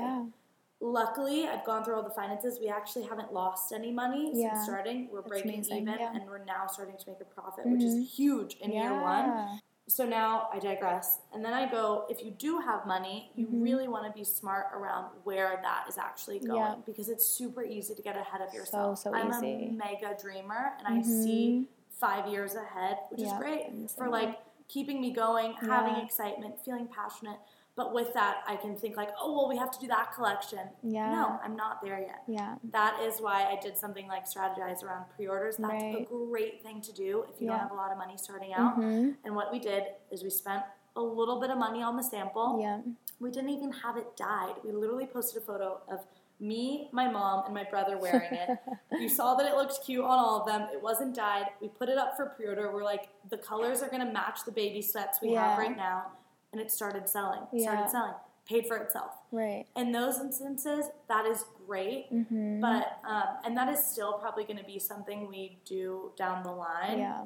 Mm-hmm. 0.81 0.95
Yeah. 0.95 1.01
Luckily, 1.01 1.47
I've 1.47 1.65
gone 1.65 1.83
through 1.83 1.95
all 1.95 2.03
the 2.03 2.09
finances. 2.09 2.59
We 2.61 2.69
actually 2.69 3.05
haven't 3.05 3.33
lost 3.33 3.71
any 3.71 3.91
money 3.91 4.31
Yeah. 4.33 4.53
since 4.53 4.65
starting. 4.65 5.09
We're 5.11 5.21
That's 5.21 5.29
breaking 5.29 5.53
amazing, 5.53 5.77
even, 5.83 5.95
yeah. 5.99 6.07
Mm-hmm. 6.07 6.15
and 6.17 6.25
we're 6.29 6.43
now 6.45 6.67
starting 6.67 6.95
to 6.97 7.03
make 7.07 7.21
a 7.21 7.25
profit, 7.25 7.65
which 7.65 7.83
is 7.83 8.11
huge 8.13 8.55
in 8.61 8.71
year 8.71 9.01
one. 9.01 9.59
So 9.87 10.05
now 10.05 10.47
I 10.53 10.59
digress. 10.59 11.19
And 11.33 11.43
then 11.43 11.53
I 11.53 11.69
go, 11.69 12.05
if 12.09 12.23
you 12.23 12.31
do 12.31 12.59
have 12.59 12.85
money, 12.87 13.31
you 13.35 13.47
really 13.51 13.89
want 13.89 14.05
to 14.05 14.17
be 14.17 14.23
smart 14.23 14.67
around 14.73 15.07
where 15.25 15.59
that 15.61 15.85
is 15.89 15.97
actually 15.97 16.39
going 16.39 16.51
Mm-hmm. 16.61 16.79
Yeah. 16.79 16.83
because 16.85 17.09
it's 17.09 17.25
super 17.25 17.61
easy 17.63 17.93
to 17.95 18.01
get 18.01 18.15
ahead 18.15 18.41
of 18.41 18.53
yourself. 18.53 18.99
so 18.99 19.13
I'm 19.13 19.29
easy. 19.29 19.45
Mm-hmm. 19.47 19.81
a 19.81 19.85
mega 19.85 20.17
dreamer 20.21 20.73
and 20.79 20.87
I 20.87 21.01
see 21.01 21.67
five 21.99 22.27
years 22.27 22.55
ahead, 22.55 22.97
which 23.09 23.19
Yeah, 23.21 23.33
is 23.33 23.39
great 23.39 23.91
for 23.97 24.07
like 24.09 24.39
keeping 24.69 25.01
me 25.01 25.11
going, 25.11 25.53
having 25.59 25.95
Yeah. 25.97 26.05
excitement, 26.05 26.55
feeling 26.63 26.87
passionate. 26.87 27.37
But 27.75 27.93
with 27.93 28.13
that, 28.13 28.43
I 28.47 28.57
can 28.57 28.75
think 28.75 28.97
like, 28.97 29.09
oh, 29.19 29.31
well, 29.33 29.47
we 29.47 29.55
have 29.57 29.71
to 29.71 29.79
do 29.79 29.87
that 29.87 30.13
collection. 30.13 30.59
Yeah. 30.83 31.09
No, 31.11 31.39
I'm 31.43 31.55
not 31.55 31.81
there 31.83 31.99
yet. 31.99 32.23
Yeah. 32.27 32.55
That 32.71 33.01
is 33.01 33.19
why 33.19 33.45
I 33.45 33.57
did 33.61 33.77
something 33.77 34.07
like 34.07 34.25
strategize 34.25 34.83
around 34.83 35.05
pre-orders. 35.15 35.55
That's 35.57 35.81
a 35.83 36.05
great 36.09 36.61
thing 36.63 36.81
to 36.81 36.91
do 36.93 37.25
if 37.33 37.41
you 37.41 37.47
don't 37.47 37.59
have 37.59 37.71
a 37.71 37.75
lot 37.75 37.91
of 37.91 37.97
money 37.97 38.17
starting 38.17 38.53
out. 38.53 38.77
Mhm. 38.77 39.15
And 39.23 39.35
what 39.35 39.51
we 39.51 39.59
did 39.59 39.83
is 40.11 40.21
we 40.21 40.29
spent 40.29 40.63
a 40.97 41.01
little 41.01 41.39
bit 41.39 41.49
of 41.49 41.57
money 41.57 41.81
on 41.81 41.95
the 41.95 42.03
sample. 42.03 42.59
Yeah. 42.61 42.81
We 43.21 43.31
didn't 43.31 43.49
even 43.51 43.71
have 43.71 43.95
it 43.95 44.17
dyed. 44.17 44.55
We 44.65 44.71
literally 44.73 45.07
posted 45.07 45.41
a 45.41 45.45
photo 45.45 45.79
of 45.87 46.05
me, 46.41 46.89
my 46.91 47.07
mom, 47.09 47.45
and 47.45 47.53
my 47.53 47.63
brother 47.63 47.97
wearing 47.97 48.33
it. 48.33 48.57
you 48.99 49.07
saw 49.07 49.35
that 49.35 49.45
it 49.45 49.55
looked 49.55 49.79
cute 49.85 50.03
on 50.03 50.19
all 50.19 50.41
of 50.41 50.47
them. 50.47 50.67
It 50.73 50.81
wasn't 50.81 51.15
dyed. 51.15 51.45
We 51.61 51.69
put 51.69 51.87
it 51.87 51.97
up 51.97 52.17
for 52.17 52.25
pre-order. 52.25 52.71
We're 52.73 52.83
like, 52.83 53.09
the 53.29 53.37
colors 53.37 53.81
are 53.83 53.89
gonna 53.89 54.11
match 54.11 54.43
the 54.43 54.51
baby 54.51 54.81
sets 54.81 55.21
we 55.21 55.33
have 55.33 55.57
right 55.57 55.77
now, 55.77 56.07
and 56.51 56.61
it 56.61 56.71
started 56.71 57.07
selling. 57.07 57.41
Yeah. 57.51 57.63
Started 57.63 57.89
selling. 57.91 58.13
Paid 58.45 58.67
for 58.67 58.77
itself. 58.77 59.11
Right. 59.31 59.65
In 59.75 59.91
those 59.91 60.19
instances, 60.19 60.85
that 61.07 61.25
is 61.25 61.45
great. 61.65 62.11
Mm-hmm. 62.11 62.59
But 62.59 62.99
um, 63.07 63.23
and 63.45 63.55
that 63.55 63.69
is 63.69 63.83
still 63.83 64.13
probably 64.13 64.43
going 64.43 64.57
to 64.57 64.63
be 64.65 64.79
something 64.79 65.29
we 65.29 65.59
do 65.65 66.11
down 66.17 66.43
the 66.43 66.51
line. 66.51 66.99
Yeah. 66.99 67.25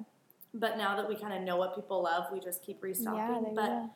But 0.54 0.78
now 0.78 0.96
that 0.96 1.08
we 1.08 1.16
kind 1.16 1.34
of 1.34 1.42
know 1.42 1.58
what 1.58 1.76
people 1.76 2.04
love, 2.04 2.26
we 2.32 2.40
just 2.40 2.64
keep 2.64 2.84
restocking. 2.84 3.46
Yeah. 3.48 3.52
But 3.56 3.68
go. 3.68 3.90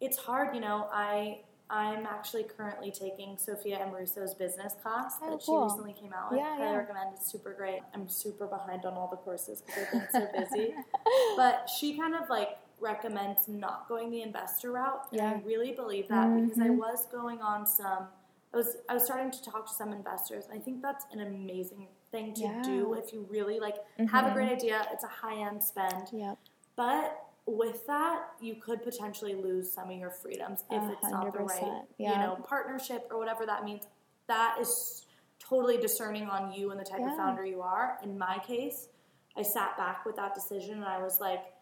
it's 0.00 0.16
hard, 0.16 0.54
you 0.54 0.60
know. 0.60 0.88
I 0.92 1.40
I'm 1.72 2.04
actually 2.04 2.44
currently 2.44 2.90
taking 2.90 3.38
Sophia 3.38 3.78
Amoruso's 3.78 4.34
business 4.34 4.74
class 4.82 5.14
Oh, 5.22 5.30
that 5.30 5.44
cool. 5.44 5.68
she 5.68 5.72
recently 5.72 5.94
came 5.94 6.12
out 6.12 6.30
with. 6.30 6.40
Yeah, 6.40 6.56
Highly 6.56 6.70
yeah. 6.70 6.76
recommend. 6.76 7.10
It's 7.14 7.30
super 7.32 7.54
great. 7.54 7.80
I'm 7.94 8.08
super 8.08 8.46
behind 8.46 8.84
on 8.84 8.92
all 8.92 9.08
the 9.08 9.16
courses 9.16 9.62
because 9.62 9.86
I've 9.86 9.92
been 9.92 10.08
so 10.12 10.28
busy. 10.38 10.74
but 11.36 11.70
she 11.70 11.96
kind 11.96 12.14
of 12.14 12.28
like 12.28 12.58
recommends 12.82 13.48
not 13.48 13.88
going 13.88 14.10
the 14.10 14.22
investor 14.22 14.72
route, 14.72 15.06
and 15.12 15.20
I 15.22 15.34
really 15.44 15.72
believe 15.72 16.08
that 16.08 16.34
because 16.34 16.58
I 16.58 16.68
Mhm. 16.68 16.76
was 16.78 17.06
going 17.06 17.40
on 17.40 17.66
some. 17.66 18.08
I 18.52 18.56
was 18.58 18.76
I 18.88 18.94
was 18.94 19.06
starting 19.06 19.30
to 19.30 19.42
talk 19.42 19.66
to 19.66 19.72
some 19.72 19.92
investors. 19.92 20.46
I 20.52 20.58
think 20.58 20.82
that's 20.82 21.06
an 21.12 21.20
amazing 21.20 21.88
thing 22.10 22.34
to 22.34 22.60
do 22.62 22.92
if 22.94 23.12
you 23.12 23.22
really 23.30 23.58
like 23.60 23.76
have 24.10 24.26
a 24.26 24.30
Mhm. 24.30 24.34
great 24.34 24.52
idea. 24.52 24.86
It's 24.92 25.04
a 25.04 25.08
high 25.08 25.36
end 25.36 25.62
spend. 25.64 26.12
Yep. 26.12 26.38
But 26.76 27.24
with 27.46 27.86
that, 27.86 28.34
you 28.40 28.56
could 28.56 28.82
potentially 28.82 29.34
lose 29.34 29.72
some 29.72 29.90
of 29.90 29.96
your 29.96 30.10
freedoms 30.10 30.64
if 30.70 30.82
it's 30.90 31.08
not 31.10 31.32
the 31.32 31.38
right, 31.38 31.48
percent, 31.48 31.88
you 31.96 32.08
know, 32.08 32.36
partnership 32.44 33.08
or 33.10 33.16
whatever 33.18 33.46
that 33.46 33.64
means. 33.64 33.86
That 34.26 34.58
is 34.60 35.06
totally 35.38 35.76
discerning 35.78 36.28
on 36.28 36.52
you 36.52 36.70
and 36.70 36.78
the 36.78 36.84
type 36.84 37.00
Yeah. 37.00 37.10
of 37.10 37.16
founder 37.16 37.44
you 37.44 37.62
are. 37.62 37.98
In 38.02 38.16
my 38.18 38.38
case, 38.40 38.88
I 39.34 39.42
sat 39.42 39.76
back 39.76 40.04
with 40.04 40.16
that 40.16 40.34
decision 40.34 40.74
and 40.76 40.84
I 40.84 41.02
was 41.02 41.20
like, 41.20 41.54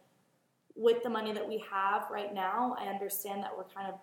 with 0.80 1.02
the 1.02 1.10
money 1.10 1.30
that 1.32 1.46
we 1.46 1.62
have 1.70 2.06
right 2.10 2.32
now, 2.34 2.74
I 2.80 2.86
understand 2.88 3.42
that 3.42 3.54
we're 3.56 3.64
kind 3.64 3.86
of 3.86 3.94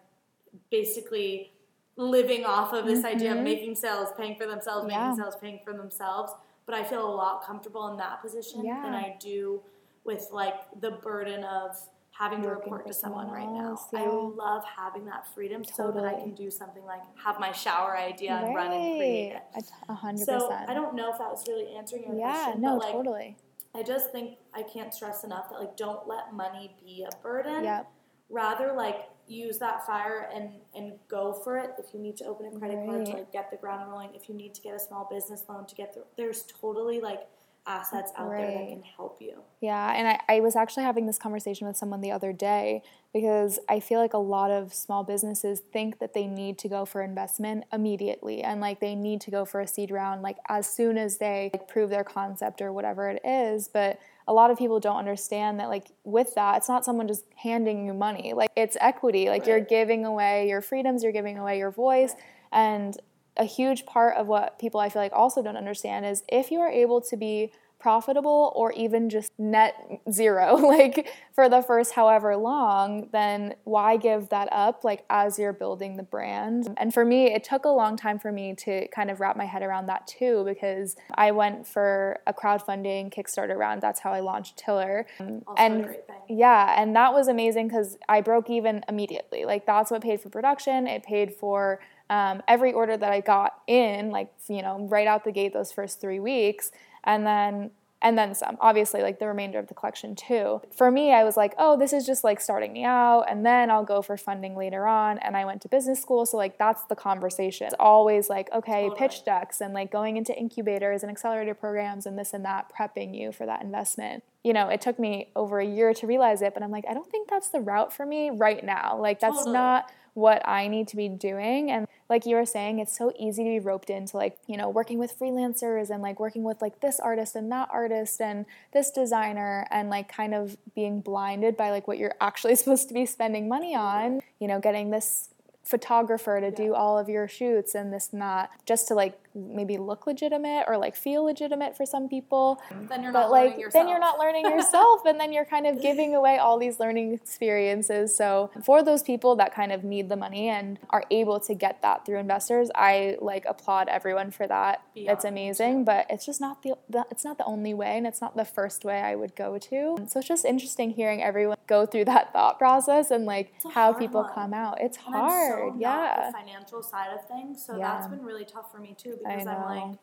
basically 0.70 1.52
living 1.96 2.46
off 2.46 2.72
of 2.74 2.86
this 2.86 3.04
idea 3.04 3.32
of 3.32 3.38
Mhm. 3.40 3.44
making 3.44 3.76
sales, 3.76 4.10
paying 4.16 4.36
for 4.36 4.46
themselves, 4.46 4.88
Yeah. 4.90 5.10
making 5.10 5.24
sales, 5.24 5.36
paying 5.38 5.60
for 5.66 5.74
themselves. 5.74 6.32
But 6.68 6.76
I 6.76 6.84
feel 6.84 7.04
a 7.08 7.16
lot 7.16 7.42
comfortable 7.42 7.88
in 7.88 7.98
that 7.98 8.22
position 8.22 8.64
Yeah. 8.64 8.82
than 8.84 8.94
I 8.94 9.18
do 9.20 9.64
with 10.04 10.30
like 10.32 10.56
the 10.80 10.92
burden 10.92 11.44
of 11.44 11.76
having 12.12 12.42
to 12.44 12.50
report 12.50 12.86
to 12.88 12.94
someone 12.94 13.28
someone 13.28 13.36
right 13.46 13.52
now. 13.52 13.72
else, 13.72 13.94
I 13.94 14.06
love 14.06 14.64
having 14.66 15.06
that 15.06 15.26
freedom 15.28 15.64
so 15.64 15.92
that 15.92 16.06
I 16.06 16.14
can 16.14 16.34
do 16.36 16.50
something 16.52 16.84
like 16.86 17.02
have 17.18 17.40
my 17.40 17.52
shower 17.52 17.96
idea 17.98 18.32
and 18.34 18.56
run 18.56 18.72
and 18.72 18.98
create 18.98 19.34
it. 19.34 19.44
A- 19.90 19.94
hundred 19.94 20.26
So 20.26 20.48
percent. 20.48 20.70
I 20.70 20.74
don't 20.76 20.94
know 20.96 21.12
if 21.12 21.18
that 21.20 21.30
was 21.30 21.48
really 21.48 21.76
answering 21.76 22.04
your 22.04 22.16
Yeah. 22.16 22.34
question, 22.44 22.62
Yeah, 22.62 22.70
No. 22.70 22.78
like 22.78 22.92
totally. 22.92 23.38
I 23.78 23.84
just 23.84 24.12
think 24.12 24.38
I 24.56 24.64
can't 24.64 24.94
stress 24.94 25.24
enough 25.24 25.50
that 25.50 25.60
like 25.60 25.78
don't 25.78 26.08
let 26.08 26.34
money 26.34 26.76
be 26.84 27.06
a 27.10 27.16
burden. 27.22 27.64
Yep. 27.64 27.92
Rather 28.30 28.74
like 28.74 29.10
use 29.28 29.60
that 29.60 29.86
fire 29.86 30.30
and 30.34 30.50
and 30.76 30.94
go 31.08 31.32
for 31.32 31.58
it. 31.58 31.72
If 31.78 31.94
you 31.94 32.00
need 32.00 32.18
to 32.18 32.26
open 32.26 32.48
a 32.48 32.60
credit 32.60 32.86
card 32.86 33.06
to 33.06 33.12
like 33.12 33.32
get 33.32 33.52
the 33.52 33.58
ground 33.58 33.90
rolling, 33.90 34.16
if 34.16 34.28
you 34.28 34.36
need 34.36 34.56
to 34.56 34.62
get 34.62 34.74
a 34.74 34.80
small 34.80 35.08
business 35.12 35.44
loan 35.48 35.68
to 35.68 35.76
get 35.76 35.94
the, 35.94 36.04
there's 36.18 36.44
totally 36.60 37.00
like 37.00 37.28
assets 37.68 38.12
out 38.18 38.30
there 38.30 38.52
that 38.52 38.70
can 38.70 38.82
help 38.82 39.18
you. 39.22 39.42
Yeah, 39.62 39.94
and 39.94 40.08
I, 40.08 40.38
I 40.38 40.40
was 40.40 40.56
actually 40.56 40.84
having 40.84 41.06
this 41.06 41.18
conversation 41.18 41.68
with 41.68 41.76
someone 41.76 42.02
the 42.02 42.12
other 42.12 42.32
day 42.32 42.82
because 43.14 43.60
I 43.68 43.80
feel 43.80 44.00
like 44.00 44.14
a 44.14 44.20
lot 44.20 44.52
of 44.52 44.74
small 44.74 45.04
businesses 45.04 45.62
think 45.74 46.00
that 46.00 46.14
they 46.14 46.28
need 46.28 46.58
to 46.60 46.70
go 46.70 46.86
for 46.86 47.02
investment 47.02 47.66
immediately 47.74 48.44
and 48.44 48.62
like 48.62 48.80
they 48.80 48.96
need 48.96 49.22
to 49.22 49.32
go 49.32 49.46
for 49.46 49.60
a 49.60 49.68
seed 49.68 49.92
round 49.92 50.22
like 50.22 50.38
as 50.50 50.68
soon 50.68 50.98
as 50.98 51.18
they 51.18 51.50
like, 51.54 51.68
prove 51.68 51.90
their 51.90 52.04
concept 52.04 52.62
or 52.62 52.72
whatever 52.72 53.10
it 53.10 53.22
is. 53.26 53.68
But 53.68 54.00
a 54.28 54.34
lot 54.34 54.52
of 54.52 54.58
people 54.58 54.80
don't 54.80 54.98
understand 54.98 55.60
that 55.60 55.70
like 55.70 55.88
with 56.04 56.36
that, 56.36 56.58
it's 56.58 56.70
not 56.70 56.86
someone 56.86 57.08
just 57.08 57.26
handing 57.36 57.86
you 57.86 57.94
money. 57.94 58.34
Like 58.34 58.52
it's 58.56 58.78
equity. 58.80 59.30
Like 59.30 59.48
you're 59.48 59.60
giving 59.60 60.06
away 60.06 60.48
your 60.48 60.62
freedoms, 60.62 61.04
you're 61.04 61.12
giving 61.12 61.38
away 61.38 61.58
your 61.58 61.72
voice. 61.72 62.16
And 62.52 62.98
a 63.38 63.46
huge 63.46 63.86
part 63.86 64.18
of 64.18 64.28
what 64.28 64.60
people 64.60 64.80
I 64.80 64.90
feel 64.90 65.02
like 65.02 65.14
also 65.14 65.42
don't 65.42 65.58
understand 65.58 66.06
is 66.06 66.24
if 66.28 66.52
you 66.52 66.60
are 66.60 66.70
able 66.70 67.02
to 67.02 67.18
be 67.18 67.52
profitable 67.80 68.52
or 68.56 68.72
even 68.72 69.10
just 69.10 69.32
net 69.38 69.76
zero 70.12 70.56
like 70.62 71.08
for 71.34 71.48
the 71.48 71.62
first 71.62 71.94
however 71.94 72.36
long 72.36 73.08
then 73.12 73.54
why 73.66 73.96
give 73.98 74.30
that 74.30 74.50
up 74.52 74.84
like 74.84 75.06
as 75.10 75.38
you're 75.38 75.54
building 75.54 75.96
the 75.96 76.04
brand? 76.04 76.74
And 76.78 76.94
for 76.94 77.06
me 77.06 77.34
it 77.34 77.44
took 77.44 77.66
a 77.66 77.70
long 77.70 77.96
time 77.96 78.18
for 78.18 78.32
me 78.32 78.56
to 78.60 78.88
kind 78.88 79.12
of 79.12 79.20
wrap 79.20 79.38
my 79.38 79.46
head 79.46 79.62
around 79.62 79.86
that 79.88 80.08
too 80.08 80.44
because 80.46 80.96
i 81.14 81.32
went 81.32 81.68
for 81.68 82.20
a 82.26 82.34
crowdfunding 82.34 83.14
kickstarter 83.14 83.56
round. 83.56 83.82
That's 83.82 84.00
how 84.00 84.12
i 84.12 84.22
launched 84.22 84.58
tiller. 84.58 85.06
Also 85.20 85.42
and 85.58 85.82
a 85.82 85.88
great 85.88 86.08
thing. 86.08 86.38
yeah 86.38 86.82
and 86.82 86.96
that 86.96 87.14
was 87.14 87.28
amazing 87.28 87.68
because 87.68 87.98
i 88.10 88.22
broke 88.22 88.50
even 88.50 88.84
immediately. 88.90 89.46
Like 89.46 89.68
that's 89.68 89.92
what 89.92 90.02
paid 90.02 90.20
for 90.20 90.30
production. 90.30 90.88
It 90.88 91.04
paid 91.04 91.34
for 91.34 91.80
um, 92.10 92.42
every 92.48 92.74
order 92.74 92.96
that 92.98 93.12
I 93.12 93.22
got 93.22 93.62
in, 93.68 94.12
like 94.12 94.32
you 94.48 94.62
know, 94.62 94.88
right 94.88 95.08
out 95.08 95.24
the 95.24 95.32
gate 95.32 95.54
those 95.54 95.72
first 95.72 96.00
three 96.00 96.20
weeks, 96.20 96.72
and 97.04 97.26
then 97.26 97.72
and 98.02 98.18
then 98.18 98.36
some. 98.36 98.58
Obviously, 98.62 99.02
like 99.02 99.20
the 99.20 99.28
remainder 99.28 99.60
of 99.60 99.68
the 99.68 99.74
collection 99.74 100.16
too. 100.16 100.62
For 100.76 100.92
me, 100.92 101.14
I 101.14 101.24
was 101.24 101.36
like, 101.36 101.54
oh, 101.58 101.78
this 101.78 101.94
is 101.94 102.06
just 102.06 102.24
like 102.24 102.40
starting 102.40 102.74
me 102.74 102.84
out, 102.84 103.26
and 103.30 103.46
then 103.46 103.72
I'll 103.72 103.84
go 103.84 104.02
for 104.02 104.18
funding 104.18 104.56
later 104.56 104.86
on. 104.86 105.18
And 105.20 105.36
I 105.36 105.46
went 105.46 105.62
to 105.64 105.70
business 105.70 106.02
school, 106.02 106.26
so 106.26 106.38
like 106.38 106.58
that's 106.58 106.84
the 106.86 106.96
conversation. 106.96 107.68
It's 107.68 107.76
always 107.80 108.30
like, 108.30 108.50
okay, 108.54 108.84
Totally. 108.84 109.00
pitch 109.00 109.26
decks 109.26 109.62
and 109.62 109.74
like 109.74 109.92
going 109.92 110.18
into 110.18 110.38
incubators 110.38 111.04
and 111.04 111.12
accelerator 111.12 111.56
programs 111.56 112.06
and 112.06 112.18
this 112.18 112.34
and 112.34 112.46
that, 112.46 112.72
prepping 112.78 113.18
you 113.18 113.32
for 113.32 113.46
that 113.46 113.62
investment. 113.62 114.24
You 114.48 114.54
know, 114.54 114.70
it 114.70 114.80
took 114.80 114.98
me 114.98 115.30
over 115.36 115.60
a 115.60 115.66
year 115.66 115.94
to 115.94 116.08
realize 116.08 116.42
it, 116.42 116.54
but 116.54 116.64
I'm 116.64 116.72
like, 116.72 116.86
I 116.90 116.94
don't 116.94 117.12
think 117.12 117.30
that's 117.30 117.50
the 117.50 117.60
route 117.60 117.92
for 117.92 118.06
me 118.06 118.30
right 118.30 118.64
now. 118.64 118.98
Like 118.98 119.20
that's 119.20 119.40
Totally. 119.40 119.54
not 119.54 119.92
what 120.14 120.42
I 120.48 120.68
need 120.68 120.88
to 120.88 120.96
be 120.96 121.10
doing. 121.10 121.70
And 121.70 121.86
like 122.10 122.26
you 122.26 122.38
were 122.38 122.46
saying, 122.46 122.80
it's 122.80 122.98
so 122.98 123.12
easy 123.20 123.44
to 123.44 123.50
be 123.50 123.60
roped 123.60 123.90
into 123.90 124.16
like, 124.16 124.38
you 124.48 124.56
know, 124.56 124.70
working 124.70 124.98
with 124.98 125.20
freelancers 125.20 125.90
and 125.90 126.02
like 126.02 126.18
working 126.18 126.44
with 126.44 126.62
like 126.62 126.80
this 126.80 127.00
artist 127.00 127.36
and 127.36 127.52
that 127.52 127.68
artist 127.72 128.22
and 128.22 128.46
this 128.72 128.90
designer 128.90 129.68
and 129.70 129.90
like 129.90 130.12
kind 130.12 130.34
of 130.34 130.56
being 130.74 131.02
blinded 131.02 131.58
by 131.58 131.70
like 131.70 131.88
what 131.88 131.98
you're 131.98 132.16
actually 132.22 132.56
supposed 132.62 132.88
to 132.88 132.94
be 132.94 133.06
spending 133.06 133.50
money 133.50 133.76
on, 133.76 134.22
you 134.40 134.48
know, 134.48 134.60
getting 134.60 134.92
this 134.92 135.30
photographer 135.68 136.40
to 136.40 136.50
do 136.50 136.74
all 136.74 136.98
of 136.98 137.10
your 137.10 137.28
shoots 137.28 137.76
and 137.76 137.92
this 137.92 138.08
that 138.08 138.50
just 138.66 138.88
to 138.88 138.96
like 138.96 139.20
maybe 139.38 139.78
look 139.78 140.08
legitimate 140.08 140.66
or 140.68 140.78
like 140.78 140.96
feel 140.96 141.24
legitimate 141.24 141.78
for 141.78 141.86
some 141.86 142.10
people. 142.10 142.62
Then 142.90 143.04
you're 143.04 143.12
but 143.14 143.22
not 143.22 143.32
like 143.32 143.44
learning 143.46 143.60
yourself. 143.60 143.74
then 143.74 143.90
you're 143.90 144.00
not 144.00 144.20
learning 144.20 144.46
yourself 144.50 145.06
and 145.06 145.20
then 145.20 145.32
you're 145.32 145.46
kind 145.46 145.68
of 145.68 145.82
giving 145.82 146.16
away 146.16 146.38
all 146.38 146.58
these 146.58 146.80
learning 146.80 147.14
experiences. 147.14 148.16
So 148.16 148.52
for 148.64 148.84
those 148.84 149.04
people 149.04 149.36
that 149.38 149.54
kind 149.54 149.72
of 149.72 149.84
need 149.84 150.10
the 150.10 150.16
money 150.16 150.50
and 150.50 150.80
are 150.90 151.04
able 151.12 151.40
to 151.42 151.54
get 151.54 151.82
that 151.82 152.06
through 152.06 152.18
investors 152.20 152.70
i 152.76 153.16
like 153.22 153.46
applaud 153.48 153.88
everyone 153.88 154.32
for 154.32 154.48
that. 154.48 154.82
Beyond, 154.96 155.10
it's 155.16 155.26
amazing 155.26 155.86
but 155.86 156.06
it's 156.10 156.26
just 156.26 156.42
not 156.42 156.64
the, 156.64 156.74
the 156.90 157.06
it's 157.12 157.24
not 157.24 157.38
the 157.38 157.46
only 157.46 157.74
way 157.74 157.98
and 157.98 158.06
it's 158.08 158.22
not 158.22 158.36
the 158.36 158.46
first 158.46 158.84
way 158.84 159.00
i 159.02 159.16
would 159.16 159.36
go 159.36 159.58
to. 159.58 159.98
So 160.08 160.20
it's 160.20 160.28
just 160.28 160.46
interesting 160.46 160.92
hearing 160.92 161.22
everyone 161.22 161.58
go 161.68 161.86
through 161.86 162.06
that 162.06 162.34
thought 162.34 162.58
process 162.58 163.12
and 163.12 163.26
like 163.26 163.54
how 163.74 163.94
people 163.94 164.22
one. 164.24 164.34
come 164.34 164.54
out. 164.54 164.80
It's 164.82 164.98
And 164.98 165.16
hard 165.16 165.74
so 165.74 165.76
yeah 165.80 166.28
the 166.28 166.38
financial 166.38 166.82
side 166.82 167.12
of 167.14 167.28
things, 167.28 167.64
so 167.66 167.78
Yeah. 167.78 167.94
that's 167.96 168.08
been 168.08 168.24
really 168.24 168.46
tough 168.46 168.72
for 168.72 168.80
me 168.80 168.96
too 168.98 169.18
because 169.30 169.48
I'm 169.48 169.64
like, 169.64 169.98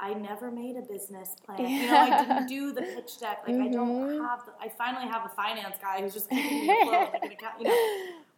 I 0.00 0.14
never 0.14 0.50
made 0.50 0.76
a 0.76 0.82
business 0.82 1.36
plan. 1.44 1.60
You 1.68 1.86
know, 1.86 1.96
I 1.96 2.22
didn't 2.24 2.46
do 2.46 2.72
the 2.72 2.82
pitch 2.82 3.20
deck. 3.20 3.42
Like 3.46 3.56
I 3.60 3.68
don't 3.68 3.88
Mhm. 3.88 4.28
have. 4.28 4.44
The, 4.46 4.52
I 4.60 4.68
finally 4.68 5.06
have 5.06 5.24
a 5.24 5.28
finance 5.28 5.76
guy 5.80 6.00
who's 6.00 6.12
just 6.14 6.28
keeping 6.30 6.66
me 6.66 6.82
afloat, 6.82 7.10
like 7.12 7.24
an 7.24 7.32
account, 7.32 7.54
you 7.60 7.68
know, 7.68 7.78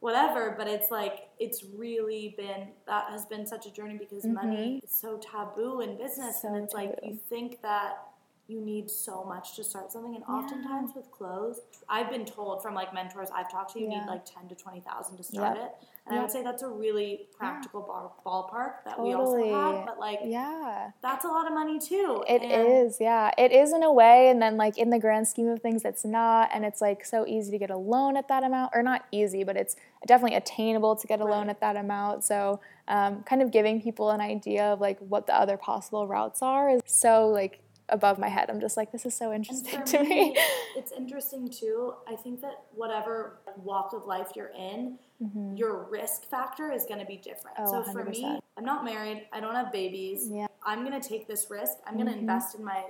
whatever. 0.01 0.55
But 0.59 0.67
it's 0.69 0.91
like 0.91 1.29
it's 1.39 1.65
really 1.77 2.35
been 2.37 2.69
that 2.87 3.07
has 3.11 3.25
been 3.27 3.47
such 3.47 3.65
a 3.67 3.71
journey 3.73 3.97
because 3.99 4.25
money 4.27 4.81
is 4.85 4.91
so 4.91 5.17
taboo 5.19 5.81
in 5.81 5.97
business, 5.97 6.45
and 6.45 6.55
Mm-hmm. 6.55 6.59
So 6.59 6.65
it's 6.65 6.75
like 6.75 6.99
you 7.03 7.19
think 7.31 7.63
that 7.63 7.99
you 8.47 8.61
need 8.61 8.91
so 8.91 9.25
much 9.25 9.57
to 9.57 9.65
start 9.65 9.91
something, 9.91 10.15
and 10.15 10.25
oftentimes 10.25 10.91
with 10.95 11.11
clothes, 11.11 11.61
I've 11.89 12.11
been 12.11 12.27
told 12.27 12.63
from 12.63 12.75
like 12.75 12.93
mentors 12.93 13.29
I've 13.35 13.51
talked 13.51 13.73
to, 13.73 13.81
you 13.81 13.89
Yeah. 13.91 14.01
need 14.01 14.07
like 14.07 14.25
ten 14.27 14.49
to 14.49 14.55
twenty 14.55 14.81
thousand 14.81 15.17
to 15.17 15.23
start 15.23 15.57
Yep. 15.57 15.65
it. 15.67 15.89
And 16.07 16.19
I 16.19 16.21
would 16.21 16.31
say 16.31 16.43
that's 16.43 16.63
a 16.63 16.69
really 16.69 17.29
practical 17.35 17.81
bar- 17.81 18.13
ballpark 18.27 18.85
that 18.85 19.01
we 19.03 19.15
also 19.15 19.43
have, 19.51 19.87
but 19.87 19.99
like 19.99 20.21
yeah 20.23 20.91
that's 21.01 21.25
a 21.25 21.29
lot 21.29 21.47
of 21.47 21.55
money 21.55 21.79
too. 21.79 22.23
It 22.29 22.43
and 22.43 22.53
is, 22.53 22.99
yeah. 23.01 23.31
It 23.39 23.51
is 23.53 23.73
in 23.73 23.83
a 23.83 23.91
way, 23.91 24.29
and 24.29 24.41
then 24.43 24.59
like 24.59 24.77
in 24.77 24.91
the 24.91 24.99
grand 24.99 25.27
scheme 25.27 25.49
of 25.49 25.63
things, 25.63 25.83
it's 25.87 26.05
not. 26.05 26.51
And 26.53 26.67
it's 26.67 26.83
like 26.83 27.07
so 27.07 27.27
easy 27.27 27.51
to 27.53 27.59
get 27.59 27.71
a 27.71 27.77
loan 27.79 28.19
at 28.19 28.29
that 28.29 28.45
amount, 28.45 28.73
or 28.75 28.83
not 28.83 29.07
easy, 29.11 29.45
but 29.45 29.57
it's 29.57 29.77
definitely 30.07 30.37
attainable 30.37 30.97
to 30.97 31.07
get 31.07 31.21
a 31.21 31.25
loan 31.25 31.49
at 31.49 31.61
that 31.61 31.77
amount. 31.77 32.25
So, 32.25 32.61
um, 32.89 33.23
kind 33.23 33.41
of 33.41 33.51
giving 33.51 33.81
people 33.81 34.11
an 34.11 34.21
idea 34.21 34.65
of 34.65 34.81
like 34.83 34.99
what 34.99 35.27
the 35.27 35.35
other 35.35 35.57
possible 35.57 36.07
routes 36.07 36.43
are 36.43 36.69
is 36.69 36.83
so 36.85 37.29
like 37.29 37.61
above 37.89 38.19
my 38.19 38.29
head. 38.29 38.51
I'm 38.51 38.61
just 38.61 38.77
like, 38.77 38.93
this 38.93 39.05
is 39.07 39.15
so 39.15 39.33
interesting 39.33 39.85
to 39.85 40.03
me. 40.03 40.37
it's 40.77 40.93
interesting 40.93 41.49
too. 41.49 41.95
I 42.09 42.17
think 42.17 42.41
that 42.41 42.63
whatever 42.75 43.41
walk 43.57 43.93
of 43.93 44.07
life 44.07 44.29
you're 44.35 44.53
in, 44.57 44.99
your 45.55 45.85
risk 45.91 46.29
factor 46.29 46.71
is 46.71 46.85
going 46.85 47.01
to 47.01 47.07
be 47.07 47.17
different. 47.17 47.57
Mm-hmm. 47.57 47.77
Oh, 47.77 47.85
so 47.85 47.93
for 47.93 48.05
me, 48.05 48.39
I'm 48.59 48.65
not 48.65 48.85
married. 48.85 49.27
I 49.33 49.41
don't 49.41 49.55
have 49.55 49.73
babies. 49.73 50.29
Yeah. 50.31 50.49
I'm 50.67 50.85
going 50.85 51.01
to 51.01 51.07
take 51.09 51.27
this 51.27 51.47
risk. 51.51 51.79
I'm 51.87 51.95
going 51.95 52.09
to 52.09 52.19
invest 52.19 52.59
in 52.59 52.65
my 52.65 52.85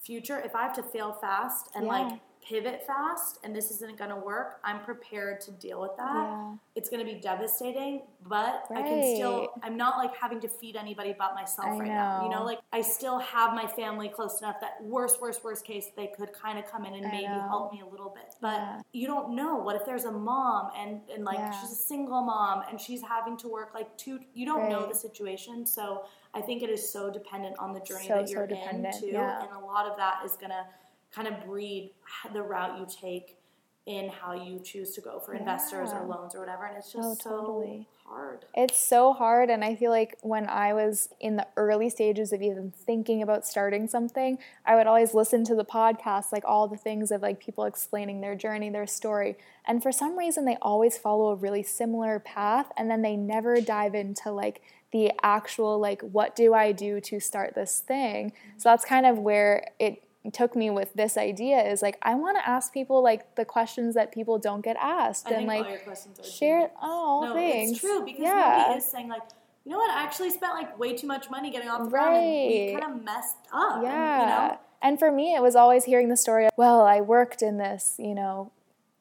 future. 0.00 0.40
If 0.40 0.54
I 0.54 0.62
have 0.62 0.74
to 0.76 0.82
fail 0.82 1.12
fast 1.12 1.70
and 1.74 1.86
Yeah. 1.86 1.90
like 1.90 2.20
pivot 2.42 2.84
fast 2.86 3.38
and 3.44 3.54
this 3.54 3.70
isn't 3.70 3.96
going 3.96 4.10
to 4.10 4.16
work, 4.16 4.60
I'm 4.64 4.80
prepared 4.80 5.40
to 5.42 5.52
deal 5.52 5.80
with 5.80 5.92
that. 5.96 6.12
Yeah. 6.14 6.54
It's 6.74 6.90
going 6.90 7.04
to 7.06 7.10
be 7.10 7.20
devastating, 7.20 8.02
but 8.26 8.64
I 8.74 8.82
can 8.82 9.14
still 9.16 9.52
I'm 9.62 9.76
not 9.76 9.96
like 9.98 10.16
having 10.16 10.40
to 10.40 10.48
feed 10.48 10.74
anybody 10.76 11.14
but 11.16 11.34
myself 11.34 11.68
I 11.68 11.78
right 11.78 11.88
now. 11.88 12.22
You 12.24 12.30
know. 12.30 12.38
know, 12.40 12.44
like 12.44 12.58
I 12.72 12.80
still 12.82 13.18
have 13.18 13.54
my 13.54 13.66
family 13.66 14.08
close 14.08 14.40
enough 14.40 14.56
that 14.60 14.82
worst, 14.82 15.20
worst, 15.20 15.44
worst 15.44 15.64
case 15.64 15.86
they 15.96 16.08
could 16.16 16.32
kind 16.32 16.58
of 16.58 16.66
come 16.66 16.84
in 16.84 16.94
and 16.94 17.06
I 17.06 17.10
maybe 17.10 17.26
know. 17.28 17.40
help 17.48 17.72
me 17.72 17.80
a 17.80 17.86
little 17.86 18.10
bit. 18.10 18.34
But 18.40 18.54
Yeah. 18.54 18.80
you 18.92 19.06
don't 19.06 19.34
know. 19.36 19.56
What 19.56 19.76
if 19.76 19.84
there's 19.84 20.04
a 20.04 20.12
mom 20.12 20.70
and 20.76 21.00
and 21.14 21.24
like 21.24 21.38
Yeah. 21.38 21.50
she's 21.60 21.70
a 21.72 21.74
single 21.76 22.22
mom 22.22 22.62
and 22.68 22.80
she's 22.80 23.02
having 23.02 23.36
to 23.38 23.48
work 23.48 23.72
like 23.74 23.96
two? 23.96 24.18
You 24.34 24.46
don't 24.46 24.68
know 24.68 24.86
the 24.88 24.94
situation, 24.94 25.64
so 25.66 26.04
I 26.34 26.40
think 26.40 26.62
it 26.62 26.70
is 26.70 26.90
so 26.90 27.10
dependent 27.10 27.56
on 27.58 27.74
the 27.74 27.80
journey 27.80 28.08
So, 28.08 28.14
that 28.14 28.30
you're 28.30 28.46
dependent, 28.46 28.94
in 29.02 29.10
too, 29.10 29.16
and 29.16 29.50
a 29.52 29.58
lot 29.64 29.86
of 29.86 29.96
that 29.98 30.22
is 30.24 30.34
gonna 30.36 30.66
kind 31.14 31.28
of 31.28 31.44
breed 31.44 31.92
the 32.32 32.42
route 32.42 32.78
you 32.78 32.86
take 32.86 33.36
in 33.84 34.08
how 34.08 34.32
you 34.32 34.60
choose 34.60 34.92
to 34.94 35.00
go 35.00 35.18
for 35.18 35.34
investors 35.34 35.90
or 35.92 36.06
loans 36.06 36.34
or 36.36 36.40
whatever, 36.40 36.66
and 36.66 36.76
it's 36.76 36.94
Oh, 36.94 37.02
just 37.02 37.22
totally. 37.22 37.88
so 38.06 38.10
hard. 38.10 38.44
It's 38.54 38.78
so 38.78 39.12
hard, 39.12 39.50
and 39.50 39.64
I 39.64 39.74
feel 39.74 39.90
like 39.90 40.16
when 40.22 40.48
I 40.48 40.72
was 40.72 41.08
in 41.18 41.34
the 41.34 41.48
early 41.56 41.90
stages 41.90 42.32
of 42.32 42.42
even 42.42 42.70
thinking 42.70 43.22
about 43.22 43.44
starting 43.44 43.88
something, 43.88 44.38
I 44.64 44.76
would 44.76 44.86
always 44.86 45.14
listen 45.14 45.42
to 45.46 45.56
the 45.56 45.64
podcast, 45.64 46.30
like 46.30 46.44
all 46.46 46.68
the 46.68 46.76
things 46.76 47.10
of 47.10 47.22
like 47.22 47.40
people 47.40 47.64
explaining 47.64 48.20
their 48.20 48.36
journey, 48.36 48.70
their 48.70 48.86
story. 48.86 49.36
And 49.66 49.82
for 49.82 49.90
some 49.90 50.16
reason, 50.16 50.44
they 50.44 50.58
always 50.62 50.96
follow 50.96 51.30
a 51.30 51.34
really 51.34 51.64
similar 51.64 52.20
path, 52.20 52.70
and 52.76 52.88
then 52.88 53.02
they 53.02 53.16
never 53.16 53.60
dive 53.60 53.96
into 53.96 54.30
like 54.30 54.62
the 54.92 55.10
actual, 55.24 55.80
like, 55.80 56.02
what 56.02 56.36
do 56.36 56.54
I 56.54 56.70
do 56.70 57.00
to 57.00 57.18
start 57.18 57.56
this 57.56 57.80
thing? 57.80 58.26
Mm-hmm. 58.28 58.58
So 58.58 58.68
that's 58.68 58.84
kind 58.84 59.06
of 59.06 59.18
where 59.18 59.66
it 59.80 60.04
took 60.30 60.54
me 60.54 60.70
with 60.70 60.94
this 60.94 61.16
idea 61.16 61.60
is 61.60 61.82
like 61.82 61.98
I 62.02 62.14
want 62.14 62.36
to 62.36 62.48
ask 62.48 62.72
people 62.72 63.02
like 63.02 63.34
the 63.34 63.44
questions 63.44 63.94
that 63.94 64.12
people 64.12 64.38
don't 64.38 64.60
get 64.60 64.76
asked 64.76 65.26
I 65.26 65.34
and 65.34 65.46
like 65.46 65.84
share 66.22 66.70
oh 66.80 67.24
no, 67.26 67.34
thanks. 67.34 67.72
it's 67.72 67.80
true 67.80 68.04
because 68.04 68.20
yeah. 68.22 68.58
nobody 68.58 68.78
is 68.78 68.84
saying 68.84 69.08
like, 69.08 69.22
you 69.64 69.72
know 69.72 69.78
what, 69.78 69.90
I 69.90 70.02
actually 70.02 70.30
spent 70.30 70.54
like 70.54 70.78
way 70.78 70.96
too 70.96 71.06
much 71.06 71.28
money 71.28 71.50
getting 71.50 71.68
off 71.68 71.84
the 71.84 71.90
ground 71.90 72.16
and 72.16 72.26
we 72.26 72.76
kind 72.80 72.94
of 72.94 73.04
messed 73.04 73.36
up. 73.52 73.82
Yeah. 73.82 74.20
And, 74.20 74.22
you 74.22 74.26
know, 74.26 74.58
And 74.82 74.98
for 74.98 75.10
me, 75.10 75.34
it 75.34 75.42
was 75.42 75.56
always 75.56 75.84
hearing 75.84 76.08
the 76.08 76.16
story 76.16 76.46
of, 76.46 76.52
well, 76.56 76.82
I 76.82 77.00
worked 77.00 77.42
in 77.42 77.58
this, 77.58 77.96
you 77.98 78.14
know, 78.14 78.52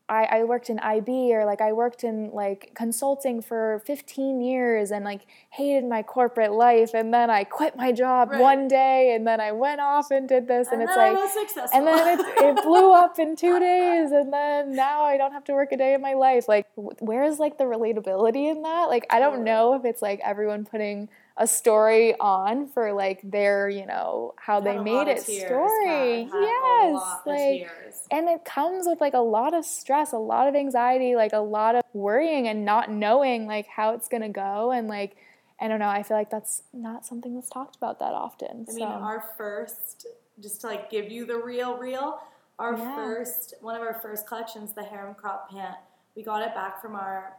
I, 0.10 0.26
I 0.26 0.44
worked 0.44 0.70
in 0.70 0.80
IB 0.80 1.34
or 1.34 1.46
like 1.46 1.62
I 1.62 1.72
worked 1.72 2.04
in 2.04 2.32
like 2.34 2.72
consulting 2.76 3.42
for 3.42 3.82
15 3.86 4.42
years 4.42 4.92
and 4.92 5.06
like 5.06 5.22
hated 5.52 5.88
my 5.88 6.04
corporate 6.04 6.52
life. 6.52 6.94
And 6.94 7.14
then 7.14 7.30
I 7.30 7.44
quit 7.46 7.76
my 7.78 7.92
job 7.92 8.32
Right. 8.32 8.42
one 8.42 8.68
day 8.68 9.16
and 9.16 9.26
then 9.26 9.40
I 9.40 9.52
went 9.54 9.80
off 9.80 10.12
and 10.12 10.28
did 10.28 10.48
this. 10.48 10.68
And, 10.70 10.82
and 10.82 10.90
it's 10.90 10.98
ah, 10.98 11.12
like, 11.12 11.32
successful. 11.32 11.78
and 11.78 11.88
then 11.88 12.20
it, 12.20 12.26
it 12.58 12.64
blew 12.64 12.94
up 12.94 13.20
in 13.20 13.36
two 13.36 13.60
days 13.60 14.12
and 14.12 14.32
then 14.32 14.76
now 14.76 15.04
i 15.04 15.18
don't 15.18 15.32
have 15.32 15.44
to 15.46 15.54
work 15.54 15.72
a 15.72 15.78
day 15.78 15.94
in 15.94 16.02
my 16.02 16.14
life 16.14 16.48
like 16.48 16.68
where's 16.76 17.40
like 17.40 17.58
the 17.58 17.64
relatability 17.64 18.50
in 18.52 18.62
that 18.64 18.86
like 18.90 19.06
i 19.10 19.20
don't 19.20 19.44
know 19.44 19.74
if 19.76 19.86
it's 19.86 20.02
like 20.02 20.20
everyone 20.24 20.66
putting 20.66 21.10
a 21.38 21.48
story 21.48 22.14
on 22.20 22.68
for 22.68 22.94
like 22.94 23.20
their 23.24 23.70
you 23.70 23.86
know 23.86 24.34
how 24.38 24.60
they 24.60 24.78
made 24.78 25.08
it 25.08 25.26
tears, 25.26 25.48
story. 25.48 26.30
Yes 26.34 27.20
like 27.26 27.68
and 28.12 28.28
it 28.28 28.44
comes 28.44 28.86
with 28.86 29.00
like 29.00 29.14
a 29.14 29.20
lot 29.20 29.54
of 29.54 29.66
stress 29.66 30.12
a 30.12 30.18
lot 30.18 30.48
of 30.48 30.56
anxiety 30.56 31.16
like 31.16 31.34
a 31.34 31.38
lot 31.40 31.76
of 31.76 31.84
worrying 31.94 32.48
and 32.48 32.66
not 32.66 32.92
knowing 32.92 33.48
like 33.48 33.68
how 33.68 33.94
it's 33.94 34.08
gonna 34.08 34.30
go. 34.30 34.72
And 34.72 34.88
like 34.88 35.16
i 35.60 35.68
don't 35.68 35.80
know 35.80 35.88
i 35.90 36.04
feel 36.04 36.18
like 36.18 36.30
that's 36.30 36.64
not 36.74 37.06
something 37.06 37.36
that's 37.36 37.50
talked 37.50 37.76
about 37.76 38.00
that 38.00 38.14
often 38.14 38.66
I 38.68 38.72
so. 38.72 38.76
mean, 38.76 38.88
our 38.88 39.24
first, 39.38 40.08
just 40.42 40.62
to 40.62 40.68
like 40.68 40.90
give 40.90 41.10
you 41.12 41.26
the 41.26 41.38
real, 41.38 41.78
real, 41.78 42.20
our 42.60 42.76
Yeah. 42.78 42.96
first, 42.96 43.54
one 43.62 43.76
of 43.76 43.82
our 43.82 44.00
first 44.02 44.28
collections, 44.28 44.74
the 44.74 44.84
harem 44.84 45.14
crop 45.16 45.50
pant, 45.50 45.76
we 46.16 46.24
got 46.24 46.42
it 46.42 46.54
back 46.54 46.82
from 46.82 46.96
our, 46.96 47.38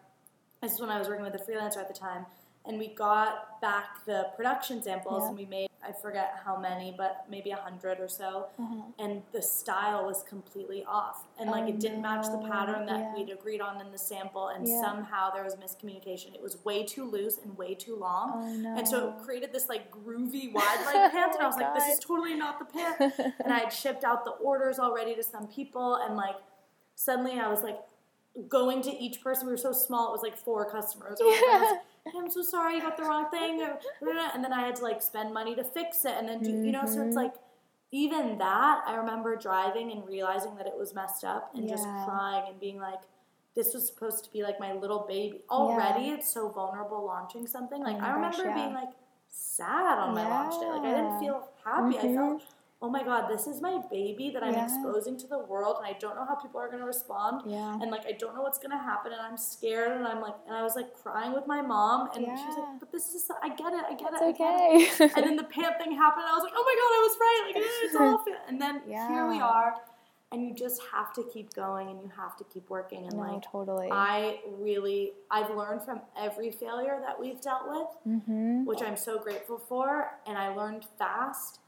this 0.62 0.72
is 0.72 0.80
when 0.80 0.88
I 0.90 0.99
was 0.99 1.09
working 1.09 1.24
with 1.24 1.34
a 1.34 1.38
freelancer 1.38 1.78
at 1.78 1.88
the 1.88 1.95
time, 1.95 2.26
and 2.66 2.78
we 2.78 2.88
got 2.88 3.60
back 3.60 4.04
the 4.06 4.28
production 4.36 4.82
samples 4.82 5.22
Yeah. 5.22 5.28
and 5.28 5.38
we 5.38 5.44
made 5.46 5.68
I 5.84 5.90
forget 5.90 6.40
how 6.44 6.56
many, 6.56 6.94
but 6.96 7.24
maybe 7.28 7.50
a 7.50 7.56
hundred 7.56 7.98
or 7.98 8.06
so. 8.06 8.46
Uh-huh. 8.56 8.82
And 9.00 9.20
the 9.32 9.42
style 9.42 10.06
was 10.06 10.22
completely 10.22 10.84
off, 10.84 11.24
and 11.40 11.50
like 11.50 11.64
Oh, 11.64 11.68
it 11.70 11.80
didn't 11.80 12.00
match 12.02 12.26
the 12.26 12.38
pattern 12.38 12.86
that 12.86 13.00
Yeah. 13.00 13.14
we'd 13.16 13.30
agreed 13.30 13.60
on 13.60 13.80
in 13.80 13.90
the 13.90 13.98
sample, 13.98 14.46
and 14.46 14.66
Yeah. 14.68 14.80
somehow 14.80 15.30
there 15.32 15.42
was 15.42 15.56
miscommunication. 15.56 16.36
It 16.36 16.40
was 16.40 16.64
way 16.64 16.84
too 16.84 17.04
loose 17.04 17.38
and 17.38 17.58
way 17.58 17.74
too 17.74 17.96
long. 17.96 18.30
Oh 18.32 18.52
no. 18.54 18.76
And 18.76 18.86
so 18.86 19.08
it 19.08 19.24
created 19.24 19.52
this 19.52 19.68
like 19.68 19.90
groovy 19.90 20.52
wide 20.54 20.86
leg 20.86 21.10
pants, 21.10 21.34
and 21.34 21.42
I 21.42 21.46
was 21.48 21.56
Oh 21.56 21.58
my 21.58 21.64
like, 21.72 21.74
"This 21.74 21.94
is 21.94 21.98
totally 21.98 22.34
not 22.36 22.60
the 22.60 22.64
pant." 22.66 23.00
and 23.44 23.52
I 23.52 23.58
had 23.58 23.72
shipped 23.72 24.04
out 24.04 24.24
the 24.24 24.30
orders 24.30 24.78
already 24.78 25.16
to 25.16 25.24
some 25.24 25.48
people, 25.48 25.96
and 25.96 26.16
like 26.16 26.36
suddenly 26.94 27.40
I 27.40 27.48
was 27.48 27.64
like 27.64 27.80
going 28.48 28.82
to 28.82 28.90
each 28.90 29.22
person. 29.22 29.46
We 29.46 29.52
were 29.52 29.56
so 29.58 29.72
small; 29.72 30.08
it 30.08 30.12
was 30.12 30.22
like 30.22 30.36
four 30.36 30.68
customers. 30.70 31.20
or 31.20 31.26
whatever. 31.26 31.46
I 31.46 31.58
was 31.60 31.78
like, 32.06 32.14
I'm 32.16 32.30
so 32.30 32.42
sorry, 32.42 32.76
you 32.76 32.80
got 32.82 32.96
the 32.96 33.04
wrong 33.04 33.28
thing. 33.30 33.60
And 34.34 34.44
then 34.44 34.52
I 34.52 34.60
had 34.66 34.76
to 34.76 34.82
like 34.82 35.02
spend 35.02 35.32
money 35.34 35.54
to 35.54 35.64
fix 35.64 36.04
it, 36.04 36.12
and 36.18 36.28
then 36.28 36.40
do 36.42 36.50
you 36.50 36.72
know? 36.72 36.84
So 36.86 37.02
it's 37.02 37.12
Mhm. 37.14 37.22
like 37.24 37.34
even 37.90 38.38
that. 38.38 38.82
I 38.86 38.94
remember 38.96 39.36
driving 39.36 39.92
and 39.92 40.06
realizing 40.06 40.56
that 40.56 40.66
it 40.66 40.76
was 40.76 40.94
messed 40.94 41.24
up, 41.24 41.54
and 41.54 41.68
just 41.68 41.84
crying 41.84 42.44
and 42.48 42.58
being 42.60 42.78
like. 42.80 43.00
This 43.54 43.74
was 43.74 43.86
supposed 43.86 44.24
to 44.24 44.32
be 44.32 44.42
like 44.42 44.58
my 44.58 44.72
little 44.72 45.00
baby. 45.06 45.42
Already, 45.50 46.08
it's 46.08 46.32
so 46.32 46.48
vulnerable 46.48 47.04
launching 47.04 47.46
something. 47.46 47.82
Like 47.82 47.96
Oh 47.96 47.98
I 47.98 48.06
gosh, 48.12 48.38
remember 48.38 48.44
yeah. 48.46 48.54
being 48.54 48.72
like 48.72 48.88
sad 49.28 49.98
on 49.98 50.14
my 50.14 50.26
launch 50.26 50.58
day. 50.58 50.68
Like 50.70 50.80
I 50.80 50.94
didn't 50.94 51.18
feel 51.20 51.48
happy. 51.62 51.98
I 51.98 52.02
Mhm. 52.06 52.14
felt, 52.14 52.42
oh 52.82 52.90
my 52.90 53.02
god, 53.04 53.28
this 53.30 53.46
is 53.46 53.60
my 53.62 53.80
baby 53.90 54.30
that 54.34 54.42
I'm 54.42 54.54
Yeah. 54.54 54.64
exposing 54.64 55.16
to 55.18 55.26
the 55.28 55.38
world, 55.38 55.76
and 55.78 55.86
I 55.86 55.96
don't 55.98 56.16
know 56.16 56.24
how 56.24 56.34
people 56.34 56.60
are 56.60 56.66
going 56.66 56.80
to 56.80 56.86
respond, 56.86 57.42
yeah. 57.46 57.78
and 57.80 57.90
like 57.90 58.04
I 58.06 58.12
don't 58.12 58.34
know 58.34 58.42
what's 58.42 58.58
going 58.58 58.72
to 58.72 58.82
happen, 58.90 59.12
and 59.12 59.20
I'm 59.22 59.36
scared, 59.36 59.92
and 59.92 60.06
I'm 60.06 60.20
like, 60.20 60.34
and 60.46 60.56
I 60.56 60.62
was 60.62 60.74
like 60.74 60.92
crying 60.94 61.32
with 61.32 61.46
my 61.46 61.62
mom, 61.62 62.10
and 62.14 62.24
she 62.26 62.44
was 62.50 62.58
like, 62.58 62.80
but 62.80 62.90
this 62.90 63.14
is, 63.14 63.30
I 63.42 63.50
get 63.50 63.72
it, 63.72 63.84
I 63.88 63.94
get 63.94 64.10
It's 64.12 64.22
it, 64.22 64.24
I 64.24 64.32
get 64.32 64.54
it. 64.60 65.00
okay. 65.00 65.12
And 65.16 65.24
then 65.26 65.36
the 65.36 65.44
pant 65.44 65.78
thing 65.78 65.92
happened, 65.92 66.24
and 66.24 66.32
I 66.32 66.34
was 66.34 66.42
like, 66.42 66.54
oh 66.56 66.64
my 66.70 66.74
god, 66.80 66.92
I 66.98 67.00
was 67.06 67.16
right. 67.26 67.42
Like 67.46 67.64
it's 67.84 67.96
all. 68.00 68.24
And 68.48 68.60
then 68.60 68.82
here 68.86 69.28
we 69.28 69.40
are, 69.40 69.74
and 70.32 70.42
you 70.42 70.52
just 70.54 70.80
have 70.92 71.12
to 71.14 71.22
keep 71.32 71.54
going, 71.54 71.88
and 71.88 72.00
you 72.02 72.10
have 72.16 72.36
to 72.38 72.44
keep 72.52 72.68
working, 72.68 73.04
and 73.06 73.14
no, 73.16 73.22
like. 73.22 73.42
totally. 73.42 73.88
I 73.92 74.40
really, 74.58 75.12
I've 75.30 75.50
learned 75.54 75.82
from 75.84 76.00
every 76.18 76.50
failure 76.50 76.98
that 77.06 77.18
we've 77.20 77.40
dealt 77.40 77.68
with 77.68 77.88
mm-hmm. 78.16 78.64
which 78.64 78.82
I'm 78.82 78.96
so 78.96 79.18
grateful 79.18 79.58
for. 79.58 80.18
And 80.26 80.36
I 80.36 80.48
learned 80.54 80.84
fast. 80.98 81.60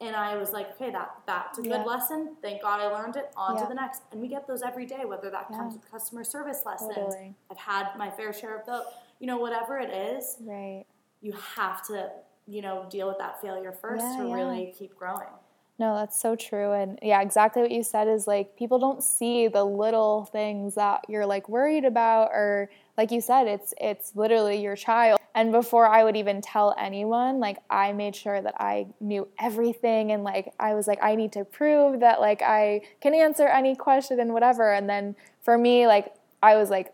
And 0.00 0.14
I 0.14 0.36
was 0.36 0.52
like, 0.52 0.70
okay, 0.72 0.90
that 0.90 1.10
that's 1.26 1.58
a 1.58 1.62
good 1.62 1.70
Yeah. 1.70 1.84
lesson. 1.84 2.36
Thank 2.42 2.60
God 2.62 2.80
I 2.80 2.86
learned 2.88 3.16
it. 3.16 3.32
On 3.36 3.54
Yeah. 3.54 3.62
to 3.62 3.68
the 3.68 3.74
next. 3.74 4.02
And 4.12 4.20
we 4.20 4.28
get 4.28 4.46
those 4.46 4.62
every 4.62 4.84
day, 4.84 5.04
whether 5.06 5.30
that 5.30 5.48
comes 5.48 5.74
with 5.74 5.90
customer 5.90 6.22
service 6.22 6.64
lessons. 6.66 6.94
Totally. 6.94 7.34
I've 7.50 7.56
had 7.56 7.96
my 7.96 8.10
fair 8.10 8.32
share 8.32 8.56
of 8.58 8.66
those. 8.66 8.84
You 9.20 9.26
know, 9.26 9.38
whatever 9.38 9.78
it 9.78 9.90
is, 9.90 10.36
Right. 10.42 10.84
you 11.22 11.32
have 11.32 11.82
to, 11.86 12.10
you 12.46 12.60
know, 12.60 12.84
deal 12.90 13.08
with 13.08 13.16
that 13.18 13.40
failure 13.40 13.72
first 13.72 14.04
to 14.18 14.24
really 14.34 14.74
keep 14.76 14.94
growing. 14.98 15.28
No, 15.78 15.94
that's 15.94 16.18
so 16.18 16.36
true. 16.36 16.72
And 16.72 16.98
yeah, 17.02 17.20
exactly 17.22 17.62
what 17.62 17.70
you 17.70 17.82
said 17.82 18.08
is 18.08 18.26
like 18.26 18.56
people 18.56 18.78
don't 18.78 19.02
see 19.02 19.48
the 19.48 19.64
little 19.64 20.24
things 20.26 20.74
that 20.74 21.04
you're 21.08 21.26
like 21.26 21.48
worried 21.48 21.84
about 21.86 22.30
or 22.32 22.68
like 22.96 23.10
you 23.10 23.20
said 23.20 23.46
it's 23.46 23.74
it's 23.80 24.12
literally 24.14 24.62
your 24.62 24.76
child. 24.76 25.20
And 25.34 25.52
before 25.52 25.86
I 25.86 26.02
would 26.02 26.16
even 26.16 26.40
tell 26.40 26.74
anyone, 26.78 27.40
like 27.40 27.58
I 27.68 27.92
made 27.92 28.16
sure 28.16 28.40
that 28.40 28.54
I 28.58 28.86
knew 29.00 29.28
everything 29.38 30.12
and 30.12 30.24
like 30.24 30.52
I 30.58 30.74
was 30.74 30.86
like 30.86 30.98
I 31.02 31.14
need 31.14 31.32
to 31.32 31.44
prove 31.44 32.00
that 32.00 32.20
like 32.20 32.42
I 32.42 32.82
can 33.00 33.14
answer 33.14 33.46
any 33.46 33.76
question 33.76 34.18
and 34.18 34.32
whatever. 34.32 34.72
And 34.72 34.88
then 34.88 35.14
for 35.42 35.58
me 35.58 35.86
like 35.86 36.14
I 36.42 36.56
was 36.56 36.70
like 36.70 36.92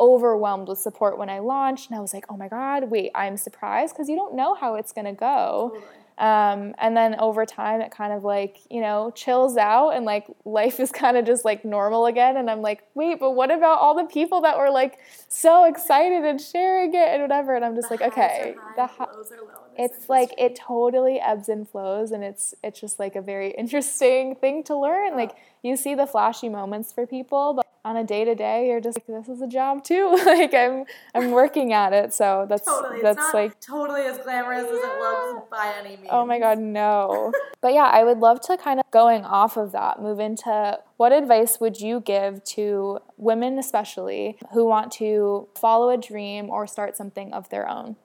overwhelmed 0.00 0.68
with 0.68 0.78
support 0.78 1.18
when 1.18 1.28
I 1.28 1.40
launched 1.40 1.90
and 1.90 1.98
I 1.98 2.00
was 2.00 2.14
like, 2.14 2.24
"Oh 2.28 2.36
my 2.36 2.48
god, 2.48 2.90
wait, 2.90 3.10
I'm 3.14 3.36
surprised 3.36 3.94
because 3.94 4.08
you 4.08 4.16
don't 4.16 4.34
know 4.34 4.54
how 4.54 4.76
it's 4.76 4.92
going 4.92 5.06
to 5.06 5.12
go." 5.12 5.72
Totally. 5.74 5.94
Um, 6.18 6.74
and 6.78 6.96
then 6.96 7.14
over 7.20 7.46
time, 7.46 7.80
it 7.80 7.90
kind 7.92 8.12
of 8.12 8.24
like, 8.24 8.58
you 8.70 8.80
know, 8.80 9.12
chills 9.14 9.56
out 9.56 9.90
and 9.90 10.04
like 10.04 10.26
life 10.44 10.80
is 10.80 10.90
kind 10.92 11.16
of 11.16 11.24
just 11.24 11.44
like 11.44 11.64
normal 11.64 12.06
again. 12.06 12.36
And 12.36 12.50
I'm 12.50 12.60
like, 12.60 12.82
wait, 12.94 13.20
but 13.20 13.32
what 13.32 13.50
about 13.50 13.78
all 13.78 13.94
the 13.94 14.04
people 14.04 14.40
that 14.42 14.58
were 14.58 14.70
like 14.70 14.98
so 15.28 15.64
excited 15.64 16.24
and 16.24 16.40
sharing 16.40 16.92
it 16.94 17.08
and 17.08 17.22
whatever? 17.22 17.54
And 17.54 17.64
I'm 17.64 17.76
just 17.76 17.88
The 17.88 17.94
like, 17.94 18.02
okay, 18.02 18.56
high, 18.58 18.70
the 18.74 18.82
the 18.82 18.86
hi- 18.86 19.06
lows 19.14 19.32
are 19.32 19.36
low. 19.42 19.67
It's 19.78 20.08
like 20.08 20.34
it 20.36 20.56
totally 20.56 21.20
ebbs 21.20 21.48
and 21.48 21.68
flows 21.68 22.10
and 22.10 22.24
it's 22.24 22.54
it's 22.62 22.80
just 22.80 22.98
like 22.98 23.16
a 23.16 23.22
very 23.22 23.50
interesting 23.58 24.34
thing 24.34 24.62
to 24.64 24.76
learn 24.76 25.14
like 25.14 25.34
you 25.62 25.76
see 25.76 25.94
the 25.94 26.06
flashy 26.06 26.48
moments 26.48 26.92
for 26.92 27.06
people 27.06 27.54
but 27.54 27.66
on 27.84 27.96
a 27.96 28.04
day 28.04 28.24
to 28.24 28.34
day 28.34 28.68
you're 28.68 28.80
just 28.80 28.98
like 28.98 29.06
this 29.06 29.28
is 29.28 29.40
a 29.40 29.46
job 29.46 29.82
too 29.82 30.10
like 30.26 30.52
i'm 30.52 30.84
i'm 31.14 31.30
working 31.30 31.72
at 31.72 31.92
it 31.92 32.12
so 32.12 32.44
that's 32.48 32.66
Totally. 32.66 33.00
that's 33.00 33.18
it's 33.18 33.32
not 33.32 33.34
like 33.34 33.60
totally 33.60 34.02
as 34.02 34.18
glamorous 34.18 34.64
as 34.64 34.70
it 34.70 34.98
looks 35.00 35.28
by 35.50 35.74
any 35.78 35.96
means. 35.96 36.08
Oh 36.10 36.24
my 36.24 36.38
God, 36.38 36.58
no. 36.58 37.32
but 37.60 37.72
yeah, 37.72 37.86
I 37.86 38.04
would 38.04 38.18
love 38.18 38.40
to 38.42 38.56
kind 38.56 38.80
of 38.80 38.90
going 38.90 39.24
off 39.24 39.56
of 39.56 39.72
that, 39.72 40.00
move 40.00 40.20
into 40.20 40.78
what 40.96 41.12
advice 41.12 41.58
would 41.60 41.80
you 41.80 42.00
give 42.00 42.44
to 42.44 42.98
women, 43.16 43.58
especially 43.58 44.38
who 44.52 44.66
want 44.66 44.92
to 44.92 45.48
follow 45.56 45.90
a 45.90 45.96
dream 45.96 46.50
or 46.50 46.66
start 46.66 46.96
something 46.96 47.32
of 47.32 47.48
their 47.48 47.68
own? 47.68 47.96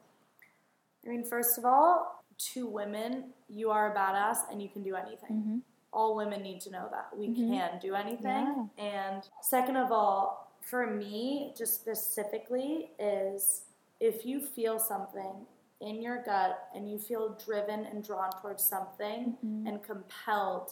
I 1.05 1.09
mean, 1.09 1.23
first 1.23 1.57
of 1.57 1.65
all, 1.65 2.23
to 2.53 2.67
women, 2.67 3.25
you 3.49 3.69
are 3.69 3.91
a 3.91 3.95
badass 3.95 4.51
and 4.51 4.61
you 4.61 4.69
can 4.69 4.83
do 4.83 4.95
anything. 4.95 5.31
Mm-hmm. 5.31 5.57
All 5.91 6.15
women 6.15 6.41
need 6.41 6.61
to 6.61 6.71
know 6.71 6.87
that. 6.91 7.09
We 7.15 7.27
mm-hmm. 7.27 7.51
can 7.51 7.79
do 7.81 7.93
anything. 7.93 8.69
And 8.77 9.23
second 9.41 9.77
of 9.77 9.91
all, 9.91 10.51
for 10.61 10.87
me, 10.87 11.53
just 11.57 11.75
specifically, 11.75 12.91
is 12.97 13.63
if 13.99 14.25
you 14.25 14.41
feel 14.41 14.79
something 14.79 15.45
in 15.81 16.01
your 16.01 16.23
gut 16.23 16.69
and 16.73 16.89
you 16.89 16.97
feel 16.97 17.37
driven 17.45 17.85
and 17.85 18.03
drawn 18.03 18.31
towards 18.41 18.63
something 18.63 19.35
mm-hmm. 19.45 19.67
and 19.67 19.83
compelled, 19.83 20.71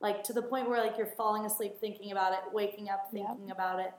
like 0.00 0.22
to 0.24 0.32
the 0.32 0.42
point 0.42 0.68
where 0.68 0.84
like 0.84 0.98
you're 0.98 1.14
falling 1.16 1.46
asleep 1.46 1.74
thinking 1.80 2.12
about 2.12 2.32
it, 2.32 2.40
waking 2.52 2.88
up 2.88 3.08
Yep. 3.12 3.26
thinking 3.26 3.50
about 3.50 3.80
it, 3.80 3.92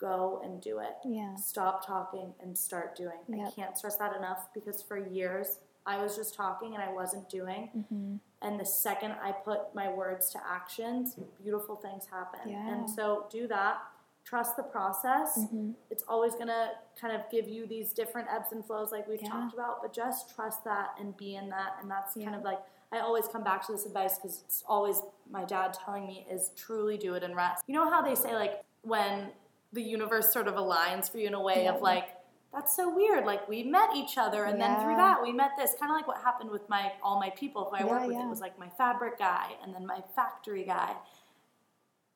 go 0.00 0.40
and 0.42 0.60
do 0.60 0.78
it 0.78 0.94
Yeah. 1.04 1.34
stop 1.36 1.86
talking 1.86 2.32
and 2.40 2.56
start 2.56 2.96
doing. 2.96 3.18
I 3.46 3.50
can't 3.50 3.76
stress 3.76 3.96
that 3.96 4.16
enough 4.16 4.48
because 4.54 4.82
for 4.82 4.96
years 4.96 5.58
I 5.86 6.02
was 6.02 6.16
just 6.16 6.34
talking 6.34 6.74
and 6.74 6.82
I 6.82 6.92
wasn't 6.92 7.28
doing. 7.28 7.70
Mm-hmm. 7.76 8.16
And 8.42 8.58
the 8.60 8.64
second 8.64 9.12
I 9.22 9.32
put 9.32 9.74
my 9.74 9.88
words 9.90 10.30
to 10.30 10.40
actions, 10.46 11.16
beautiful 11.42 11.76
things 11.76 12.06
happen. 12.10 12.40
Yeah. 12.50 12.66
And 12.72 12.88
so 12.88 13.26
do 13.30 13.46
that. 13.48 13.78
Trust 14.24 14.56
the 14.56 14.62
process. 14.62 15.38
Mm-hmm. 15.38 15.72
It's 15.90 16.04
always 16.06 16.34
going 16.34 16.48
to 16.48 16.70
kind 17.00 17.14
of 17.14 17.22
give 17.30 17.48
you 17.48 17.66
these 17.66 17.92
different 17.92 18.28
ebbs 18.34 18.52
and 18.52 18.64
flows 18.64 18.92
like 18.92 19.08
we've 19.08 19.22
Yeah. 19.22 19.30
talked 19.30 19.54
about, 19.54 19.82
but 19.82 19.92
just 19.92 20.34
trust 20.34 20.64
that 20.64 20.90
and 20.98 21.16
be 21.16 21.36
in 21.36 21.48
that. 21.50 21.76
And 21.80 21.90
that's 21.90 22.16
Yeah. 22.16 22.24
kind 22.26 22.36
of 22.36 22.42
like, 22.42 22.60
I 22.92 23.00
always 23.00 23.26
come 23.28 23.42
back 23.44 23.64
to 23.66 23.72
this 23.72 23.86
advice 23.86 24.16
because 24.18 24.42
it's 24.46 24.62
always 24.68 25.02
my 25.30 25.44
dad 25.44 25.72
telling 25.74 26.06
me 26.06 26.26
is 26.30 26.50
truly 26.56 26.98
do 26.98 27.14
it 27.14 27.22
and 27.22 27.34
rest. 27.36 27.62
You 27.66 27.74
know 27.74 27.88
how 27.90 28.02
they 28.02 28.14
say, 28.14 28.34
like, 28.34 28.62
when 28.82 29.30
the 29.72 29.82
universe 29.82 30.32
sort 30.32 30.48
of 30.48 30.54
aligns 30.54 31.10
for 31.10 31.18
you 31.18 31.26
in 31.28 31.34
a 31.34 31.40
way 31.40 31.64
Yeah. 31.64 31.74
of 31.74 31.82
like, 31.82 32.16
that's 32.52 32.74
so 32.74 32.92
weird. 32.94 33.24
Like 33.26 33.48
we 33.48 33.62
met 33.62 33.90
each 33.94 34.18
other, 34.18 34.44
and 34.44 34.60
then 34.60 34.80
through 34.80 34.96
that 34.96 35.22
we 35.22 35.32
met 35.32 35.52
this. 35.56 35.74
Kind 35.78 35.92
of 35.92 35.96
like 35.96 36.08
what 36.08 36.18
happened 36.22 36.50
with 36.50 36.68
my 36.68 36.92
all 37.02 37.20
my 37.20 37.30
people 37.30 37.66
who 37.70 37.76
I 37.76 37.80
Yeah, 37.80 37.86
work 37.86 38.02
with. 38.06 38.12
yeah. 38.16 38.26
It 38.26 38.28
was 38.28 38.40
like 38.40 38.58
my 38.58 38.68
fabric 38.68 39.18
guy, 39.18 39.52
and 39.62 39.72
then 39.74 39.86
my 39.86 40.02
factory 40.16 40.64
guy. 40.64 40.96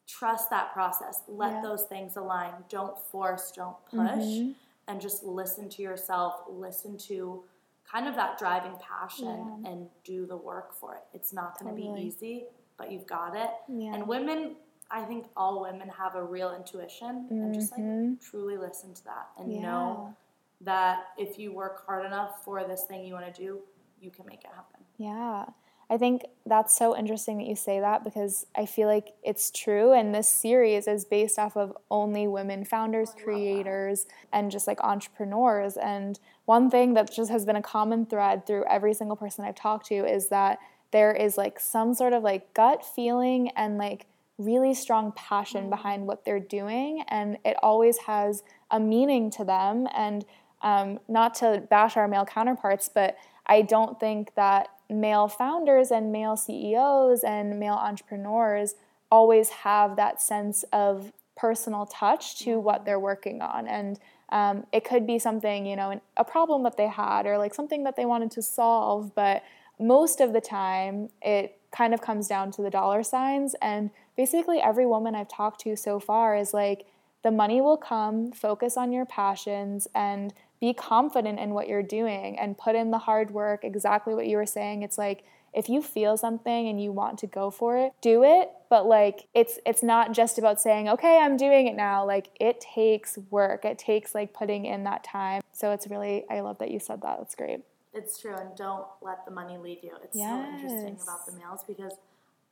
Trust 0.06 0.50
that 0.50 0.72
process. 0.72 1.22
Let 1.28 1.52
Yeah. 1.52 1.62
those 1.62 1.84
things 1.84 2.16
align. 2.16 2.64
Don't 2.68 2.98
force. 2.98 3.50
Don't 3.52 3.82
push, 3.86 4.00
Mhm. 4.00 4.54
and 4.88 5.00
just 5.00 5.22
listen 5.24 5.68
to 5.70 5.82
yourself. 5.82 6.42
Listen 6.48 6.98
to 6.98 7.44
kind 7.84 8.06
of 8.08 8.14
that 8.16 8.36
driving 8.38 8.76
passion, 8.78 9.60
Yeah. 9.62 9.70
and 9.70 9.90
do 10.02 10.26
the 10.26 10.36
work 10.36 10.72
for 10.74 10.94
it. 10.96 11.04
It's 11.12 11.32
not 11.32 11.58
going 11.58 11.74
to 11.74 11.80
Totally. 11.80 12.00
be 12.02 12.06
easy, 12.08 12.46
but 12.76 12.90
you've 12.90 13.06
got 13.06 13.36
it. 13.36 13.50
Yeah. 13.68 13.94
And 13.94 14.06
women, 14.08 14.56
I 14.94 15.04
think 15.04 15.26
all 15.36 15.60
women 15.60 15.88
have 15.88 16.14
a 16.14 16.22
real 16.22 16.54
intuition, 16.54 17.26
and 17.28 17.52
just 17.52 17.72
like 17.72 17.80
Mhm. 17.82 18.20
truly 18.20 18.56
listen 18.56 18.94
to 18.94 19.04
that 19.04 19.28
and 19.36 19.52
Yeah. 19.52 19.60
know 19.62 20.14
that 20.60 21.08
if 21.18 21.38
you 21.38 21.52
work 21.52 21.84
hard 21.84 22.06
enough 22.06 22.42
for 22.44 22.62
this 22.64 22.84
thing 22.84 23.04
you 23.04 23.12
want 23.12 23.26
to 23.34 23.42
do, 23.42 23.62
you 24.00 24.10
can 24.10 24.24
make 24.24 24.44
it 24.44 24.50
happen. 24.54 24.84
Yeah. 24.96 25.46
I 25.90 25.98
think 25.98 26.24
that's 26.46 26.74
so 26.74 26.96
interesting 26.96 27.36
that 27.38 27.46
you 27.46 27.56
say 27.56 27.78
that 27.80 28.04
because 28.04 28.46
I 28.54 28.64
feel 28.66 28.88
like 28.88 29.14
it's 29.22 29.50
true. 29.50 29.92
And 29.92 30.14
this 30.14 30.28
series 30.28 30.86
is 30.88 31.04
based 31.04 31.38
off 31.38 31.56
of 31.56 31.76
only 31.90 32.26
women 32.26 32.64
founders, 32.64 33.08
love 33.08 33.16
that. 33.16 33.24
creators, 33.24 34.06
and 34.32 34.50
just 34.50 34.66
like 34.66 34.80
entrepreneurs. 34.82 35.76
And 35.76 36.18
one 36.46 36.70
thing 36.70 36.94
that 36.94 37.10
just 37.10 37.30
has 37.30 37.44
been 37.44 37.56
a 37.56 37.62
common 37.62 38.06
thread 38.06 38.46
through 38.46 38.64
every 38.64 38.94
single 38.94 39.16
person 39.16 39.44
I've 39.44 39.56
talked 39.56 39.86
to 39.86 39.96
is 40.06 40.28
that 40.28 40.58
there 40.90 41.12
is 41.12 41.36
like 41.36 41.58
some 41.60 41.92
sort 41.94 42.12
of 42.12 42.22
like 42.22 42.54
gut 42.54 42.84
feeling 42.86 43.50
and 43.50 43.76
like 43.76 44.06
really 44.38 44.74
strong 44.74 45.12
passion 45.12 45.70
behind 45.70 46.06
what 46.06 46.24
they're 46.24 46.40
doing. 46.40 47.04
And 47.08 47.38
it 47.44 47.56
always 47.62 47.98
has 47.98 48.42
a 48.70 48.80
meaning 48.80 49.30
to 49.32 49.44
them. 49.44 49.86
And 49.94 50.24
um, 50.62 50.98
not 51.08 51.34
to 51.36 51.62
bash 51.70 51.96
our 51.96 52.08
male 52.08 52.24
counterparts, 52.24 52.88
but 52.88 53.16
I 53.46 53.62
don't 53.62 54.00
think 54.00 54.34
that 54.34 54.68
male 54.90 55.28
founders 55.28 55.90
and 55.90 56.12
male 56.12 56.36
CEOs 56.36 57.22
and 57.22 57.60
male 57.60 57.74
entrepreneurs 57.74 58.74
always 59.10 59.50
have 59.50 59.96
that 59.96 60.20
sense 60.20 60.64
of 60.72 61.12
personal 61.36 61.86
touch 61.86 62.38
to 62.40 62.58
what 62.58 62.84
they're 62.84 63.00
working 63.00 63.42
on. 63.42 63.66
And 63.66 63.98
Um, 64.30 64.66
it 64.72 64.84
could 64.84 65.06
be 65.06 65.18
something, 65.18 65.66
you 65.66 65.76
know, 65.76 66.00
a 66.16 66.24
problem 66.24 66.62
that 66.62 66.76
they 66.76 66.88
had 66.88 67.26
or 67.26 67.36
like 67.38 67.54
something 67.54 67.84
that 67.84 67.94
they 67.94 68.06
wanted 68.06 68.30
to 68.32 68.42
solve, 68.42 69.14
but 69.14 69.42
most 69.78 70.20
of 70.20 70.32
the 70.32 70.40
time 70.40 71.10
it 71.20 71.58
kind 71.70 71.92
of 71.94 72.00
comes 72.00 72.26
down 72.26 72.50
to 72.52 72.62
the 72.62 72.70
dollar 72.70 73.02
signs. 73.04 73.54
And 73.60 73.90
basically, 74.16 74.60
every 74.60 74.86
woman 74.86 75.14
I've 75.14 75.28
talked 75.28 75.60
to 75.62 75.76
so 75.76 75.98
far 76.00 76.36
is 76.36 76.54
like, 76.54 76.86
the 77.22 77.30
money 77.30 77.60
will 77.60 77.78
come, 77.78 78.32
focus 78.32 78.76
on 78.76 78.92
your 78.92 79.06
passions, 79.06 79.88
and 79.94 80.32
be 80.60 80.74
confident 80.74 81.40
in 81.40 81.50
what 81.50 81.68
you're 81.68 81.82
doing 81.82 82.38
and 82.38 82.56
put 82.56 82.76
in 82.76 82.90
the 82.90 82.98
hard 82.98 83.30
work. 83.30 83.64
Exactly 83.64 84.14
what 84.14 84.26
you 84.26 84.36
were 84.36 84.46
saying. 84.46 84.82
It's 84.82 84.98
like, 84.98 85.24
if 85.54 85.68
you 85.68 85.80
feel 85.80 86.16
something 86.16 86.68
and 86.68 86.82
you 86.82 86.92
want 86.92 87.18
to 87.20 87.26
go 87.26 87.50
for 87.50 87.78
it, 87.78 87.92
do 88.00 88.24
it. 88.24 88.50
But 88.68 88.86
like 88.86 89.28
it's 89.34 89.58
it's 89.64 89.82
not 89.82 90.12
just 90.12 90.36
about 90.36 90.60
saying, 90.60 90.88
"Okay, 90.88 91.18
I'm 91.18 91.36
doing 91.36 91.68
it 91.68 91.76
now." 91.76 92.04
Like 92.04 92.30
it 92.40 92.60
takes 92.60 93.16
work. 93.30 93.64
It 93.64 93.78
takes 93.78 94.14
like 94.14 94.34
putting 94.34 94.64
in 94.66 94.84
that 94.84 95.04
time. 95.04 95.42
So 95.52 95.70
it's 95.70 95.86
really 95.86 96.24
I 96.28 96.40
love 96.40 96.58
that 96.58 96.70
you 96.70 96.80
said 96.80 97.02
that. 97.02 97.18
That's 97.18 97.36
great. 97.36 97.60
It's 97.92 98.18
true 98.20 98.34
and 98.34 98.56
don't 98.56 98.86
let 99.00 99.24
the 99.24 99.30
money 99.30 99.56
lead 99.56 99.78
you. 99.82 99.92
It's 100.02 100.16
yes. 100.16 100.28
so 100.28 100.54
interesting 100.54 100.98
about 101.00 101.26
the 101.26 101.32
males 101.32 101.62
because 101.66 101.92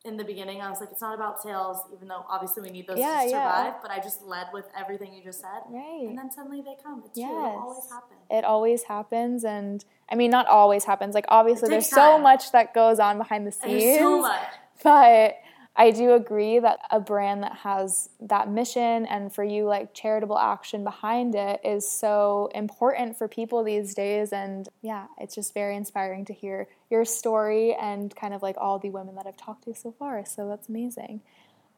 in 0.05 0.16
the 0.16 0.24
beginning, 0.24 0.61
I 0.61 0.68
was 0.68 0.80
like, 0.80 0.90
it's 0.90 1.00
not 1.00 1.14
about 1.14 1.40
sales, 1.42 1.78
even 1.94 2.09
though 2.09 2.24
obviously 2.28 2.62
we 2.62 2.70
need 2.70 2.88
those 2.88 2.98
yeah, 2.98 3.22
to 3.22 3.28
survive. 3.28 3.66
Yeah. 3.66 3.74
But 3.80 3.90
I 3.92 4.00
just 4.00 4.22
led 4.22 4.48
with 4.53 4.66
everything 4.76 5.14
you 5.14 5.22
just 5.22 5.40
said, 5.40 5.62
right? 5.68 6.07
And 6.09 6.18
then 6.18 6.30
suddenly 6.30 6.61
they 6.61 6.76
come. 6.82 7.03
It's 7.07 7.16
yes. 7.16 7.30
true. 7.30 7.38
It 7.38 7.55
always 7.55 7.90
happens. 7.90 8.20
It 8.30 8.44
always 8.44 8.82
happens, 8.84 9.44
and 9.44 9.84
I 10.11 10.16
mean, 10.16 10.30
not 10.30 10.48
always 10.48 10.84
happens. 10.84 11.14
Like 11.14 11.26
obviously, 11.28 11.68
there's 11.68 11.88
time. 11.88 11.96
so 11.96 12.18
much 12.18 12.50
that 12.53 12.74
goes 12.74 12.98
on 12.98 13.18
behind 13.18 13.46
the 13.46 13.53
scenes. 13.53 13.82
There's 13.82 13.98
so 14.00 14.20
much. 14.20 14.42
But 14.82 15.36
I 15.74 15.90
do 15.90 16.12
agree 16.12 16.58
that 16.58 16.80
a 16.90 17.00
brand 17.00 17.42
that 17.44 17.56
has 17.56 18.10
that 18.20 18.50
mission 18.50 19.06
and 19.06 19.34
for 19.34 19.42
you, 19.42 19.64
like 19.64 19.94
charitable 19.94 20.38
action 20.38 20.84
behind 20.84 21.34
it, 21.34 21.60
is 21.64 21.90
so 21.90 22.50
important 22.54 23.16
for 23.16 23.26
people 23.26 23.64
these 23.64 23.94
days. 23.94 24.32
And 24.32 24.68
yeah, 24.82 25.06
it's 25.18 25.34
just 25.34 25.54
very 25.54 25.76
inspiring 25.76 26.26
to 26.26 26.34
hear 26.34 26.68
your 26.90 27.06
story 27.06 27.74
and 27.80 28.14
kind 28.14 28.34
of 28.34 28.42
like 28.42 28.56
all 28.58 28.78
the 28.78 28.90
women 28.90 29.14
that 29.14 29.26
I've 29.26 29.36
talked 29.38 29.64
to 29.64 29.74
so 29.74 29.92
far. 29.92 30.26
So 30.26 30.46
that's 30.46 30.68
amazing. 30.68 31.22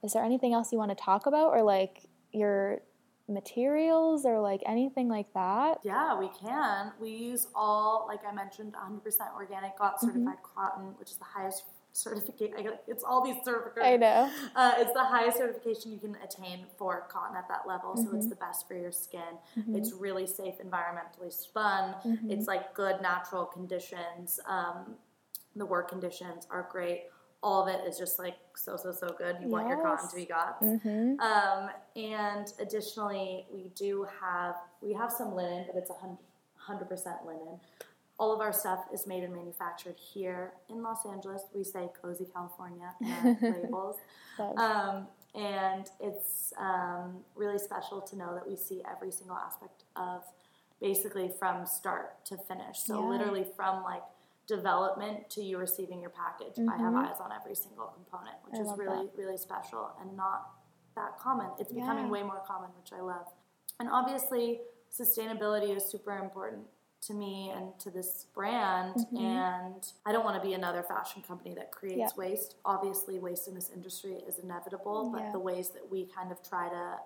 Is 0.03 0.13
there 0.13 0.25
anything 0.25 0.55
else 0.55 0.73
you 0.73 0.79
want 0.79 0.91
to 0.91 1.03
talk 1.03 1.27
about 1.27 1.51
or 1.51 1.63
like 1.63 2.03
your 2.33 2.81
materials 3.29 4.27
or 4.27 4.41
like 4.41 4.63
anything 4.67 5.09
like 5.09 5.33
that? 5.35 5.79
Yeah, 5.85 6.19
we 6.19 6.29
can. 6.29 6.91
We 7.01 7.11
use 7.11 7.47
all, 7.55 8.07
like 8.09 8.21
I 8.29 8.35
mentioned, 8.35 8.75
100% 8.75 9.05
organic 9.37 9.79
GOTS 9.79 10.05
mm-hmm. 10.05 10.07
certified 10.07 10.35
mm-hmm. 10.35 10.61
cotton, 10.61 10.85
which 10.99 11.13
is 11.13 11.17
the 11.17 11.25
highest 11.25 11.63
certificate. 11.95 12.53
It's 12.87 13.05
all 13.05 13.25
these 13.25 13.37
certificates. 13.45 13.87
I 13.87 13.97
know. 13.97 14.31
Uh, 14.55 14.73
it's 14.79 14.93
the 14.93 15.05
highest 15.05 15.39
certification 15.39 15.93
you 15.93 15.99
can 15.99 16.17
attain 16.23 16.67
for 16.77 17.07
cotton 17.09 17.37
at 17.37 17.49
that 17.49 17.67
level. 17.67 17.91
Mm-hmm. 17.91 18.11
So 18.11 18.17
it's 18.17 18.27
mm-hmm. 18.27 18.31
the 18.31 18.37
best 18.37 18.69
for 18.69 18.77
your 18.77 18.93
skin. 18.93 19.21
Mm-hmm. 19.59 19.77
It's 19.77 19.93
really 19.93 20.27
safe, 20.27 20.55
environmentally 20.59 21.33
spun. 21.33 21.95
Mm-hmm. 22.05 22.31
It's 22.31 22.47
like 22.47 22.75
good 22.75 23.01
natural 23.01 23.45
conditions. 23.47 24.41
Um, 24.47 24.97
the 25.57 25.65
work 25.65 25.89
conditions 25.89 26.47
are 26.51 26.69
great. 26.71 27.05
All 27.43 27.63
of 27.63 27.69
it 27.69 27.87
is 27.87 27.99
just 27.99 28.19
like 28.19 28.37
so 28.57 28.77
so 28.77 28.91
so 28.91 29.15
good. 29.19 29.37
You 29.39 29.47
yes. 29.47 29.51
want 29.51 29.69
your 29.69 29.83
cotton 29.83 30.09
to 30.09 30.17
be 30.17 30.25
GOTS. 30.25 30.65
Mm-hmm. 30.65 31.21
Um, 31.21 31.71
and 31.95 32.53
additionally, 32.59 33.47
we 33.53 33.71
do 33.77 34.07
have 34.21 34.57
we 34.81 34.95
have 34.95 35.13
some 35.13 35.35
linen, 35.35 35.67
but 35.67 35.77
it's 35.77 35.91
a 35.91 35.95
hundred 36.57 36.89
percent 36.89 37.17
linen 37.27 37.61
all 38.19 38.33
of 38.33 38.41
our 38.41 38.53
stuff 38.53 38.85
is 38.93 39.07
made 39.07 39.25
and 39.25 39.35
manufactured 39.35 39.97
here 39.99 40.53
in 40.71 40.83
Los 40.83 41.05
Angeles. 41.05 41.43
We 41.55 41.65
say 41.65 41.89
cozy 42.01 42.27
California 42.33 42.95
in 43.01 43.11
our 43.13 43.39
labels. 43.63 43.97
Um, 44.39 45.09
and 45.35 45.91
it's 46.01 46.53
um, 46.59 47.25
really 47.35 47.59
special 47.59 48.01
to 48.01 48.17
know 48.17 48.35
that 48.35 48.49
we 48.49 48.55
see 48.57 48.83
every 48.89 49.11
single 49.11 49.37
aspect 49.37 49.83
of 49.97 50.23
basically 50.81 51.31
from 51.39 51.67
start 51.67 52.25
to 52.27 52.37
finish. 52.37 52.79
So, 52.79 53.01
yeah. 53.01 53.09
literally 53.09 53.47
from 53.57 53.83
like 53.83 54.03
development 54.47 55.29
to 55.31 55.43
you 55.43 55.59
receiving 55.59 56.01
your 56.01 56.11
package, 56.11 56.55
mm-hmm. 56.57 56.71
I 56.71 56.77
have 56.77 56.93
mm-hmm. 56.93 57.07
eyes 57.07 57.17
on 57.21 57.33
every 57.33 57.57
single 57.57 57.87
component, 57.87 58.37
which 58.45 58.61
I 58.61 58.63
is 58.63 58.79
really, 58.79 59.07
that. 59.07 59.19
really 59.19 59.39
special 59.39 59.91
and 60.01 60.17
not 60.17 60.51
that 60.95 61.19
common. 61.19 61.47
It's 61.59 61.73
yeah. 61.73 61.81
becoming 61.81 62.11
way 62.11 62.23
more 62.23 62.43
common, 62.47 62.71
which 62.81 62.93
I 62.97 63.03
love. 63.03 63.27
And 63.81 63.89
obviously, 63.91 64.61
sustainability 64.93 65.77
is 65.77 65.85
super 65.85 66.17
important 66.19 66.63
to 67.07 67.15
me 67.15 67.53
and 67.55 67.79
to 67.79 67.91
this 67.91 68.27
brand 68.35 68.95
mm-hmm. 68.95 69.17
and 69.17 69.93
i 70.07 70.13
don't 70.13 70.25
want 70.25 70.41
to 70.41 70.47
be 70.47 70.55
another 70.55 70.83
fashion 70.83 71.23
company 71.23 71.55
that 71.55 71.71
creates 71.71 72.17
waste 72.17 72.57
obviously 72.65 73.19
waste 73.19 73.49
in 73.49 73.55
this 73.55 73.71
industry 73.75 74.17
is 74.29 74.39
inevitable 74.39 75.11
but 75.13 75.23
yeah. 75.23 75.33
the 75.33 75.39
ways 75.39 75.71
that 75.71 75.83
we 75.91 76.07
kind 76.07 76.33
of 76.33 76.39
try 76.49 76.69
to 76.69 76.97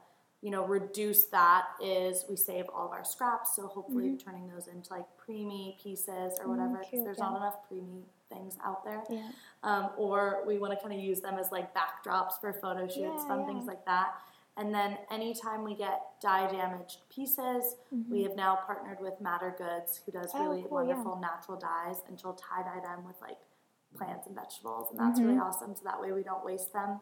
you 0.40 0.51
know 0.51 0.64
reduce 0.64 1.24
that 1.24 1.64
is 1.82 2.24
we 2.28 2.36
save 2.36 2.66
all 2.74 2.86
of 2.86 2.92
our 2.92 3.05
scraps 3.05 3.57
so 3.57 3.66
hopefully 3.66 4.11
mm-hmm. 4.11 4.16
turning 4.16 4.49
those 4.49 4.68
into 4.68 4.92
like 4.92 5.07
preemie 5.18 5.80
pieces 5.82 6.38
or 6.40 6.49
whatever 6.49 6.82
mm, 6.92 7.05
there's 7.05 7.18
yeah. 7.18 7.24
not 7.24 7.36
enough 7.36 7.57
preemie 7.70 8.05
things 8.28 8.57
out 8.64 8.84
there 8.84 9.03
yeah. 9.11 9.28
um, 9.62 9.90
or 9.96 10.44
we 10.46 10.59
want 10.59 10.72
to 10.72 10.78
kind 10.80 10.96
of 10.96 11.03
use 11.03 11.20
them 11.20 11.38
as 11.38 11.51
like 11.51 11.74
backdrops 11.74 12.38
for 12.40 12.53
photo 12.53 12.86
shoots 12.86 13.24
fun 13.24 13.46
things 13.46 13.66
like 13.66 13.84
that 13.84 14.14
and 14.59 14.75
then 14.75 14.99
anytime 15.11 15.63
we 15.63 15.77
get 15.77 16.01
dye 16.21 16.51
damaged 16.51 17.03
pieces, 17.15 17.77
mm-hmm. 17.95 18.13
we 18.13 18.23
have 18.25 18.35
now 18.35 18.59
partnered 18.67 18.99
with 19.01 19.15
Matter 19.21 19.55
Goods, 19.57 20.01
who 20.05 20.11
does 20.11 20.33
oh, 20.35 20.43
really 20.43 20.63
cool, 20.63 20.73
wonderful 20.73 21.19
yeah. 21.21 21.29
natural 21.29 21.59
dyes, 21.59 22.03
and 22.09 22.19
she'll 22.19 22.35
tie 22.35 22.63
dye 22.63 22.81
them 22.83 23.07
with 23.07 23.17
like 23.23 23.39
plants 23.97 24.27
and 24.27 24.35
vegetables, 24.35 24.89
and 24.91 24.99
that's 24.99 25.21
mm-hmm. 25.21 25.29
really 25.29 25.41
awesome. 25.41 25.77
So 25.77 25.83
that 25.85 26.01
way 26.01 26.11
we 26.11 26.25
don't 26.25 26.45
waste 26.45 26.73
them. 26.73 27.01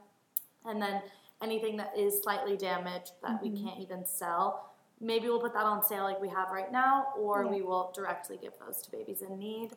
And 0.67 0.83
then 0.83 1.01
anything 1.43 1.79
that 1.79 1.93
is 1.97 2.23
slightly 2.23 2.59
damaged 2.59 3.13
that 3.23 3.43
mm-hmm. 3.43 3.55
we 3.55 3.63
can't 3.63 3.81
even 3.81 4.05
sell, 4.05 4.75
maybe 5.01 5.27
we'll 5.27 5.41
put 5.41 5.55
that 5.55 5.65
on 5.65 5.83
sale 5.83 6.05
like 6.05 6.21
we 6.21 6.29
have 6.29 6.51
right 6.51 6.71
now, 6.71 7.07
or 7.19 7.45
yeah. 7.45 7.51
we 7.53 7.63
will 7.63 7.91
directly 7.95 8.39
give 8.41 8.53
those 8.65 8.83
to 8.83 8.91
babies 8.91 9.23
in 9.23 9.39
need. 9.39 9.71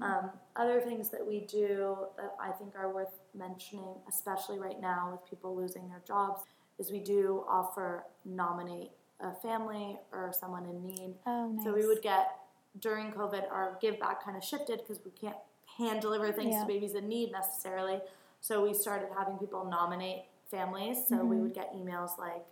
Um, 0.00 0.30
other 0.56 0.80
things 0.80 1.10
that 1.10 1.26
we 1.26 1.40
do 1.40 1.96
that 2.16 2.34
I 2.40 2.52
think 2.52 2.74
are 2.74 2.90
worth 2.90 3.20
mentioning, 3.34 3.96
especially 4.08 4.58
right 4.58 4.80
now 4.80 5.10
with 5.12 5.28
people 5.28 5.54
losing 5.54 5.90
their 5.90 6.00
jobs 6.06 6.42
is 6.78 6.90
we 6.90 7.00
do 7.00 7.44
offer 7.48 8.04
nominate 8.24 8.90
a 9.20 9.34
family 9.34 9.98
or 10.12 10.32
someone 10.32 10.64
in 10.64 10.84
need. 10.84 11.14
Oh, 11.26 11.48
nice. 11.48 11.64
So 11.64 11.74
we 11.74 11.86
would 11.86 12.02
get 12.02 12.36
during 12.80 13.10
COVID, 13.12 13.50
our 13.50 13.76
give 13.80 13.98
back 13.98 14.24
kind 14.24 14.36
of 14.36 14.44
shifted 14.44 14.78
because 14.78 15.00
we 15.04 15.10
can't 15.10 15.36
hand 15.78 16.00
deliver 16.00 16.32
things 16.32 16.52
yeah. 16.52 16.60
to 16.60 16.66
babies 16.66 16.94
in 16.94 17.08
need 17.08 17.32
necessarily. 17.32 18.00
So 18.40 18.62
we 18.62 18.74
started 18.74 19.08
having 19.16 19.36
people 19.38 19.64
nominate 19.68 20.22
families. 20.50 20.98
So 21.08 21.16
mm-hmm. 21.16 21.28
we 21.28 21.36
would 21.38 21.54
get 21.54 21.74
emails 21.74 22.18
like, 22.18 22.44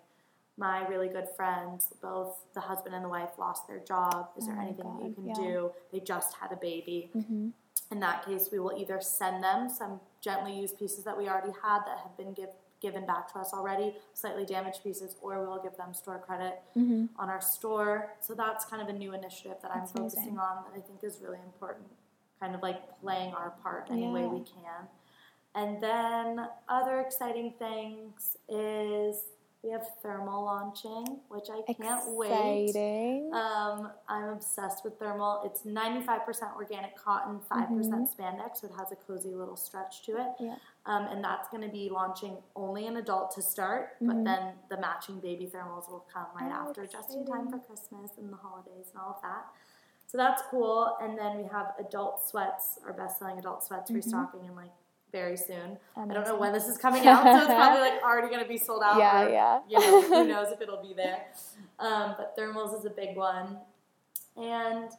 my 0.58 0.86
really 0.88 1.08
good 1.08 1.28
friends, 1.36 1.92
both 2.00 2.38
the 2.54 2.60
husband 2.60 2.94
and 2.94 3.04
the 3.04 3.08
wife 3.08 3.30
lost 3.38 3.68
their 3.68 3.78
job. 3.80 4.30
Is 4.38 4.44
oh 4.44 4.52
there 4.52 4.60
anything 4.62 4.86
God. 4.86 5.00
that 5.00 5.08
you 5.08 5.14
can 5.14 5.26
yeah. 5.28 5.34
do? 5.34 5.70
They 5.92 6.00
just 6.00 6.34
had 6.34 6.50
a 6.50 6.56
baby. 6.56 7.10
Mm-hmm. 7.14 7.48
In 7.90 8.00
that 8.00 8.24
case, 8.24 8.48
we 8.50 8.58
will 8.58 8.72
either 8.76 9.00
send 9.00 9.44
them 9.44 9.68
some 9.68 10.00
gently 10.20 10.58
used 10.58 10.78
pieces 10.78 11.04
that 11.04 11.16
we 11.16 11.28
already 11.28 11.52
had 11.62 11.80
that 11.80 11.98
have 12.02 12.16
been 12.16 12.32
give, 12.32 12.48
given 12.80 13.06
back 13.06 13.32
to 13.32 13.38
us 13.38 13.52
already, 13.52 13.94
slightly 14.12 14.44
damaged 14.44 14.82
pieces, 14.82 15.16
or 15.22 15.46
we'll 15.46 15.62
give 15.62 15.76
them 15.76 15.94
store 15.94 16.18
credit 16.18 16.60
mm-hmm. 16.76 17.06
on 17.18 17.28
our 17.28 17.40
store. 17.40 18.12
So 18.20 18.34
that's 18.34 18.64
kind 18.64 18.82
of 18.82 18.88
a 18.88 18.92
new 18.92 19.14
initiative 19.14 19.56
that 19.62 19.72
that's 19.74 19.90
I'm 19.90 19.96
focusing 19.96 20.22
amazing. 20.22 20.38
on 20.38 20.64
that 20.64 20.78
I 20.78 20.80
think 20.80 21.02
is 21.02 21.18
really 21.22 21.40
important, 21.44 21.86
kind 22.40 22.54
of 22.54 22.62
like 22.62 23.00
playing 23.00 23.34
our 23.34 23.50
part 23.62 23.88
any 23.90 24.02
yeah. 24.02 24.10
way 24.10 24.26
we 24.26 24.40
can. 24.40 24.86
And 25.54 25.82
then 25.82 26.48
other 26.68 27.00
exciting 27.00 27.54
things 27.58 28.36
is 28.48 29.22
we 29.62 29.70
have 29.70 29.86
thermal 30.02 30.44
launching, 30.44 31.20
which 31.28 31.46
I 31.50 31.60
can't 31.72 32.02
Exciting. 32.02 33.30
wait. 33.30 33.32
Um, 33.32 33.90
I'm 34.08 34.28
obsessed 34.28 34.84
with 34.84 34.98
thermal. 34.98 35.42
It's 35.44 35.62
95% 35.62 36.54
organic 36.54 36.96
cotton, 36.96 37.40
5% 37.50 37.68
mm-hmm. 37.68 38.04
spandex, 38.04 38.60
so 38.60 38.68
it 38.68 38.72
has 38.78 38.92
a 38.92 38.96
cozy 38.96 39.34
little 39.34 39.56
stretch 39.56 40.02
to 40.04 40.12
it. 40.12 40.28
Yeah. 40.38 40.56
Um, 40.84 41.06
and 41.10 41.24
that's 41.24 41.48
going 41.48 41.62
to 41.62 41.68
be 41.68 41.88
launching 41.90 42.36
only 42.54 42.86
an 42.86 42.96
adult 42.98 43.34
to 43.34 43.42
start, 43.42 43.96
mm-hmm. 43.96 44.06
but 44.06 44.24
then 44.24 44.52
the 44.70 44.80
matching 44.80 45.18
baby 45.18 45.46
thermals 45.52 45.90
will 45.90 46.06
come 46.12 46.26
right 46.38 46.52
oh, 46.52 46.68
after, 46.68 46.84
exciting. 46.84 47.06
just 47.06 47.16
in 47.16 47.26
time 47.26 47.50
for 47.50 47.58
Christmas 47.58 48.12
and 48.18 48.32
the 48.32 48.36
holidays 48.36 48.90
and 48.92 49.02
all 49.02 49.16
of 49.16 49.22
that. 49.22 49.46
So 50.06 50.16
that's 50.16 50.42
cool. 50.50 50.96
And 51.02 51.18
then 51.18 51.38
we 51.38 51.44
have 51.50 51.72
adult 51.80 52.24
sweats, 52.24 52.78
our 52.86 52.92
best 52.92 53.18
selling 53.18 53.38
adult 53.38 53.64
sweats 53.64 53.90
mm-hmm. 53.90 53.96
restocking 53.96 54.44
in 54.44 54.54
like 54.54 54.70
very 55.16 55.36
soon. 55.36 55.78
Amazing. 55.96 56.10
I 56.10 56.14
don't 56.14 56.26
know 56.26 56.36
when 56.36 56.52
this 56.52 56.68
is 56.68 56.76
coming 56.76 57.06
out, 57.06 57.22
so 57.22 57.36
it's 57.38 57.46
probably 57.46 57.80
like 57.80 58.02
already 58.02 58.28
going 58.28 58.42
to 58.42 58.48
be 58.48 58.58
sold 58.58 58.82
out. 58.84 58.98
Yeah, 58.98 59.22
or, 59.22 59.30
yeah. 59.30 59.60
You 59.68 59.78
know, 59.78 60.02
who 60.02 60.28
knows 60.32 60.52
if 60.52 60.60
it'll 60.60 60.82
be 60.82 60.92
there. 60.92 61.26
Um, 61.78 62.14
but 62.18 62.36
thermals 62.36 62.78
is 62.78 62.84
a 62.84 62.90
big 62.90 63.16
one, 63.16 63.56
and 64.36 64.90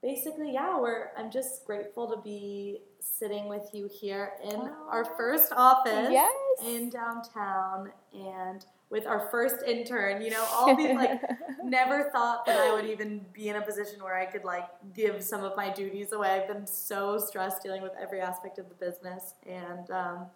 basically, 0.00 0.52
yeah, 0.52 0.78
we're. 0.78 1.08
I'm 1.16 1.30
just 1.30 1.64
grateful 1.64 2.08
to 2.14 2.22
be 2.22 2.82
sitting 3.00 3.48
with 3.48 3.68
you 3.72 3.88
here 4.00 4.32
in 4.44 4.56
oh. 4.56 4.88
our 4.90 5.04
first 5.16 5.52
office 5.56 6.08
yes. 6.10 6.32
in 6.64 6.90
downtown, 6.90 7.90
and 8.14 8.64
with 8.90 9.06
our 9.06 9.28
first 9.30 9.62
intern. 9.66 10.22
You 10.22 10.30
know, 10.30 10.46
all 10.52 10.74
these 10.76 10.94
like 10.94 11.20
never 11.64 12.10
thought 12.10 12.46
that 12.46 12.58
I 12.58 12.72
would 12.74 12.86
even 12.86 13.24
be 13.32 13.48
in 13.48 13.56
a 13.56 13.62
position 13.62 14.02
where 14.02 14.16
I 14.16 14.26
could 14.26 14.44
like 14.44 14.68
give 14.94 15.22
some 15.22 15.44
of 15.44 15.56
my 15.56 15.70
duties 15.70 16.12
away. 16.12 16.30
I've 16.30 16.48
been 16.48 16.66
so 16.66 17.18
stressed 17.18 17.62
dealing 17.62 17.82
with 17.82 17.92
every 18.00 18.20
aspect 18.20 18.58
of 18.58 18.68
the 18.68 18.74
business, 18.74 19.34
and 19.46 19.90
um, 19.90 20.26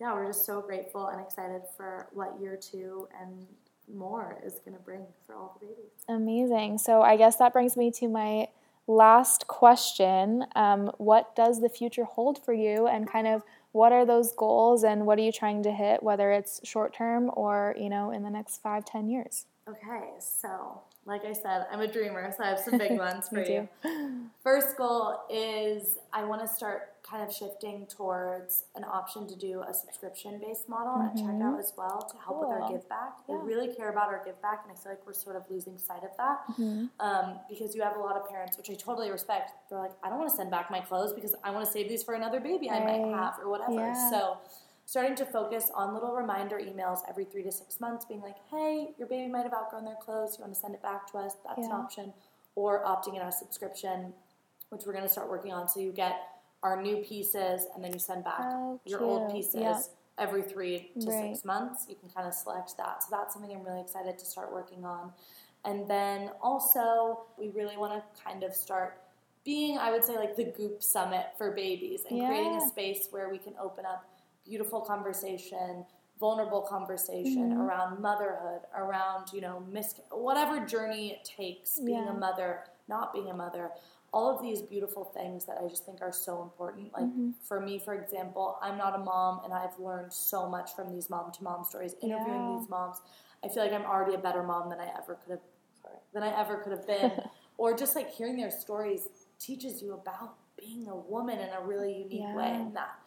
yeah, 0.00 0.12
we're 0.12 0.26
just 0.26 0.44
so 0.44 0.60
grateful 0.60 1.08
and 1.08 1.20
excited 1.20 1.62
for 1.76 2.08
what 2.12 2.38
year 2.40 2.56
two 2.56 3.08
and 3.20 3.46
more 3.92 4.38
is 4.44 4.54
going 4.64 4.76
to 4.76 4.82
bring 4.82 5.06
for 5.26 5.34
all 5.34 5.58
the 5.60 5.66
babies. 5.66 5.90
Amazing. 6.08 6.78
So 6.78 7.02
I 7.02 7.16
guess 7.16 7.36
that 7.36 7.52
brings 7.52 7.76
me 7.76 7.90
to 7.92 8.08
my 8.08 8.48
last 8.86 9.46
question. 9.46 10.44
Um, 10.54 10.90
what 10.98 11.34
does 11.34 11.60
the 11.60 11.68
future 11.68 12.04
hold 12.04 12.44
for 12.44 12.52
you, 12.52 12.86
and 12.86 13.10
kind 13.10 13.26
of 13.26 13.42
what 13.76 13.92
are 13.92 14.06
those 14.06 14.32
goals, 14.32 14.84
and 14.84 15.06
what 15.06 15.18
are 15.18 15.22
you 15.22 15.30
trying 15.30 15.62
to 15.62 15.70
hit, 15.70 16.02
whether 16.02 16.32
it's 16.32 16.60
short 16.64 16.94
term 16.94 17.30
or 17.34 17.74
you 17.78 17.90
know 17.90 18.10
in 18.10 18.22
the 18.22 18.30
next 18.30 18.62
five, 18.62 18.86
ten 18.86 19.06
years? 19.06 19.44
Okay, 19.68 20.08
so 20.18 20.80
like 21.04 21.24
I 21.24 21.32
said, 21.32 21.66
I'm 21.70 21.80
a 21.80 21.86
dreamer, 21.86 22.32
so 22.36 22.42
I 22.42 22.48
have 22.48 22.58
some 22.58 22.78
big 22.78 22.98
ones 22.98 23.28
for 23.28 23.44
you. 23.44 23.68
First 24.42 24.78
goal 24.78 25.20
is 25.28 25.98
I 26.12 26.24
want 26.24 26.40
to 26.40 26.48
start 26.48 26.95
kind 27.08 27.22
of 27.22 27.32
shifting 27.34 27.86
towards 27.86 28.64
an 28.74 28.84
option 28.84 29.26
to 29.28 29.36
do 29.36 29.62
a 29.68 29.72
subscription 29.72 30.40
based 30.40 30.68
model 30.68 30.94
mm-hmm. 30.94 31.18
at 31.18 31.24
checkout 31.24 31.58
as 31.58 31.72
well 31.76 32.06
to 32.10 32.16
help 32.18 32.40
cool. 32.40 32.48
with 32.48 32.62
our 32.62 32.70
give 32.70 32.88
back. 32.88 33.12
Yeah. 33.28 33.36
We 33.36 33.54
really 33.54 33.74
care 33.74 33.90
about 33.90 34.08
our 34.08 34.22
give 34.24 34.40
back, 34.42 34.62
and 34.64 34.76
I 34.76 34.80
feel 34.80 34.92
like 34.92 35.06
we're 35.06 35.12
sort 35.12 35.36
of 35.36 35.42
losing 35.48 35.78
sight 35.78 36.02
of 36.02 36.10
that 36.16 36.40
mm-hmm. 36.52 36.86
um, 37.00 37.38
because 37.48 37.74
you 37.74 37.82
have 37.82 37.96
a 37.96 38.00
lot 38.00 38.16
of 38.16 38.28
parents, 38.28 38.56
which 38.56 38.70
I 38.70 38.74
totally 38.74 39.10
respect. 39.10 39.52
They're 39.70 39.78
like, 39.78 39.92
I 40.02 40.08
don't 40.08 40.18
want 40.18 40.30
to 40.30 40.36
send 40.36 40.50
back 40.50 40.70
my 40.70 40.80
clothes 40.80 41.12
because 41.12 41.34
I 41.44 41.50
want 41.50 41.64
to 41.64 41.70
save 41.70 41.88
these 41.88 42.02
for 42.02 42.14
another 42.14 42.40
baby 42.40 42.68
right. 42.68 42.82
I 42.82 42.84
might 42.84 43.16
have 43.16 43.34
or 43.40 43.48
whatever. 43.50 43.74
Yeah. 43.74 44.10
So 44.10 44.38
starting 44.84 45.16
to 45.16 45.26
focus 45.26 45.70
on 45.74 45.94
little 45.94 46.14
reminder 46.14 46.58
emails 46.58 47.00
every 47.08 47.24
three 47.24 47.42
to 47.42 47.52
six 47.52 47.80
months, 47.80 48.04
being 48.04 48.20
like, 48.20 48.36
hey, 48.50 48.94
your 48.98 49.08
baby 49.08 49.30
might 49.30 49.42
have 49.42 49.54
outgrown 49.54 49.84
their 49.84 49.96
clothes. 49.96 50.36
You 50.38 50.42
want 50.42 50.54
to 50.54 50.60
send 50.60 50.74
it 50.74 50.82
back 50.82 51.10
to 51.12 51.18
us? 51.18 51.34
That's 51.46 51.60
yeah. 51.60 51.66
an 51.66 51.72
option. 51.72 52.12
Or 52.54 52.84
opting 52.84 53.16
in 53.16 53.22
a 53.22 53.30
subscription, 53.30 54.14
which 54.70 54.82
we're 54.86 54.92
going 54.92 55.04
to 55.04 55.10
start 55.10 55.28
working 55.28 55.52
on. 55.52 55.68
So 55.68 55.80
you 55.80 55.92
get 55.92 56.16
our 56.66 56.82
new 56.82 56.96
pieces 56.96 57.66
and 57.74 57.82
then 57.82 57.92
you 57.92 57.98
send 57.98 58.24
back 58.24 58.40
oh, 58.40 58.80
your 58.84 59.02
old 59.02 59.32
pieces 59.32 59.54
yeah. 59.60 59.80
every 60.18 60.42
three 60.42 60.90
to 61.00 61.06
right. 61.06 61.34
six 61.34 61.44
months. 61.44 61.86
You 61.88 61.94
can 61.94 62.08
kind 62.10 62.26
of 62.26 62.34
select 62.34 62.76
that. 62.76 63.02
So 63.02 63.08
that's 63.10 63.34
something 63.34 63.54
I'm 63.54 63.62
really 63.62 63.80
excited 63.80 64.18
to 64.18 64.24
start 64.24 64.52
working 64.52 64.84
on. 64.84 65.12
And 65.64 65.88
then 65.88 66.30
also, 66.40 67.24
we 67.38 67.48
really 67.50 67.76
want 67.76 67.92
to 67.92 68.22
kind 68.22 68.42
of 68.44 68.54
start 68.54 69.00
being, 69.44 69.78
I 69.78 69.90
would 69.90 70.04
say, 70.04 70.16
like 70.16 70.36
the 70.36 70.44
Goop 70.44 70.82
Summit 70.82 71.26
for 71.38 71.52
babies 71.52 72.02
and 72.08 72.18
yeah. 72.18 72.28
creating 72.28 72.56
a 72.56 72.68
space 72.68 73.08
where 73.10 73.30
we 73.30 73.38
can 73.38 73.54
open 73.60 73.84
up 73.86 74.08
beautiful 74.44 74.80
conversation, 74.80 75.84
vulnerable 76.18 76.62
conversation 76.62 77.50
mm-hmm. 77.50 77.60
around 77.60 78.00
motherhood, 78.00 78.60
around, 78.76 79.32
you 79.32 79.40
know, 79.40 79.62
mis- 79.70 80.00
whatever 80.10 80.64
journey 80.64 81.12
it 81.12 81.24
takes 81.24 81.78
being 81.78 82.04
yeah. 82.04 82.10
a 82.10 82.14
mother, 82.14 82.60
not 82.88 83.12
being 83.12 83.30
a 83.30 83.34
mother. 83.34 83.70
All 84.16 84.34
of 84.34 84.42
these 84.42 84.62
beautiful 84.62 85.04
things 85.04 85.44
that 85.44 85.58
I 85.62 85.68
just 85.68 85.84
think 85.84 86.00
are 86.00 86.12
so 86.12 86.42
important. 86.42 86.92
Like 86.94 87.04
mm-hmm. 87.04 87.30
for 87.42 87.60
me, 87.60 87.78
for 87.78 87.94
example, 87.94 88.58
I'm 88.62 88.78
not 88.78 88.94
a 88.94 88.98
mom 88.98 89.42
and 89.44 89.52
I've 89.52 89.78
learned 89.78 90.12
so 90.12 90.48
much 90.48 90.74
from 90.74 90.90
these 90.90 91.10
mom 91.10 91.32
to 91.32 91.44
mom 91.44 91.64
stories, 91.64 91.94
interviewing 92.02 92.52
yeah. 92.52 92.56
these 92.58 92.68
moms. 92.70 93.02
I 93.44 93.48
feel 93.48 93.62
like 93.62 93.72
I'm 93.72 93.84
already 93.84 94.14
a 94.14 94.18
better 94.18 94.42
mom 94.42 94.70
than 94.70 94.80
I 94.80 94.88
ever 94.96 95.18
could 95.22 95.32
have 95.32 95.40
sorry, 95.82 95.98
than 96.14 96.22
I 96.22 96.40
ever 96.40 96.56
could 96.56 96.72
have 96.72 96.86
been. 96.86 97.12
or 97.58 97.76
just 97.76 97.94
like 97.94 98.10
hearing 98.10 98.36
their 98.36 98.50
stories 98.50 99.08
teaches 99.38 99.82
you 99.82 99.92
about 99.92 100.34
being 100.58 100.88
a 100.88 100.96
woman 100.96 101.38
in 101.38 101.50
a 101.50 101.60
really 101.60 101.92
unique 101.92 102.22
yeah. 102.22 102.34
way 102.34 102.52
and 102.54 102.74
that 102.74 102.98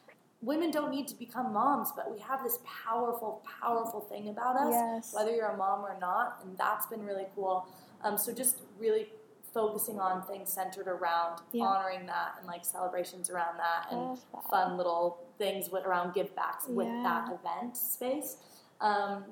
women 0.42 0.72
don't 0.72 0.92
need 0.92 1.08
to 1.08 1.16
become 1.16 1.54
moms, 1.54 1.92
but 1.96 2.12
we 2.12 2.20
have 2.20 2.44
this 2.44 2.60
powerful, 2.64 3.44
powerful 3.62 4.02
thing 4.02 4.30
about 4.30 4.56
us, 4.56 4.72
yes. 4.72 5.14
whether 5.14 5.32
you're 5.32 5.50
a 5.50 5.58
mom 5.58 5.82
or 5.82 5.98
not, 6.00 6.40
and 6.44 6.58
that's 6.58 6.86
been 6.86 7.04
really 7.04 7.26
cool. 7.36 7.68
Um, 8.04 8.18
so 8.18 8.34
just 8.34 8.60
really 8.80 9.08
focusing 9.60 10.00
on 10.00 10.24
things 10.24 10.52
centered 10.52 10.88
around 10.88 11.42
yeah. 11.52 11.66
honoring 11.66 12.06
that 12.06 12.36
and 12.38 12.48
like 12.48 12.64
celebrations 12.64 13.30
around 13.30 13.58
that 13.58 13.92
and 13.92 14.18
that. 14.18 14.50
fun 14.50 14.78
little 14.78 15.20
things 15.38 15.70
with, 15.70 15.86
around 15.86 16.14
give 16.14 16.34
backs 16.36 16.66
yeah. 16.68 16.76
with 16.76 16.88
that 17.04 17.28
event 17.28 17.76
space. 17.76 18.38
Um, 18.82 19.26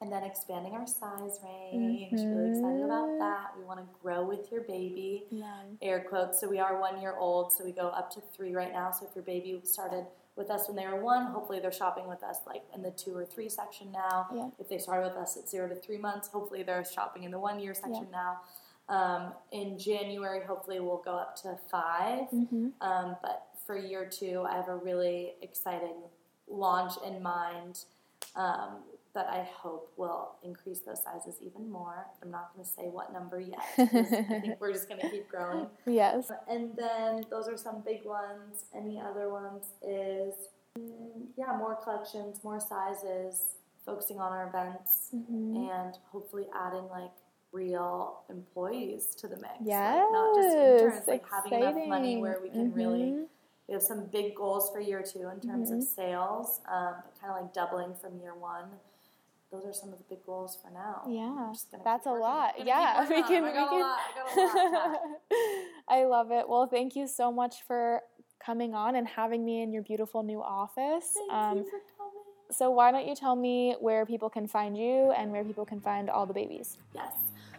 and 0.00 0.12
then 0.12 0.22
expanding 0.22 0.74
our 0.74 0.86
size 0.86 1.40
range. 1.42 2.12
Mm-hmm. 2.12 2.36
Really 2.36 2.50
excited 2.50 2.84
about 2.84 3.08
mm-hmm. 3.08 3.18
that. 3.18 3.46
We 3.58 3.64
want 3.64 3.80
to 3.80 3.86
grow 4.00 4.24
with 4.24 4.50
your 4.52 4.60
baby. 4.60 5.24
Yeah. 5.30 5.62
Air 5.82 6.06
quotes. 6.08 6.40
So 6.40 6.48
we 6.48 6.60
are 6.60 6.80
one 6.80 7.00
year 7.00 7.16
old, 7.18 7.52
so 7.52 7.64
we 7.64 7.72
go 7.72 7.88
up 7.88 8.08
to 8.12 8.20
three 8.32 8.54
right 8.54 8.72
now. 8.72 8.92
So 8.92 9.08
if 9.08 9.16
your 9.16 9.24
baby 9.24 9.60
started 9.64 10.06
with 10.38 10.50
us 10.50 10.68
when 10.68 10.76
they 10.76 10.86
were 10.86 11.02
one. 11.02 11.26
Hopefully, 11.26 11.58
they're 11.60 11.72
shopping 11.72 12.08
with 12.08 12.22
us 12.22 12.38
like 12.46 12.62
in 12.74 12.80
the 12.80 12.92
two 12.92 13.14
or 13.14 13.26
three 13.26 13.48
section 13.48 13.90
now. 13.92 14.28
Yeah. 14.32 14.48
If 14.58 14.68
they 14.68 14.78
started 14.78 15.08
with 15.08 15.16
us 15.16 15.36
at 15.36 15.48
zero 15.48 15.68
to 15.68 15.74
three 15.74 15.98
months, 15.98 16.28
hopefully 16.28 16.62
they're 16.62 16.84
shopping 16.84 17.24
in 17.24 17.32
the 17.32 17.38
one 17.38 17.58
year 17.58 17.74
section 17.74 18.06
yeah. 18.10 18.18
now. 18.18 18.40
Um, 18.88 19.32
in 19.52 19.78
January, 19.78 20.40
hopefully 20.46 20.80
we'll 20.80 21.02
go 21.04 21.12
up 21.12 21.36
to 21.42 21.58
5 21.70 22.28
mm-hmm. 22.32 22.68
um, 22.80 23.16
but 23.20 23.48
for 23.66 23.76
year 23.76 24.08
two, 24.10 24.46
I 24.48 24.56
have 24.56 24.68
a 24.68 24.76
really 24.76 25.34
exciting 25.42 25.96
launch 26.48 26.94
in 27.06 27.22
mind 27.22 27.84
um, 28.34 28.78
that 29.14 29.26
I 29.28 29.46
hope 29.52 29.92
will 29.98 30.36
increase 30.42 30.80
those 30.80 31.02
sizes 31.02 31.36
even 31.44 31.70
more. 31.70 32.06
I'm 32.22 32.30
not 32.30 32.54
going 32.54 32.64
to 32.64 32.70
say 32.70 32.84
what 32.84 33.12
number 33.12 33.40
yet. 33.40 33.58
I 33.76 33.84
think 34.40 34.60
we're 34.60 34.72
just 34.72 34.88
going 34.88 35.00
to 35.00 35.10
keep 35.10 35.28
growing. 35.28 35.66
Yes. 35.86 36.30
And 36.48 36.70
then 36.76 37.26
those 37.30 37.46
are 37.48 37.56
some 37.58 37.82
big 37.84 38.04
ones. 38.04 38.64
Any 38.74 39.00
other 39.00 39.28
ones 39.28 39.66
is, 39.82 40.34
mm, 40.78 41.26
yeah, 41.36 41.56
more 41.58 41.76
collections, 41.76 42.42
more 42.44 42.60
sizes, 42.60 43.56
focusing 43.84 44.18
on 44.18 44.32
our 44.32 44.48
events, 44.48 45.10
mm-hmm. 45.14 45.68
and 45.70 45.94
hopefully 46.10 46.46
adding 46.54 46.88
like 46.88 47.10
real 47.52 48.20
employees 48.28 49.14
to 49.16 49.28
the 49.28 49.36
mix. 49.36 49.54
Yes. 49.64 49.96
Like 49.96 50.12
not 50.12 50.36
just 50.36 50.56
interns, 50.56 51.08
like 51.08 51.22
Exciting. 51.22 51.62
having 51.62 51.76
enough 51.76 51.88
money 51.88 52.16
where 52.18 52.40
we 52.42 52.50
can 52.50 52.68
mm-hmm. 52.68 52.76
really 52.76 53.14
we 53.66 53.74
have 53.74 53.82
some 53.82 54.06
big 54.06 54.34
goals 54.34 54.70
for 54.72 54.80
year 54.80 55.02
two 55.02 55.28
in 55.28 55.40
terms 55.40 55.70
mm-hmm. 55.70 55.78
of 55.78 55.84
sales, 55.84 56.60
um, 56.70 56.94
kind 57.20 57.34
of 57.34 57.42
like 57.42 57.52
doubling 57.52 57.94
from 57.94 58.18
year 58.18 58.34
one 58.34 58.64
those 59.50 59.64
are 59.64 59.72
some 59.72 59.92
of 59.92 59.98
the 59.98 60.04
big 60.08 60.24
goals 60.26 60.58
for 60.62 60.70
now. 60.70 61.02
Yeah, 61.08 61.52
that's 61.84 62.06
a 62.06 62.12
lot. 62.12 62.54
Yeah, 62.64 63.08
we 63.08 63.22
can. 63.22 63.44
We 63.44 63.52
can. 63.52 63.96
I 65.88 66.04
love 66.04 66.30
it. 66.30 66.48
Well, 66.48 66.66
thank 66.66 66.94
you 66.94 67.06
so 67.06 67.32
much 67.32 67.62
for 67.66 68.02
coming 68.44 68.74
on 68.74 68.94
and 68.94 69.08
having 69.08 69.44
me 69.44 69.62
in 69.62 69.72
your 69.72 69.82
beautiful 69.82 70.22
new 70.22 70.42
office. 70.42 71.14
Thank 71.14 71.32
um, 71.32 71.58
you 71.58 71.64
for 71.64 71.80
coming. 71.96 72.12
So 72.50 72.70
why 72.70 72.92
don't 72.92 73.06
you 73.06 73.14
tell 73.14 73.36
me 73.36 73.76
where 73.80 74.06
people 74.06 74.30
can 74.30 74.46
find 74.46 74.76
you 74.76 75.12
and 75.12 75.32
where 75.32 75.44
people 75.44 75.66
can 75.66 75.80
find 75.80 76.08
all 76.08 76.26
the 76.26 76.34
babies? 76.34 76.78
Yes. 76.94 77.12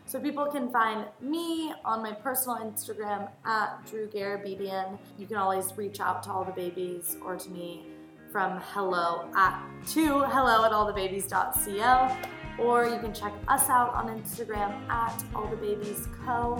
So 0.09 0.19
people 0.19 0.47
can 0.47 0.71
find 0.71 1.05
me 1.21 1.71
on 1.85 2.01
my 2.01 2.13
personal 2.13 2.57
Instagram 2.57 3.29
at 3.45 3.85
Drew 3.85 4.07
Garabedian. 4.07 4.97
You 5.19 5.27
can 5.27 5.37
always 5.37 5.71
reach 5.77 5.99
out 5.99 6.23
to 6.23 6.31
all 6.31 6.43
the 6.43 6.51
babies 6.51 7.15
or 7.23 7.35
to 7.35 7.49
me 7.51 7.85
from 8.31 8.59
hello 8.73 9.29
at 9.35 9.63
to 9.89 10.23
hello 10.23 10.65
at 10.65 10.71
allthebabies.co 10.71 12.17
or 12.57 12.85
you 12.85 12.97
can 12.97 13.13
check 13.13 13.33
us 13.47 13.69
out 13.69 13.93
on 13.93 14.07
Instagram 14.07 14.71
at 14.89 15.23
allthebabiesco 15.33 16.25
co 16.25 16.57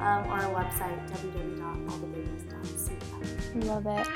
um, 0.00 0.24
or 0.24 0.40
our 0.40 0.64
website 0.64 0.98
www.allthebabies.co. 1.10 3.66
Love 3.66 3.86
it. 3.86 4.08